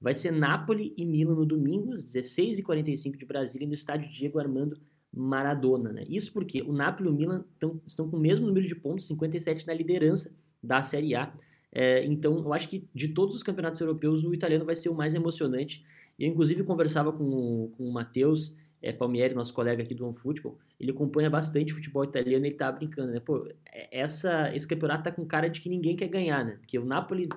vai 0.00 0.14
ser 0.14 0.30
Napoli 0.30 0.94
e 0.96 1.04
Milan 1.04 1.34
no 1.34 1.44
domingo, 1.44 1.92
às 1.92 2.02
16h45 2.02 3.18
de 3.18 3.26
Brasília, 3.26 3.68
no 3.68 3.74
estádio 3.74 4.10
Diego 4.10 4.38
Armando 4.38 4.80
Maradona. 5.12 5.92
Né? 5.92 6.06
Isso 6.08 6.32
porque 6.32 6.62
o 6.62 6.72
Napoli 6.72 7.10
e 7.10 7.12
o 7.12 7.14
Milan 7.14 7.44
tão, 7.60 7.78
estão 7.86 8.08
com 8.08 8.16
o 8.16 8.20
mesmo 8.20 8.46
número 8.46 8.66
de 8.66 8.74
pontos, 8.74 9.06
57 9.06 9.66
na 9.66 9.74
liderança 9.74 10.34
da 10.62 10.82
Série 10.82 11.14
A. 11.14 11.30
É, 11.72 12.04
então, 12.04 12.38
eu 12.38 12.52
acho 12.52 12.68
que 12.68 12.86
de 12.94 13.08
todos 13.08 13.34
os 13.34 13.42
campeonatos 13.42 13.80
europeus, 13.80 14.24
o 14.24 14.34
italiano 14.34 14.64
vai 14.64 14.76
ser 14.76 14.90
o 14.90 14.94
mais 14.94 15.14
emocionante. 15.14 15.84
Eu, 16.18 16.28
inclusive, 16.28 16.62
conversava 16.62 17.12
com, 17.12 17.72
com 17.76 17.88
o 17.88 17.92
Matheus 17.92 18.54
é, 18.82 18.92
Palmieri, 18.92 19.34
nosso 19.34 19.54
colega 19.54 19.82
aqui 19.82 19.94
do 19.94 20.06
OneFootball. 20.06 20.58
Ele 20.78 20.90
acompanha 20.90 21.30
bastante 21.30 21.72
futebol 21.72 22.04
italiano 22.04 22.44
e 22.44 22.48
ele 22.48 22.56
tá 22.56 22.70
brincando, 22.70 23.12
né? 23.12 23.20
Pô, 23.20 23.48
é, 23.72 24.00
essa, 24.00 24.54
esse 24.54 24.68
campeonato 24.68 25.04
tá 25.04 25.12
com 25.12 25.24
cara 25.24 25.48
de 25.48 25.60
que 25.60 25.68
ninguém 25.68 25.96
quer 25.96 26.08
ganhar, 26.08 26.44
né? 26.44 26.56
Porque 26.60 26.78
o 26.78 26.84
Napoli 26.84 27.28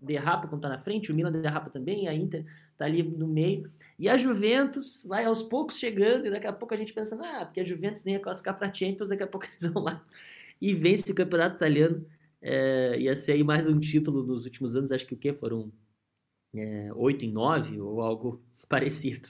derrapa 0.00 0.46
quando 0.46 0.62
tá 0.62 0.68
na 0.68 0.78
frente, 0.78 1.10
o 1.10 1.14
Milan 1.14 1.32
derrapa 1.32 1.68
também, 1.68 2.08
a 2.08 2.14
Inter 2.14 2.44
tá 2.76 2.84
ali 2.84 3.02
no 3.02 3.26
meio. 3.26 3.70
E 3.98 4.08
a 4.08 4.16
Juventus 4.16 5.02
vai 5.04 5.24
aos 5.24 5.42
poucos 5.42 5.78
chegando, 5.78 6.26
e 6.26 6.30
daqui 6.30 6.46
a 6.46 6.52
pouco 6.52 6.72
a 6.72 6.76
gente 6.76 6.92
pensa, 6.92 7.18
ah, 7.20 7.44
porque 7.44 7.60
a 7.60 7.64
Juventus 7.64 8.04
nem 8.04 8.14
ia 8.14 8.20
classificar 8.20 8.56
pra 8.56 8.72
Champions, 8.72 9.08
daqui 9.08 9.22
a 9.22 9.26
pouco 9.26 9.46
eles 9.50 9.72
vão 9.72 9.82
lá 9.82 10.04
e 10.60 10.74
vence 10.74 11.10
o 11.10 11.14
campeonato 11.14 11.56
italiano. 11.56 12.04
É, 12.42 12.98
ia 12.98 13.14
ser 13.14 13.32
aí 13.32 13.44
mais 13.44 13.68
um 13.68 13.78
título 13.78 14.22
nos 14.22 14.44
últimos 14.44 14.74
anos, 14.74 14.92
acho 14.92 15.06
que 15.06 15.14
o 15.14 15.18
quê? 15.18 15.32
Foram 15.32 15.70
é, 16.54 16.90
8 16.94 17.24
em 17.24 17.32
9 17.32 17.80
ou 17.80 18.00
algo 18.00 18.42
parecido. 18.68 19.28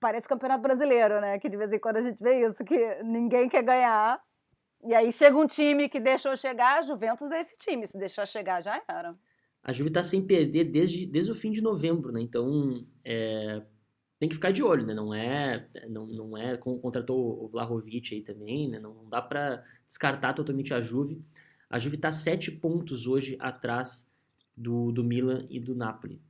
Parece 0.00 0.28
campeonato 0.28 0.62
brasileiro, 0.62 1.20
né? 1.20 1.38
Que 1.38 1.48
de 1.48 1.56
vez 1.56 1.72
em 1.72 1.78
quando 1.78 1.96
a 1.96 2.02
gente 2.02 2.22
vê 2.22 2.46
isso, 2.46 2.64
que 2.64 3.02
ninguém 3.02 3.48
quer 3.48 3.62
ganhar. 3.62 4.20
E 4.84 4.94
aí 4.94 5.12
chega 5.12 5.36
um 5.36 5.46
time 5.46 5.88
que 5.88 6.00
deixou 6.00 6.36
chegar, 6.36 6.78
a 6.78 6.82
Juventus 6.82 7.30
é 7.30 7.40
esse 7.40 7.56
time. 7.56 7.86
Se 7.86 7.96
deixar 7.96 8.26
chegar, 8.26 8.60
já 8.60 8.82
era. 8.88 9.14
A 9.62 9.72
Juve 9.72 9.90
tá 9.90 10.02
sem 10.02 10.20
perder 10.26 10.64
desde, 10.64 11.06
desde 11.06 11.30
o 11.30 11.36
fim 11.36 11.52
de 11.52 11.60
novembro, 11.60 12.10
né? 12.10 12.20
Então, 12.20 12.84
é, 13.04 13.62
tem 14.18 14.28
que 14.28 14.34
ficar 14.34 14.50
de 14.50 14.62
olho, 14.62 14.84
né? 14.84 14.92
Não 14.92 15.14
é, 15.14 15.68
não, 15.88 16.06
não 16.06 16.36
é 16.36 16.56
como 16.56 16.80
contratou 16.80 17.44
o 17.44 17.48
Vlahovic 17.48 18.12
aí 18.12 18.22
também, 18.22 18.68
né? 18.68 18.80
Não, 18.80 18.92
não 18.92 19.08
dá 19.08 19.22
para 19.22 19.64
descartar 19.86 20.32
totalmente 20.32 20.74
a 20.74 20.80
Juve. 20.80 21.24
A 21.72 21.78
Juve 21.78 21.96
está 21.96 22.12
sete 22.12 22.50
pontos 22.50 23.06
hoje 23.06 23.34
atrás 23.40 24.06
do, 24.54 24.92
do 24.92 25.02
Milan 25.02 25.46
e 25.48 25.58
do 25.58 25.74
Napoli. 25.74 26.20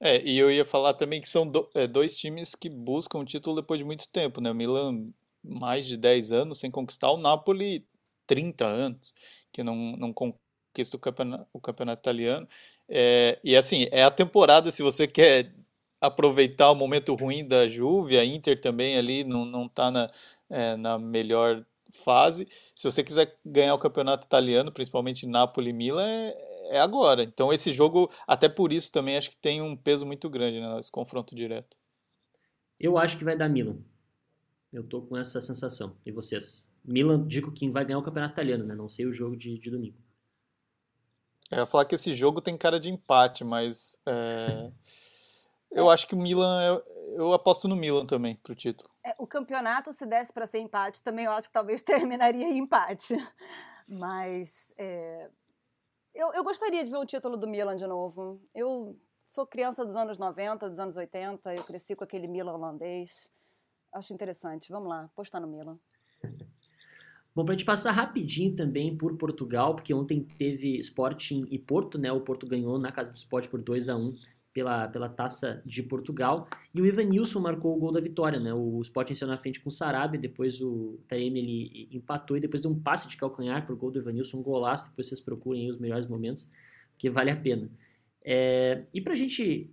É, 0.00 0.26
e 0.26 0.38
eu 0.38 0.50
ia 0.50 0.64
falar 0.64 0.94
também 0.94 1.20
que 1.20 1.28
são 1.28 1.46
do, 1.46 1.68
é, 1.74 1.86
dois 1.86 2.16
times 2.16 2.54
que 2.54 2.70
buscam 2.70 3.18
o 3.18 3.24
título 3.26 3.56
depois 3.56 3.78
de 3.78 3.84
muito 3.84 4.08
tempo, 4.08 4.40
né? 4.40 4.50
O 4.50 4.54
Milan, 4.54 5.12
mais 5.44 5.84
de 5.84 5.98
10 5.98 6.32
anos 6.32 6.58
sem 6.60 6.70
conquistar, 6.70 7.10
o 7.10 7.18
Napoli, 7.18 7.86
30 8.26 8.64
anos, 8.64 9.12
que 9.52 9.62
não, 9.62 9.76
não 9.98 10.14
conquista 10.14 10.96
o 10.96 10.98
campeonato, 10.98 11.46
o 11.52 11.60
campeonato 11.60 12.00
italiano. 12.00 12.48
É, 12.88 13.38
e 13.44 13.54
assim, 13.54 13.86
é 13.90 14.02
a 14.02 14.10
temporada, 14.10 14.70
se 14.70 14.82
você 14.82 15.06
quer 15.06 15.52
aproveitar 16.00 16.70
o 16.70 16.74
momento 16.74 17.14
ruim 17.14 17.46
da 17.46 17.68
Juve, 17.68 18.16
a 18.16 18.24
Inter 18.24 18.58
também 18.58 18.96
ali 18.96 19.24
não, 19.24 19.44
não 19.44 19.68
tá 19.68 19.90
na, 19.90 20.10
é, 20.48 20.74
na 20.74 20.98
melhor 20.98 21.66
fase. 21.92 22.48
Se 22.74 22.84
você 22.84 23.02
quiser 23.02 23.38
ganhar 23.44 23.74
o 23.74 23.78
campeonato 23.78 24.26
italiano, 24.26 24.72
principalmente 24.72 25.26
Napoli 25.26 25.70
e 25.70 25.72
Milan, 25.72 26.06
é, 26.06 26.76
é, 26.76 26.80
agora. 26.80 27.22
Então 27.22 27.52
esse 27.52 27.72
jogo, 27.72 28.10
até 28.26 28.48
por 28.48 28.72
isso 28.72 28.90
também 28.92 29.16
acho 29.16 29.30
que 29.30 29.36
tem 29.36 29.60
um 29.60 29.76
peso 29.76 30.06
muito 30.06 30.28
grande 30.28 30.60
né, 30.60 30.74
nesse 30.76 30.90
confronto 30.90 31.34
direto. 31.34 31.76
Eu 32.78 32.96
acho 32.96 33.18
que 33.18 33.24
vai 33.24 33.36
dar 33.36 33.48
Milan. 33.48 33.78
Eu 34.72 34.84
tô 34.84 35.02
com 35.02 35.16
essa 35.16 35.40
sensação. 35.40 35.96
E 36.06 36.12
vocês? 36.12 36.68
Milan, 36.84 37.26
digo 37.26 37.52
que 37.52 37.68
vai 37.68 37.84
ganhar 37.84 37.98
o 37.98 38.02
campeonato 38.02 38.34
italiano, 38.34 38.64
né? 38.64 38.74
Não 38.74 38.88
sei 38.88 39.04
o 39.04 39.12
jogo 39.12 39.36
de, 39.36 39.58
de 39.58 39.70
domingo. 39.70 39.98
Eu 41.50 41.58
ia 41.58 41.66
falar 41.66 41.84
que 41.84 41.94
esse 41.96 42.14
jogo 42.14 42.40
tem 42.40 42.56
cara 42.56 42.78
de 42.78 42.88
empate, 42.88 43.42
mas 43.44 43.98
é... 44.06 44.70
eu 45.70 45.88
acho 45.88 46.06
que 46.06 46.14
o 46.14 46.18
Milan, 46.18 46.62
eu, 46.62 46.84
eu 47.16 47.32
aposto 47.32 47.68
no 47.68 47.76
Milan 47.76 48.04
também 48.04 48.36
pro 48.36 48.54
título. 48.54 48.90
É, 49.04 49.14
o 49.18 49.26
campeonato, 49.26 49.92
se 49.92 50.04
desse 50.04 50.32
para 50.32 50.46
ser 50.46 50.58
empate, 50.58 51.02
também 51.02 51.26
eu 51.26 51.32
acho 51.32 51.48
que 51.48 51.52
talvez 51.52 51.80
terminaria 51.82 52.46
em 52.46 52.58
empate. 52.58 53.14
Mas 53.88 54.74
é... 54.76 55.28
eu, 56.14 56.32
eu 56.32 56.44
gostaria 56.44 56.84
de 56.84 56.90
ver 56.90 56.96
o 56.96 57.06
título 57.06 57.36
do 57.36 57.46
Milan 57.46 57.76
de 57.76 57.86
novo. 57.86 58.40
Eu 58.54 58.98
sou 59.28 59.46
criança 59.46 59.84
dos 59.84 59.96
anos 59.96 60.18
90, 60.18 60.68
dos 60.68 60.78
anos 60.78 60.96
80, 60.96 61.54
eu 61.54 61.64
cresci 61.64 61.94
com 61.94 62.04
aquele 62.04 62.26
Milan 62.26 62.54
holandês. 62.54 63.30
Acho 63.92 64.12
interessante. 64.12 64.70
Vamos 64.70 64.88
lá, 64.88 65.04
apostar 65.04 65.40
no 65.40 65.48
Milan. 65.48 65.78
Bom, 67.32 67.44
para 67.44 67.54
a 67.54 67.56
gente 67.56 67.64
passar 67.64 67.92
rapidinho 67.92 68.56
também 68.56 68.96
por 68.96 69.16
Portugal, 69.16 69.76
porque 69.76 69.94
ontem 69.94 70.24
teve 70.24 70.78
Sporting 70.80 71.46
e 71.48 71.60
Porto, 71.60 71.96
né? 71.96 72.10
O 72.10 72.20
Porto 72.20 72.44
ganhou 72.44 72.76
na 72.76 72.90
casa 72.90 73.12
do 73.12 73.16
Sport 73.16 73.48
por 73.48 73.62
2 73.62 73.88
a 73.88 73.96
1 73.96 74.14
pela, 74.52 74.88
pela 74.88 75.08
Taça 75.08 75.62
de 75.64 75.82
Portugal. 75.82 76.48
E 76.74 76.80
o 76.80 76.86
Ivanilson 76.86 77.40
marcou 77.40 77.76
o 77.76 77.78
gol 77.78 77.92
da 77.92 78.00
vitória, 78.00 78.38
né? 78.38 78.52
O 78.52 78.80
Sporting 78.82 79.14
saiu 79.14 79.28
na 79.28 79.38
frente 79.38 79.60
com 79.60 79.68
o 79.68 79.72
Sarabia, 79.72 80.20
depois 80.20 80.60
o 80.60 80.98
Taeme 81.08 81.40
ele 81.40 81.88
empatou 81.92 82.36
e 82.36 82.40
depois 82.40 82.60
deu 82.60 82.70
um 82.70 82.80
passe 82.80 83.08
de 83.08 83.16
calcanhar 83.16 83.64
pro 83.66 83.76
gol 83.76 83.90
do 83.90 83.98
Ivanilson, 83.98 84.38
um 84.38 84.42
golaço. 84.42 84.88
Depois 84.90 85.08
vocês 85.08 85.20
procurem 85.20 85.70
os 85.70 85.78
melhores 85.78 86.08
momentos, 86.08 86.48
porque 86.92 87.08
vale 87.08 87.30
a 87.30 87.36
pena. 87.36 87.70
É, 88.22 88.84
e 88.92 89.00
para 89.00 89.12
a 89.12 89.16
gente 89.16 89.72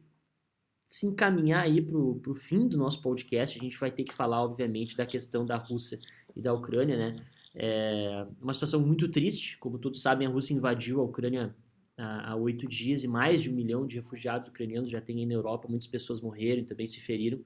se 0.86 1.06
encaminhar 1.06 1.64
aí 1.64 1.82
para 1.82 1.98
o 1.98 2.34
fim 2.34 2.68
do 2.68 2.78
nosso 2.78 3.02
podcast, 3.02 3.60
a 3.60 3.62
gente 3.62 3.78
vai 3.78 3.92
ter 3.92 4.06
que 4.06 4.14
falar, 4.14 4.42
obviamente, 4.42 4.96
da 4.96 5.06
questão 5.06 5.46
da 5.46 5.58
Rússia 5.58 6.00
e 6.36 6.42
da 6.42 6.54
Ucrânia, 6.54 6.98
né? 6.98 7.16
É 7.54 8.26
uma 8.40 8.54
situação 8.54 8.80
muito 8.80 9.10
triste, 9.10 9.58
como 9.58 9.80
todos 9.80 10.02
sabem, 10.02 10.28
a 10.28 10.30
Rússia 10.30 10.54
invadiu 10.54 11.02
a 11.02 11.04
Ucrânia 11.04 11.56
há 11.98 12.36
oito 12.36 12.68
dias 12.68 13.04
e 13.04 13.08
mais 13.08 13.42
de 13.42 13.50
um 13.50 13.54
milhão 13.54 13.88
de 13.88 13.96
refugiados 13.96 14.48
ucranianos 14.50 14.90
já 14.90 15.02
tem 15.02 15.20
aí 15.20 15.26
na 15.26 15.34
Europa, 15.34 15.68
muitas 15.68 15.88
pessoas 15.88 16.22
morreram 16.22 16.64
também 16.64 16.88
se 16.88 17.02
feriram. 17.02 17.40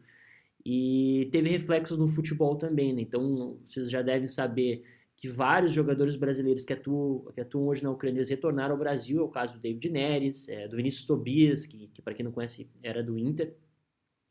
E 0.66 1.30
teve 1.32 1.50
reflexos 1.50 1.98
no 1.98 2.08
futebol 2.08 2.56
também, 2.56 2.94
né? 2.94 3.02
Então, 3.02 3.58
vocês 3.64 3.90
já 3.90 4.02
devem 4.02 4.28
saber 4.28 4.84
que 5.16 5.28
vários 5.30 5.74
jogadores 5.74 6.16
brasileiros 6.16 6.66
que 6.66 6.74
atuam, 6.74 7.32
que 7.34 7.42
atuam 7.42 7.68
hoje 7.68 7.84
na 7.84 7.92
Ucrânia 7.92 8.24
retornaram 8.28 8.74
ao 8.74 8.80
Brasil, 8.80 9.20
é 9.20 9.24
o 9.24 9.30
caso 9.30 9.56
do 9.56 9.62
David 9.62 9.90
Neres, 9.90 10.50
é, 10.50 10.68
do 10.68 10.76
Vinícius 10.76 11.06
Tobias, 11.06 11.66
que, 11.66 11.88
que 11.88 12.02
para 12.02 12.14
quem 12.14 12.26
não 12.26 12.32
conhece 12.32 12.70
era 12.84 13.04
do 13.04 13.18
Inter, 13.18 13.56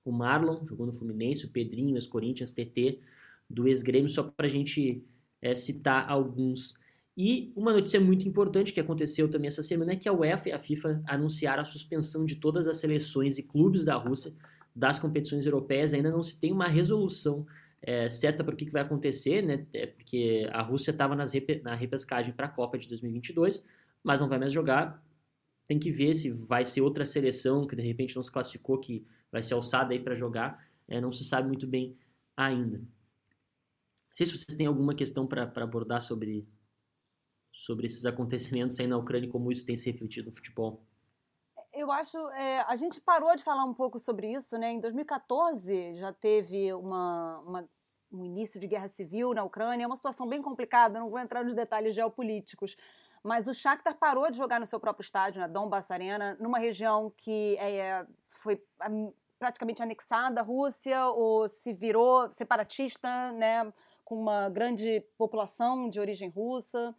o 0.05 0.13
Marlon, 0.13 0.67
jogou 0.67 0.87
no 0.87 0.93
Fluminense, 0.93 1.47
o 1.47 1.51
Pedrinho, 1.51 1.97
as 1.97 2.07
Corinthians, 2.07 2.53
TT, 2.53 3.01
do 3.49 3.69
ex-grêmio, 3.69 4.09
só 4.09 4.23
para 4.25 4.47
a 4.47 4.51
gente 4.51 5.05
é, 5.41 5.55
citar 5.55 6.09
alguns. 6.11 6.75
E 7.17 7.53
uma 7.57 7.73
notícia 7.73 8.01
muito 8.01 8.27
importante 8.27 8.73
que 8.73 8.81
aconteceu 8.81 9.29
também 9.29 9.49
essa 9.49 9.63
semana 9.63 9.93
é 9.93 9.97
que 9.97 10.09
a 10.09 10.13
UEFA 10.13 10.49
e 10.49 10.53
a 10.53 10.59
FIFA 10.59 11.03
anunciaram 11.07 11.63
a 11.63 11.65
suspensão 11.65 12.25
de 12.25 12.37
todas 12.37 12.69
as 12.69 12.79
seleções 12.79 13.37
e 13.39 13.43
clubes 13.43 13.85
da 13.85 13.95
Rússia 13.97 14.33
das 14.75 14.99
competições 14.99 15.45
europeias. 15.45 15.93
Ainda 15.93 16.11
não 16.11 16.23
se 16.23 16.39
tem 16.39 16.53
uma 16.53 16.67
resolução 16.69 17.47
é, 17.83 18.09
certa 18.09 18.45
para 18.45 18.55
o 18.55 18.57
que, 18.57 18.65
que, 18.65 18.73
vai 18.73 18.83
acontecer, 18.83 19.43
né? 19.43 19.67
É 19.73 19.87
porque 19.87 20.49
a 20.53 20.63
Rússia 20.63 20.93
estava 20.93 21.17
na 21.17 21.75
repescagem 21.75 22.33
para 22.33 22.47
a 22.47 22.51
Copa 22.51 22.79
de 22.79 22.89
2022, 22.89 23.65
mas 24.03 24.21
não 24.21 24.29
vai 24.29 24.39
mais 24.39 24.53
jogar. 24.53 25.03
Tem 25.67 25.79
que 25.79 25.91
ver 25.91 26.15
se 26.15 26.31
vai 26.31 26.65
ser 26.65 26.81
outra 26.81 27.05
seleção 27.05 27.67
que 27.67 27.77
de 27.77 27.83
repente 27.83 28.17
não 28.17 28.23
se 28.23 28.31
classificou 28.31 28.79
que 28.79 29.05
vai 29.31 29.43
ser 29.43 29.55
alçada 29.55 29.93
aí 29.93 30.01
para 30.01 30.15
jogar. 30.15 30.65
É, 30.89 31.01
não 31.01 31.13
se 31.13 31.25
sabe 31.25 31.49
muito 31.49 31.67
bem 31.67 31.97
ainda 32.37 32.81
sei 34.21 34.27
se 34.27 34.37
vocês 34.37 34.57
têm 34.57 34.67
alguma 34.67 34.95
questão 34.95 35.27
para 35.27 35.51
abordar 35.57 36.03
sobre, 36.03 36.47
sobre 37.53 37.87
esses 37.87 38.05
acontecimentos 38.07 38.79
aí 38.79 38.87
na 38.87 38.97
Ucrânia 38.97 39.27
e 39.27 39.31
como 39.31 39.51
isso 39.51 39.67
tem 39.67 39.77
se 39.77 39.91
refletido 39.91 40.29
no 40.29 40.35
futebol. 40.35 40.83
Eu 41.73 41.91
acho, 41.93 42.19
é, 42.31 42.61
a 42.63 42.75
gente 42.77 43.01
parou 43.01 43.35
de 43.37 43.43
falar 43.43 43.65
um 43.65 43.75
pouco 43.75 43.99
sobre 43.99 44.33
isso, 44.33 44.59
né? 44.59 44.73
Em 44.73 44.81
2014 44.81 45.95
já 45.97 46.13
teve 46.13 46.73
uma, 46.73 47.39
uma, 47.41 47.69
um 48.13 48.25
início 48.25 48.59
de 48.59 48.67
guerra 48.67 48.89
civil 48.89 49.33
na 49.33 49.45
Ucrânia, 49.45 49.85
é 49.85 49.87
uma 49.87 49.97
situação 49.97 50.29
bem 50.29 50.43
complicada, 50.43 50.99
não 50.99 51.11
vou 51.11 51.19
entrar 51.19 51.45
nos 51.45 51.55
detalhes 51.55 51.95
geopolíticos, 51.95 52.77
mas 53.23 53.47
o 53.47 53.55
Shakhtar 53.55 53.97
parou 53.99 54.31
de 54.31 54.37
jogar 54.37 54.59
no 54.59 54.67
seu 54.67 54.81
próprio 54.81 55.05
estádio, 55.05 55.41
na 55.41 55.47
Donbass 55.47 55.91
Arena, 55.91 56.37
numa 56.41 56.59
região 56.59 57.13
que 57.17 57.57
é, 57.59 58.05
foi 58.27 58.61
praticamente 59.39 59.83
anexada 59.83 60.41
à 60.41 60.45
Rússia 60.45 61.07
ou 61.07 61.49
se 61.49 61.73
virou 61.73 62.33
separatista, 62.33 63.31
né? 63.33 63.73
com 64.11 64.17
uma 64.17 64.49
grande 64.49 65.01
população 65.17 65.89
de 65.89 66.01
origem 66.01 66.29
russa. 66.29 66.93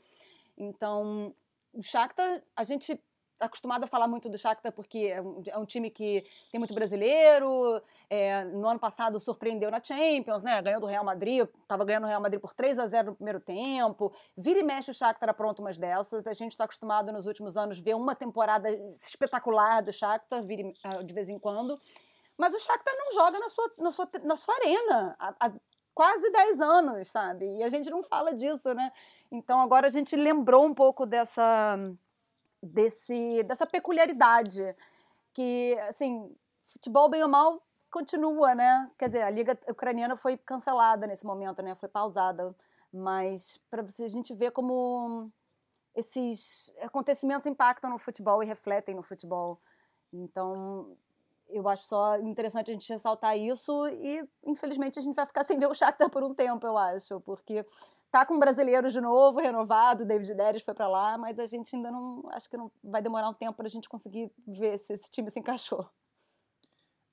Então, 0.62 1.34
o 1.74 1.82
Shakhtar, 1.82 2.44
a 2.56 2.64
gente 2.64 2.92
está 3.34 3.48
acostumado 3.48 3.84
a 3.84 3.88
falar 3.88 4.08
muito 4.08 4.30
do 4.30 4.38
Shakhtar 4.38 4.72
porque 4.72 5.00
é 5.00 5.20
um, 5.20 5.42
é 5.48 5.58
um 5.58 5.66
time 5.66 5.90
que 5.90 6.24
tem 6.52 6.60
muito 6.60 6.76
brasileiro. 6.76 7.82
É, 8.08 8.44
no 8.44 8.68
ano 8.68 8.80
passado 8.80 9.20
surpreendeu 9.20 9.72
na 9.72 9.82
Champions, 9.84 10.44
né? 10.44 10.62
Ganhou 10.62 10.80
do 10.80 10.86
Real 10.86 11.04
Madrid, 11.04 11.48
estava 11.64 11.84
ganhando 11.84 12.04
o 12.04 12.08
Real 12.08 12.22
Madrid 12.22 12.40
por 12.40 12.54
3 12.54 12.78
a 12.78 12.86
0 12.86 13.08
no 13.08 13.16
primeiro 13.16 13.40
tempo. 13.40 14.14
Vira 14.38 14.60
e 14.60 14.64
mexe 14.64 14.92
o 14.92 14.94
Shakhtar 14.94 15.30
apronta 15.30 15.64
umas 15.64 15.80
dessas. 15.80 16.28
A 16.28 16.34
gente 16.34 16.52
está 16.52 16.66
acostumado 16.66 17.12
nos 17.12 17.26
últimos 17.26 17.58
anos 17.58 17.80
ver 17.80 17.96
uma 17.96 18.14
temporada 18.14 18.70
espetacular 18.96 19.82
do 19.82 19.92
Shakhtar, 19.92 20.44
vira, 20.44 20.72
ah, 20.84 21.02
de 21.02 21.14
vez 21.14 21.28
em 21.28 21.40
quando. 21.40 21.82
Mas 22.38 22.54
o 22.54 22.60
Shakhtar 22.60 22.94
não 22.96 23.14
joga 23.14 23.40
na 23.40 23.50
sua, 23.50 23.72
na 23.80 23.92
sua, 23.92 24.10
na 24.24 24.36
sua 24.36 24.56
arena. 24.56 25.16
A, 25.20 25.52
quase 25.94 26.30
10 26.32 26.62
anos, 26.62 27.08
sabe? 27.10 27.46
E 27.58 27.64
a 27.64 27.70
gente 27.70 27.90
não 27.90 28.04
fala 28.04 28.34
disso, 28.34 28.74
né? 28.74 28.92
Então 29.32 29.60
agora 29.62 29.88
a 29.88 29.92
gente 29.92 30.16
lembrou 30.16 30.66
um 30.66 30.74
pouco 30.74 31.06
dessa 31.06 31.78
desse 32.62 33.44
dessa 33.44 33.66
peculiaridade 33.66 34.76
que 35.34 35.78
assim, 35.90 36.36
futebol 36.64 37.10
bem 37.10 37.24
ou 37.24 37.30
mal 37.30 37.62
continua, 37.90 38.56
né? 38.56 38.90
Quer 38.98 39.08
dizer, 39.08 39.22
a 39.24 39.30
liga 39.30 39.60
ucraniana 39.68 40.16
foi 40.16 40.38
cancelada 40.38 41.06
nesse 41.06 41.26
momento, 41.26 41.62
né? 41.62 41.76
Foi 41.76 41.90
pausada, 41.90 42.56
mas 42.92 43.58
para 43.70 43.82
a 43.84 44.08
gente 44.08 44.34
ver 44.34 44.52
como 44.52 45.30
esses 45.94 46.72
acontecimentos 46.82 47.46
impactam 47.46 47.90
no 47.90 47.98
futebol 47.98 48.42
e 48.42 48.46
refletem 48.46 48.96
no 48.96 49.04
futebol. 49.04 49.60
Então, 50.14 50.96
eu 51.52 51.68
acho 51.70 51.84
só 51.84 52.18
interessante 52.18 52.72
a 52.72 52.74
gente 52.74 52.92
ressaltar 52.92 53.38
isso 53.38 53.88
e, 53.88 54.24
infelizmente, 54.46 55.00
a 55.00 55.02
gente 55.02 55.16
vai 55.16 55.26
ficar 55.26 55.44
sem 55.44 55.58
ver 55.58 55.68
o 55.68 55.74
Shakhtar 55.74 56.10
por 56.10 56.24
um 56.24 56.34
tempo, 56.34 56.66
eu 56.66 56.78
acho, 56.78 57.20
porque 57.22 57.66
tá 58.12 58.26
com 58.26 58.38
brasileiros 58.38 58.92
de 58.92 59.00
novo, 59.00 59.40
renovado, 59.40 60.06
David 60.06 60.34
Neres 60.34 60.62
foi 60.62 60.74
para 60.74 60.88
lá, 60.88 61.18
mas 61.18 61.40
a 61.40 61.46
gente 61.46 61.76
ainda 61.76 61.90
não, 61.90 62.24
acho 62.32 62.50
que 62.50 62.58
não 62.58 62.72
vai 62.84 63.02
demorar 63.02 63.30
um 63.30 63.34
tempo 63.34 63.54
para 63.54 63.68
a 63.68 63.70
gente 63.70 63.88
conseguir 63.88 64.32
ver 64.46 64.78
se 64.80 64.94
esse 64.94 65.10
time 65.10 65.32
se 65.32 65.40
encaixou. 65.40 65.88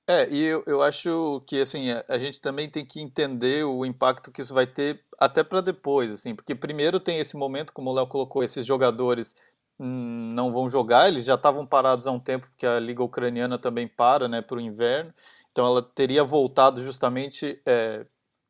É, 0.05 0.27
e 0.27 0.43
eu, 0.43 0.63
eu 0.65 0.81
acho 0.81 1.43
que 1.45 1.61
assim 1.61 1.91
a, 1.91 2.03
a 2.09 2.17
gente 2.17 2.41
também 2.41 2.67
tem 2.67 2.83
que 2.83 2.99
entender 2.99 3.63
o 3.63 3.85
impacto 3.85 4.31
que 4.31 4.41
isso 4.41 4.55
vai 4.55 4.65
ter 4.65 5.05
até 5.19 5.43
para 5.43 5.61
depois, 5.61 6.11
assim, 6.11 6.33
porque 6.33 6.55
primeiro 6.55 6.99
tem 6.99 7.19
esse 7.19 7.37
momento, 7.37 7.71
como 7.71 7.91
o 7.91 7.93
Léo 7.93 8.07
colocou, 8.07 8.43
esses 8.43 8.65
jogadores 8.65 9.35
não 9.79 10.51
vão 10.51 10.67
jogar, 10.67 11.07
eles 11.07 11.25
já 11.25 11.35
estavam 11.35 11.65
parados 11.65 12.05
há 12.05 12.11
um 12.11 12.19
tempo, 12.19 12.47
porque 12.47 12.65
a 12.65 12.79
Liga 12.79 13.01
Ucraniana 13.01 13.57
também 13.57 13.87
para 13.87 14.27
né, 14.27 14.41
para 14.41 14.57
o 14.57 14.61
inverno, 14.61 15.13
então 15.51 15.65
ela 15.65 15.81
teria 15.81 16.23
voltado 16.23 16.83
justamente 16.83 17.61
é, 17.65 18.05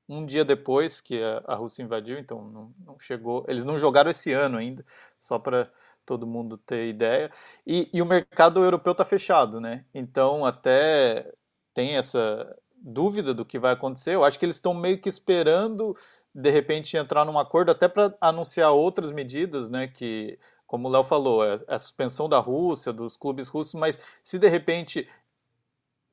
um 0.08 0.26
dia 0.26 0.44
depois 0.44 1.00
que 1.00 1.22
a, 1.22 1.44
a 1.46 1.56
Rússia 1.56 1.84
invadiu, 1.84 2.18
então 2.18 2.44
não, 2.50 2.74
não, 2.84 3.00
chegou, 3.00 3.46
eles 3.48 3.64
não 3.64 3.78
jogaram 3.78 4.10
esse 4.10 4.34
ano 4.34 4.58
ainda, 4.58 4.84
só 5.20 5.38
para 5.38 5.72
todo 6.06 6.26
mundo 6.26 6.58
ter 6.58 6.88
ideia, 6.88 7.32
e, 7.66 7.88
e 7.94 8.02
o 8.02 8.06
mercado 8.06 8.64
europeu 8.64 8.94
está 8.94 9.06
fechado, 9.06 9.62
né? 9.62 9.86
Então 9.94 10.44
até 10.44 11.32
tem 11.76 11.96
essa 11.96 12.58
dúvida 12.82 13.34
do 13.34 13.46
que 13.46 13.60
vai 13.60 13.74
acontecer, 13.74 14.16
eu 14.16 14.24
acho 14.24 14.40
que 14.40 14.46
eles 14.46 14.56
estão 14.56 14.74
meio 14.74 15.00
que 15.00 15.10
esperando 15.10 15.96
de 16.34 16.50
repente 16.50 16.96
entrar 16.98 17.26
num 17.26 17.38
acordo 17.38 17.72
até 17.72 17.88
para 17.88 18.16
anunciar 18.22 18.72
outras 18.72 19.12
medidas, 19.12 19.70
né, 19.70 19.88
que 19.88 20.40
como 20.70 20.88
o 20.88 20.92
Léo 20.92 21.04
falou, 21.04 21.44
é, 21.44 21.56
é 21.68 21.74
a 21.74 21.80
suspensão 21.80 22.30
da 22.30 22.38
Rússia, 22.38 22.94
dos 22.94 23.18
clubes 23.18 23.48
russos, 23.48 23.74
mas 23.74 24.00
se 24.24 24.38
de 24.38 24.48
repente 24.48 25.10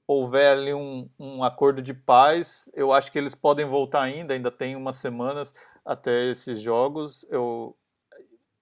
houver 0.06 0.56
ali 0.56 0.72
um, 0.72 1.10
um 1.18 1.44
acordo 1.44 1.82
de 1.82 1.92
paz, 1.92 2.70
eu 2.72 2.90
acho 2.90 3.12
que 3.12 3.18
eles 3.18 3.34
podem 3.34 3.66
voltar 3.66 4.00
ainda, 4.00 4.32
ainda 4.32 4.50
tem 4.50 4.74
umas 4.74 4.96
semanas 4.96 5.54
até 5.84 6.30
esses 6.30 6.58
jogos. 6.62 7.26
Eu 7.28 7.76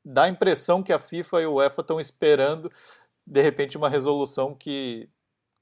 dá 0.05 0.25
a 0.25 0.29
impressão 0.29 0.83
que 0.83 0.93
a 0.93 0.99
FIFA 0.99 1.43
e 1.43 1.47
o 1.47 1.55
UEFA 1.55 1.83
estão 1.83 2.01
esperando 2.01 2.69
de 3.25 3.41
repente 3.41 3.77
uma 3.77 3.89
resolução 3.89 4.53
que 4.53 5.09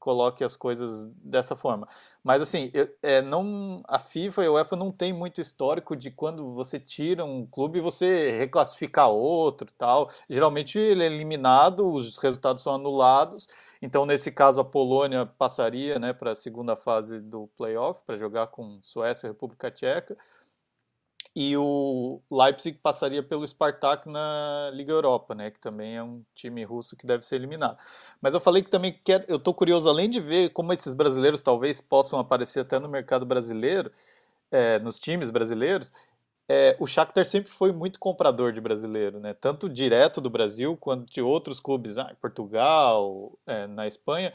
coloque 0.03 0.43
as 0.43 0.57
coisas 0.57 1.07
dessa 1.23 1.55
forma. 1.55 1.87
Mas 2.25 2.43
assim, 2.43 2.73
eu, 2.75 2.93
é, 3.01 3.23
não, 3.23 3.85
a 3.87 4.01
FIFA 4.01 4.43
e 4.43 4.47
a 4.47 4.53
UEFA 4.53 4.75
não 4.75 4.91
tem 4.91 5.13
muito 5.13 5.41
histórico 5.41 5.95
de 5.95 6.11
quando 6.11 6.53
você 6.55 6.81
tira 6.81 7.25
um 7.25 7.47
clube 7.47 7.81
você 7.81 8.33
reclassificar 8.37 9.11
outro 9.11 9.69
tal. 9.79 10.11
Geralmente 10.29 10.77
ele 10.77 11.05
é 11.05 11.07
eliminado, 11.07 11.89
os 11.89 12.19
resultados 12.19 12.65
são 12.65 12.75
anulados. 12.75 13.47
Então, 13.81 14.05
nesse 14.05 14.33
caso, 14.33 14.61
a 14.61 14.65
Polônia 14.65 15.25
passaria 15.25 16.01
né, 16.01 16.13
para 16.13 16.33
a 16.33 16.37
segunda 16.37 16.75
fase 16.75 17.21
do 17.21 17.49
playoff, 17.57 18.03
para 18.05 18.17
jogar 18.17 18.49
com 18.49 18.81
Suécia 18.83 19.29
e 19.29 19.31
República 19.31 19.71
Tcheca 19.71 20.17
e 21.35 21.57
o 21.57 22.21
Leipzig 22.31 22.79
passaria 22.83 23.23
pelo 23.23 23.47
Spartak 23.47 24.09
na 24.09 24.71
Liga 24.75 24.93
Europa, 24.93 25.35
né, 25.35 25.51
que 25.51 25.59
também 25.59 25.97
é 25.97 26.03
um 26.03 26.23
time 26.35 26.63
russo 26.63 26.95
que 26.95 27.07
deve 27.07 27.25
ser 27.25 27.37
eliminado. 27.37 27.79
Mas 28.21 28.35
eu 28.35 28.41
falei 28.41 28.63
que 28.63 28.71
também 28.71 28.99
quero, 29.03 29.25
eu 29.29 29.37
estou 29.37 29.55
curioso, 29.55 29.89
além 29.89 30.11
de 30.11 30.21
ver 30.21 30.51
como 30.51 30.73
esses 30.73 30.93
brasileiros 30.93 31.41
talvez 31.41 31.81
possam 31.81 32.19
aparecer 32.19 32.61
até 32.61 32.79
no 32.79 32.89
mercado 32.89 33.25
brasileiro, 33.25 33.91
é, 34.51 34.79
nos 34.81 34.99
times 34.99 35.31
brasileiros, 35.31 35.91
é, 36.47 36.77
o 36.79 36.87
Shakhtar 36.87 37.25
sempre 37.25 37.51
foi 37.51 37.73
muito 37.73 37.99
comprador 37.99 38.53
de 38.53 38.61
brasileiro, 38.61 39.19
né, 39.19 39.33
tanto 39.33 39.71
direto 39.71 40.21
do 40.21 40.29
Brasil 40.29 40.77
quanto 40.77 41.11
de 41.11 41.23
outros 41.23 41.59
clubes, 41.61 41.97
ah, 41.97 42.15
Portugal, 42.21 43.33
é, 43.47 43.67
na 43.67 43.87
Espanha. 43.87 44.35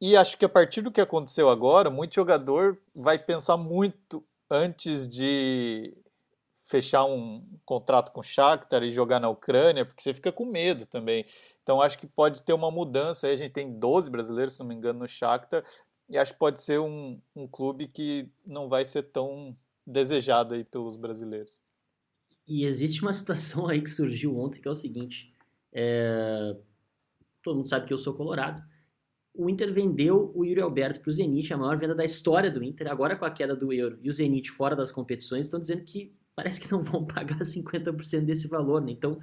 E 0.00 0.16
acho 0.16 0.36
que 0.36 0.44
a 0.44 0.48
partir 0.48 0.82
do 0.82 0.90
que 0.90 1.00
aconteceu 1.00 1.48
agora, 1.48 1.90
muito 1.90 2.14
jogador 2.14 2.76
vai 2.94 3.18
pensar 3.18 3.56
muito 3.56 4.24
antes 4.50 5.06
de 5.06 5.96
fechar 6.64 7.04
um 7.04 7.46
contrato 7.64 8.10
com 8.10 8.20
o 8.20 8.24
Shakhtar 8.24 8.82
e 8.82 8.90
jogar 8.90 9.20
na 9.20 9.28
Ucrânia, 9.28 9.84
porque 9.84 10.02
você 10.02 10.14
fica 10.14 10.32
com 10.32 10.46
medo 10.46 10.86
também. 10.86 11.26
Então 11.62 11.80
acho 11.80 11.98
que 11.98 12.06
pode 12.06 12.42
ter 12.42 12.54
uma 12.54 12.70
mudança. 12.70 13.26
Aí 13.26 13.34
a 13.34 13.36
gente 13.36 13.52
tem 13.52 13.78
12 13.78 14.10
brasileiros, 14.10 14.54
se 14.54 14.60
não 14.60 14.66
me 14.66 14.74
engano, 14.74 15.00
no 15.00 15.06
Shakhtar, 15.06 15.62
e 16.08 16.16
acho 16.16 16.32
que 16.32 16.38
pode 16.38 16.62
ser 16.62 16.80
um, 16.80 17.20
um 17.36 17.46
clube 17.46 17.86
que 17.86 18.28
não 18.46 18.68
vai 18.68 18.84
ser 18.84 19.02
tão 19.04 19.56
desejado 19.86 20.54
aí 20.54 20.64
pelos 20.64 20.96
brasileiros. 20.96 21.60
E 22.48 22.64
existe 22.64 23.02
uma 23.02 23.12
situação 23.14 23.68
aí 23.68 23.82
que 23.82 23.90
surgiu 23.90 24.38
ontem 24.38 24.60
que 24.60 24.68
é 24.68 24.70
o 24.70 24.74
seguinte: 24.74 25.34
é... 25.70 26.56
todo 27.42 27.56
mundo 27.56 27.68
sabe 27.68 27.86
que 27.86 27.92
eu 27.92 27.98
sou 27.98 28.14
colorado. 28.14 28.62
O 29.34 29.50
Inter 29.50 29.74
vendeu 29.74 30.32
o 30.34 30.44
Yuri 30.44 30.60
Alberto 30.60 31.00
para 31.00 31.10
o 31.10 31.12
Zenit, 31.12 31.52
a 31.52 31.56
maior 31.56 31.76
venda 31.76 31.94
da 31.94 32.04
história 32.04 32.50
do 32.50 32.62
Inter, 32.62 32.90
agora 32.90 33.16
com 33.16 33.24
a 33.24 33.30
queda 33.30 33.54
do 33.54 33.72
euro 33.72 33.98
e 34.00 34.08
o 34.08 34.12
Zenit 34.12 34.48
fora 34.48 34.76
das 34.76 34.92
competições, 34.92 35.46
estão 35.46 35.60
dizendo 35.60 35.82
que 35.82 36.08
parece 36.34 36.60
que 36.60 36.70
não 36.70 36.82
vão 36.82 37.04
pagar 37.06 37.38
50% 37.40 38.24
desse 38.24 38.48
valor, 38.48 38.80
né? 38.82 38.92
Então, 38.92 39.18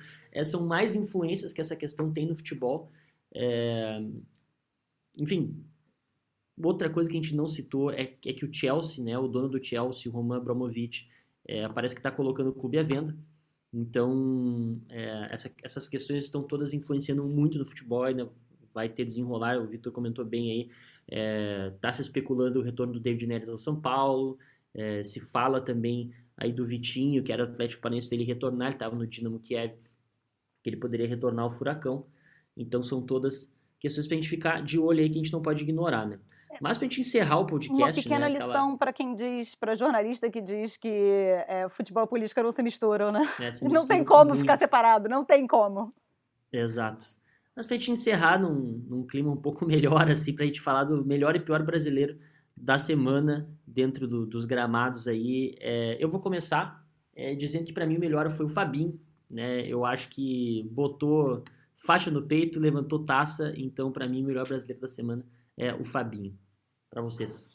são 0.45 0.65
mais 0.65 0.95
influências 0.95 1.53
que 1.53 1.61
essa 1.61 1.75
questão 1.75 2.11
tem 2.11 2.25
no 2.25 2.35
futebol. 2.35 2.91
É... 3.33 4.01
Enfim, 5.17 5.59
outra 6.63 6.89
coisa 6.89 7.09
que 7.09 7.17
a 7.17 7.21
gente 7.21 7.35
não 7.35 7.47
citou 7.47 7.91
é, 7.91 8.13
é, 8.25 8.33
que 8.33 8.45
o 8.45 8.53
Chelsea, 8.53 9.03
né, 9.03 9.17
o 9.17 9.27
dono 9.27 9.49
do 9.49 9.63
Chelsea, 9.63 10.11
o 10.11 10.13
Roman 10.13 10.37
Abramovich, 10.37 11.09
é, 11.47 11.67
parece 11.69 11.95
que 11.95 11.99
está 11.99 12.11
colocando 12.11 12.49
o 12.49 12.53
clube 12.53 12.77
à 12.77 12.83
venda. 12.83 13.15
Então, 13.73 14.79
é, 14.89 15.27
essa, 15.31 15.51
essas 15.63 15.87
questões 15.87 16.25
estão 16.25 16.43
todas 16.43 16.73
influenciando 16.73 17.23
muito 17.23 17.57
no 17.57 17.65
futebol, 17.65 18.03
ainda 18.03 18.29
vai 18.73 18.89
ter 18.89 19.05
desenrolar, 19.05 19.57
o 19.57 19.67
Vitor 19.67 19.91
comentou 19.91 20.25
bem 20.25 20.51
aí, 20.51 20.69
está 21.75 21.89
é, 21.89 21.93
se 21.93 22.01
especulando 22.01 22.59
o 22.59 22.63
retorno 22.63 22.93
do 22.93 22.99
David 22.99 23.27
Neres 23.27 23.49
ao 23.49 23.57
São 23.57 23.79
Paulo, 23.79 24.37
se 25.03 25.19
fala 25.19 25.59
também 25.59 26.13
aí 26.41 26.51
do 26.51 26.65
Vitinho, 26.65 27.23
que 27.23 27.31
era 27.31 27.43
o 27.43 27.47
Atlético 27.47 27.83
Paranaense 27.83 28.09
dele 28.09 28.23
retornar, 28.23 28.69
ele 28.69 28.75
estava 28.75 28.95
no 28.95 29.05
Dinamo 29.05 29.39
Kiev, 29.39 29.73
que 30.63 30.69
ele 30.69 30.77
poderia 30.77 31.07
retornar 31.07 31.45
ao 31.45 31.51
Furacão. 31.51 32.07
Então 32.57 32.81
são 32.81 33.01
todas 33.01 33.53
questões 33.79 34.07
para 34.07 34.17
a 34.17 34.19
gente 34.19 34.29
ficar 34.29 34.61
de 34.63 34.79
olho 34.79 34.99
aí 34.99 35.09
que 35.09 35.19
a 35.19 35.21
gente 35.21 35.31
não 35.31 35.41
pode 35.41 35.63
ignorar, 35.63 36.07
né? 36.07 36.19
Mas 36.59 36.77
para 36.77 36.85
a 36.85 36.89
gente 36.89 36.99
encerrar 36.99 37.39
o 37.39 37.45
podcast. 37.45 37.81
Uma 37.81 37.93
pequena 37.93 38.27
né, 38.27 38.33
lição 38.33 38.49
aquela... 38.49 38.77
para 38.77 38.91
quem 38.91 39.15
diz, 39.15 39.55
para 39.55 39.75
jornalista 39.75 40.29
que 40.29 40.41
diz 40.41 40.75
que 40.75 40.89
é, 41.47 41.67
futebol 41.69 42.03
e 42.03 42.07
política 42.07 42.43
não 42.43 42.51
se 42.51 42.61
misturam, 42.61 43.11
né? 43.11 43.21
É, 43.39 43.51
não 43.69 43.87
tem 43.87 44.03
como 44.03 44.31
muito. 44.31 44.41
ficar 44.41 44.57
separado, 44.57 45.07
não 45.07 45.23
tem 45.23 45.47
como. 45.47 45.93
Exato. 46.51 47.05
Mas 47.55 47.67
para 47.67 47.75
a 47.75 47.79
gente 47.79 47.91
encerrar 47.91 48.39
num, 48.39 48.83
num 48.89 49.05
clima 49.05 49.31
um 49.31 49.37
pouco 49.37 49.63
melhor, 49.65 50.09
assim, 50.09 50.33
para 50.33 50.43
a 50.43 50.47
gente 50.47 50.59
falar 50.59 50.85
do 50.85 51.05
melhor 51.05 51.35
e 51.35 51.39
pior 51.39 51.63
brasileiro 51.63 52.17
da 52.61 52.77
semana 52.77 53.49
dentro 53.65 54.07
do, 54.07 54.25
dos 54.25 54.45
gramados 54.45 55.07
aí. 55.07 55.55
É, 55.59 55.97
eu 55.99 56.07
vou 56.07 56.21
começar 56.21 56.85
é, 57.15 57.33
dizendo 57.33 57.65
que 57.65 57.73
para 57.73 57.87
mim 57.87 57.97
o 57.97 57.99
melhor 57.99 58.29
foi 58.29 58.45
o 58.45 58.49
Fabinho, 58.49 59.01
né? 59.29 59.65
Eu 59.67 59.83
acho 59.83 60.09
que 60.09 60.69
botou 60.71 61.43
faixa 61.75 62.11
no 62.11 62.21
peito, 62.21 62.59
levantou 62.59 63.03
taça, 63.03 63.51
então 63.57 63.91
para 63.91 64.07
mim 64.07 64.23
o 64.23 64.27
melhor 64.27 64.47
brasileiro 64.47 64.79
da 64.79 64.87
semana 64.87 65.25
é 65.57 65.73
o 65.73 65.83
Fabinho. 65.83 66.37
Para 66.87 67.01
vocês. 67.01 67.49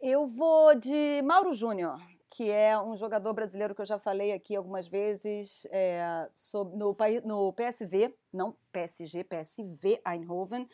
Eu 0.00 0.26
vou 0.26 0.74
de 0.74 1.20
Mauro 1.22 1.52
Júnior, 1.52 2.00
que 2.30 2.50
é 2.50 2.80
um 2.80 2.96
jogador 2.96 3.34
brasileiro 3.34 3.74
que 3.74 3.82
eu 3.82 3.86
já 3.86 3.98
falei 3.98 4.32
aqui 4.32 4.56
algumas 4.56 4.88
vezes 4.88 5.66
é, 5.70 6.30
sobre, 6.34 6.76
no, 6.76 6.96
no 7.24 7.52
PSV, 7.52 8.14
não 8.32 8.56
PSG, 8.72 9.24
PSV 9.24 10.00
Eindhoven 10.06 10.66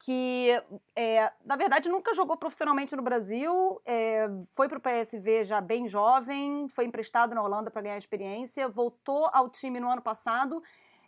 que, 0.00 0.48
é, 0.96 1.30
na 1.44 1.56
verdade, 1.56 1.88
nunca 1.88 2.14
jogou 2.14 2.36
profissionalmente 2.36 2.96
no 2.96 3.02
Brasil, 3.02 3.80
é, 3.84 4.28
foi 4.52 4.66
para 4.66 4.78
o 4.78 4.80
PSV 4.80 5.44
já 5.44 5.60
bem 5.60 5.86
jovem, 5.86 6.66
foi 6.70 6.86
emprestado 6.86 7.34
na 7.34 7.42
Holanda 7.42 7.70
para 7.70 7.82
ganhar 7.82 7.98
experiência, 7.98 8.66
voltou 8.66 9.28
ao 9.30 9.50
time 9.50 9.78
no 9.78 9.90
ano 9.90 10.00
passado 10.00 10.62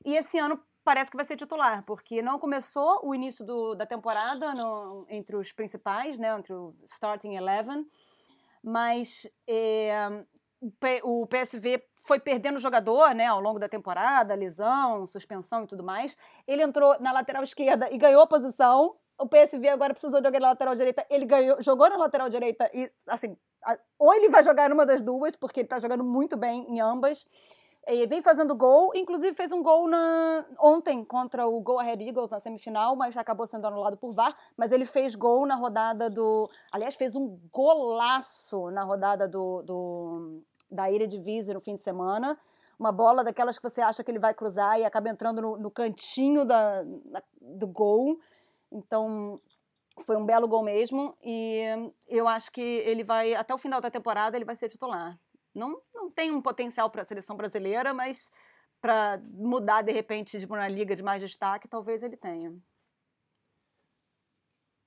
e 0.04 0.14
esse 0.14 0.38
ano 0.38 0.62
parece 0.84 1.10
que 1.10 1.16
vai 1.16 1.24
ser 1.24 1.36
titular, 1.36 1.82
porque 1.84 2.20
não 2.20 2.38
começou 2.38 3.00
o 3.02 3.14
início 3.14 3.46
do, 3.46 3.74
da 3.74 3.86
temporada 3.86 4.52
no, 4.52 5.06
entre 5.08 5.36
os 5.36 5.52
principais, 5.52 6.18
né, 6.18 6.36
entre 6.36 6.52
o 6.52 6.74
starting 6.84 7.34
eleven, 7.34 7.86
mas 8.62 9.26
é, 9.46 10.24
o 11.02 11.26
PSV 11.26 11.82
foi 12.04 12.18
perdendo 12.18 12.58
jogador, 12.58 13.14
né, 13.14 13.26
ao 13.26 13.40
longo 13.40 13.58
da 13.58 13.68
temporada, 13.68 14.34
lesão, 14.34 15.06
suspensão 15.06 15.64
e 15.64 15.66
tudo 15.66 15.82
mais. 15.82 16.16
Ele 16.46 16.62
entrou 16.62 16.96
na 17.00 17.12
lateral 17.12 17.42
esquerda 17.42 17.88
e 17.90 17.98
ganhou 17.98 18.22
a 18.22 18.26
posição. 18.26 18.96
O 19.18 19.28
PSV 19.28 19.68
agora 19.68 19.92
precisou 19.92 20.22
jogar 20.22 20.40
na 20.40 20.48
lateral 20.48 20.74
direita, 20.74 21.06
ele 21.08 21.24
ganhou, 21.24 21.62
jogou 21.62 21.88
na 21.88 21.96
lateral 21.96 22.28
direita 22.28 22.68
e, 22.74 22.90
assim, 23.06 23.36
ou 23.98 24.12
ele 24.14 24.28
vai 24.28 24.42
jogar 24.42 24.68
numa 24.68 24.84
das 24.84 25.02
duas, 25.02 25.36
porque 25.36 25.60
ele 25.60 25.68
tá 25.68 25.78
jogando 25.78 26.02
muito 26.02 26.36
bem 26.36 26.66
em 26.68 26.80
ambas. 26.80 27.24
E 27.88 28.06
vem 28.06 28.22
fazendo 28.22 28.54
gol, 28.54 28.92
inclusive 28.94 29.34
fez 29.34 29.50
um 29.50 29.60
gol 29.60 29.88
na, 29.88 30.46
ontem 30.60 31.04
contra 31.04 31.48
o 31.48 31.60
Go 31.60 31.80
Ahead 31.80 32.04
Eagles 32.04 32.30
na 32.30 32.38
semifinal, 32.38 32.94
mas 32.94 33.16
acabou 33.16 33.44
sendo 33.44 33.66
anulado 33.66 33.96
por 33.96 34.12
VAR. 34.12 34.36
Mas 34.56 34.70
ele 34.70 34.86
fez 34.86 35.16
gol 35.16 35.46
na 35.46 35.56
rodada 35.56 36.08
do. 36.08 36.48
Aliás, 36.70 36.94
fez 36.94 37.16
um 37.16 37.40
golaço 37.52 38.70
na 38.70 38.84
rodada 38.84 39.26
do, 39.26 39.62
do 39.62 40.42
da 40.72 40.90
Eredivisie 40.90 41.54
no 41.54 41.60
fim 41.60 41.74
de 41.74 41.82
semana. 41.82 42.38
Uma 42.78 42.90
bola 42.90 43.22
daquelas 43.22 43.58
que 43.58 43.68
você 43.68 43.80
acha 43.80 44.02
que 44.02 44.10
ele 44.10 44.18
vai 44.18 44.34
cruzar 44.34 44.80
e 44.80 44.84
acaba 44.84 45.08
entrando 45.08 45.40
no, 45.40 45.56
no 45.56 45.70
cantinho 45.70 46.44
da, 46.44 46.82
do 47.40 47.66
gol. 47.66 48.18
Então, 48.72 49.40
foi 50.00 50.16
um 50.16 50.24
belo 50.24 50.48
gol 50.48 50.64
mesmo. 50.64 51.16
E 51.22 51.62
eu 52.08 52.26
acho 52.26 52.50
que 52.50 52.60
ele 52.60 53.04
vai, 53.04 53.34
até 53.34 53.54
o 53.54 53.58
final 53.58 53.80
da 53.80 53.90
temporada, 53.90 54.36
ele 54.36 54.44
vai 54.44 54.56
ser 54.56 54.68
titular. 54.68 55.18
Não, 55.54 55.80
não 55.94 56.10
tem 56.10 56.30
um 56.32 56.40
potencial 56.40 56.90
para 56.90 57.02
a 57.02 57.04
seleção 57.04 57.36
brasileira, 57.36 57.92
mas 57.92 58.30
para 58.80 59.20
mudar 59.30 59.82
de 59.82 59.92
repente 59.92 60.38
de 60.38 60.46
uma 60.46 60.66
liga 60.66 60.96
de 60.96 61.02
mais 61.02 61.20
destaque, 61.20 61.68
talvez 61.68 62.02
ele 62.02 62.16
tenha. 62.16 62.52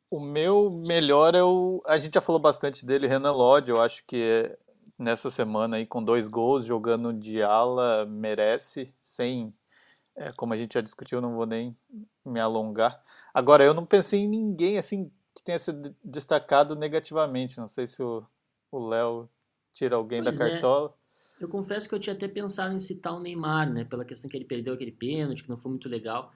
O 0.09 0.19
meu 0.19 0.69
melhor 0.69 1.36
é 1.36 1.43
o. 1.43 1.81
A 1.86 1.97
gente 1.97 2.13
já 2.13 2.21
falou 2.21 2.39
bastante 2.39 2.86
dele, 2.86 3.07
Renan 3.07 3.31
Lodge. 3.31 3.69
Eu 3.69 3.81
acho 3.81 4.05
que 4.05 4.21
é 4.21 4.57
nessa 4.98 5.30
semana 5.30 5.78
aí 5.78 5.86
com 5.86 6.04
dois 6.04 6.28
gols, 6.28 6.66
jogando 6.66 7.14
de 7.14 7.41
ala, 7.41 8.06
merece, 8.06 8.93
sem, 9.02 9.54
é, 10.16 10.32
como 10.38 10.54
a 10.54 10.58
gente 10.58 10.74
já 10.74 10.82
discutiu, 10.82 11.22
não 11.22 11.36
vou 11.36 11.46
nem 11.46 11.76
me 12.26 12.39
alongar. 12.39 13.02
Agora, 13.34 13.64
eu 13.64 13.74
não 13.74 13.86
pensei 13.86 14.22
em 14.22 14.28
ninguém 14.28 14.78
assim 14.78 15.12
que 15.36 15.43
tenha 15.43 15.60
se 15.60 15.72
destacado 16.04 16.76
negativamente, 16.76 17.58
não 17.58 17.68
sei 17.68 17.88
se 17.88 18.02
o 18.02 18.26
Léo 18.72 19.30
tira 19.74 19.98
alguém 19.98 20.24
pois 20.24 20.39
da 20.39 20.48
é. 20.48 20.52
cartola. 20.52 20.93
Eu 21.39 21.50
confesso 21.50 21.89
que 21.89 21.93
eu 21.93 22.00
tinha 22.00 22.16
até 22.16 22.30
pensado 22.30 22.74
em 22.74 22.80
citar 22.80 23.14
o 23.14 23.20
Neymar, 23.20 23.70
né, 23.70 23.84
pela 23.84 24.06
questão 24.06 24.30
que 24.30 24.38
ele 24.38 24.46
perdeu 24.46 24.74
aquele 24.74 24.91
pênalti, 24.91 25.43
que 25.43 25.50
não 25.50 25.58
foi 25.58 25.72
muito 25.72 25.89
legal. 25.89 26.32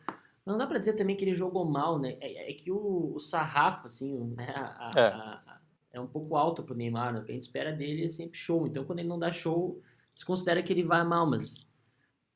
Mas 0.46 0.54
não 0.54 0.58
dá 0.58 0.68
para 0.68 0.80
dizer 0.80 0.94
também 0.94 1.16
que 1.16 1.24
ele 1.24 1.34
jogou 1.34 1.64
mal, 1.64 1.98
né? 1.98 2.18
É, 2.20 2.52
é 2.52 2.54
que 2.54 2.70
o, 2.70 3.14
o 3.16 3.20
sarrafo, 3.20 3.88
assim, 3.88 4.34
né, 4.36 4.54
a, 4.56 4.92
é. 4.96 5.08
a, 5.08 5.49
é 5.92 6.00
um 6.00 6.08
pouco 6.08 6.36
alto 6.36 6.64
pro 6.64 6.76
Neymar, 6.76 7.14
né? 7.14 7.20
O 7.20 7.24
que 7.24 7.32
a 7.32 7.36
gente 7.36 7.44
espera 7.44 7.72
dele 7.72 8.06
é 8.06 8.10
sempre 8.10 8.38
show. 8.38 8.68
Então, 8.68 8.86
quando 8.86 9.00
ele 9.00 9.08
não 9.08 9.20
dá 9.20 9.32
show, 9.32 9.82
se 10.14 10.26
considera 10.26 10.62
que 10.62 10.72
ele 10.72 10.84
vai 10.84 11.04
mal, 11.04 11.30
mas 11.30 11.70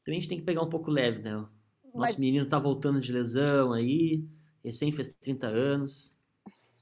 também 0.04 0.18
a 0.18 0.22
gente 0.22 0.30
tem 0.30 0.38
que 0.40 0.46
pegar 0.46 0.62
um 0.62 0.70
pouco 0.70 0.90
leve, 0.90 1.22
né? 1.22 1.32
Nosso 1.32 1.50
mas... 1.96 2.18
menino 2.18 2.48
tá 2.48 2.58
voltando 2.58 3.00
de 3.00 3.12
lesão 3.12 3.74
aí, 3.74 4.24
recém 4.64 4.92
fez 4.92 5.10
30 5.22 5.48
anos. 5.48 6.14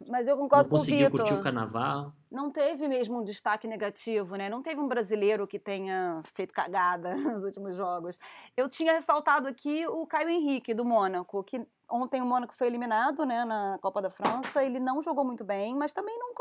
Mas 0.07 0.27
eu 0.27 0.37
concordo 0.37 0.69
não 0.69 0.77
com 0.77 0.81
o 0.81 0.85
Vitor. 0.85 1.01
conseguiu 1.01 1.11
curtir 1.11 1.33
o 1.33 1.43
carnaval. 1.43 2.13
Não 2.31 2.49
teve 2.49 2.87
mesmo 2.87 3.19
um 3.19 3.23
destaque 3.23 3.67
negativo, 3.67 4.35
né? 4.35 4.49
Não 4.49 4.61
teve 4.61 4.79
um 4.79 4.87
brasileiro 4.87 5.45
que 5.45 5.59
tenha 5.59 6.21
feito 6.33 6.53
cagada 6.53 7.13
nos 7.35 7.43
últimos 7.43 7.75
jogos. 7.75 8.17
Eu 8.55 8.69
tinha 8.69 8.93
ressaltado 8.93 9.47
aqui 9.47 9.85
o 9.87 10.05
Caio 10.07 10.29
Henrique, 10.29 10.73
do 10.73 10.85
Mônaco, 10.85 11.43
que 11.43 11.61
ontem 11.89 12.21
o 12.21 12.25
Mônaco 12.25 12.55
foi 12.55 12.67
eliminado 12.67 13.25
né, 13.25 13.43
na 13.45 13.77
Copa 13.81 14.01
da 14.01 14.09
França. 14.09 14.63
Ele 14.63 14.79
não 14.79 15.01
jogou 15.01 15.25
muito 15.25 15.43
bem, 15.43 15.75
mas 15.75 15.91
também 15.91 16.17
não, 16.17 16.33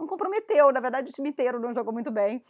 não 0.00 0.06
comprometeu. 0.06 0.72
Na 0.72 0.80
verdade, 0.80 1.10
o 1.10 1.12
time 1.12 1.28
inteiro 1.28 1.60
não 1.60 1.74
jogou 1.74 1.92
muito 1.92 2.10
bem. 2.10 2.42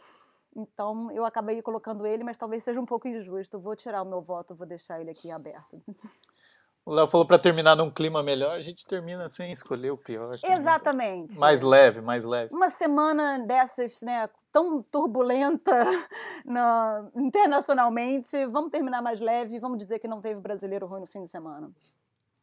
Então 0.55 1.11
eu 1.11 1.25
acabei 1.25 1.61
colocando 1.61 2.05
ele, 2.05 2.23
mas 2.23 2.37
talvez 2.37 2.63
seja 2.63 2.79
um 2.79 2.85
pouco 2.85 3.07
injusto. 3.07 3.59
Vou 3.59 3.75
tirar 3.75 4.01
o 4.01 4.05
meu 4.05 4.21
voto, 4.21 4.55
vou 4.55 4.67
deixar 4.67 4.99
ele 4.99 5.11
aqui 5.11 5.31
aberto. 5.31 5.81
O 6.83 6.95
Léo 6.95 7.07
falou 7.07 7.27
para 7.27 7.37
terminar 7.37 7.75
num 7.75 7.91
clima 7.91 8.23
melhor, 8.23 8.57
a 8.57 8.61
gente 8.61 8.83
termina 8.87 9.29
sem 9.29 9.51
escolher 9.51 9.91
o 9.91 9.97
pior. 9.97 10.35
Exatamente. 10.43 11.37
Mais 11.37 11.61
leve, 11.61 12.01
mais 12.01 12.25
leve. 12.25 12.51
Uma 12.51 12.71
semana 12.71 13.37
dessas, 13.45 14.01
né, 14.01 14.27
tão 14.51 14.81
turbulenta 14.81 15.71
no, 16.43 17.11
internacionalmente, 17.23 18.45
vamos 18.47 18.71
terminar 18.71 18.99
mais 18.99 19.21
leve, 19.21 19.59
vamos 19.59 19.77
dizer 19.77 19.99
que 19.99 20.07
não 20.07 20.21
teve 20.21 20.41
brasileiro 20.41 20.87
ruim 20.87 21.01
no 21.01 21.05
fim 21.05 21.23
de 21.23 21.29
semana. 21.29 21.71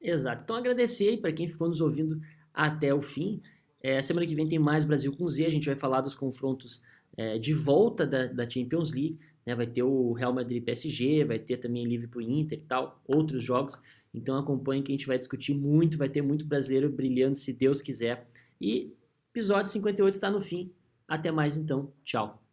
Exato. 0.00 0.42
Então 0.44 0.54
agradecer 0.54 1.16
para 1.20 1.32
quem 1.32 1.48
ficou 1.48 1.66
nos 1.66 1.80
ouvindo 1.80 2.20
até 2.54 2.94
o 2.94 3.02
fim. 3.02 3.42
É, 3.83 4.03
semana 4.03 4.26
que 4.26 4.35
vem 4.35 4.49
tem 4.49 4.59
mais 4.59 4.85
Brasil 4.85 5.14
com 5.16 5.29
Z, 5.29 5.47
a 5.47 5.51
gente 5.51 5.66
vai 5.66 5.76
falar 5.76 6.01
dos 6.01 6.14
confrontos 6.14 6.83
é, 7.16 7.39
de 7.39 7.53
volta 7.53 8.07
da, 8.07 8.26
da 8.26 8.49
Champions 8.49 8.93
League. 8.93 9.18
Né? 9.47 9.55
Vai 9.55 9.66
ter 9.66 9.83
o 9.83 10.12
Real 10.12 10.33
Madrid 10.33 10.62
PSG, 10.62 11.24
vai 11.24 11.39
ter 11.39 11.59
também 11.59 11.85
Liverpool 11.85 12.22
Inter 12.22 12.59
e 12.59 12.62
tal, 12.62 13.01
outros 13.07 13.45
jogos. 13.45 13.81
Então 14.12 14.37
acompanhe 14.37 14.83
que 14.83 14.93
a 14.93 14.97
gente 14.97 15.07
vai 15.07 15.18
discutir 15.18 15.55
muito, 15.55 15.99
vai 15.99 16.09
ter 16.09 16.22
muito 16.22 16.45
brasileiro 16.45 16.91
brilhando, 16.91 17.35
se 17.35 17.53
Deus 17.53 17.81
quiser. 17.81 18.26
E 18.61 18.93
episódio 19.31 19.70
58 19.70 20.14
está 20.14 20.31
no 20.31 20.41
fim. 20.41 20.72
Até 21.07 21.31
mais 21.31 21.57
então. 21.57 21.93
Tchau. 22.05 22.47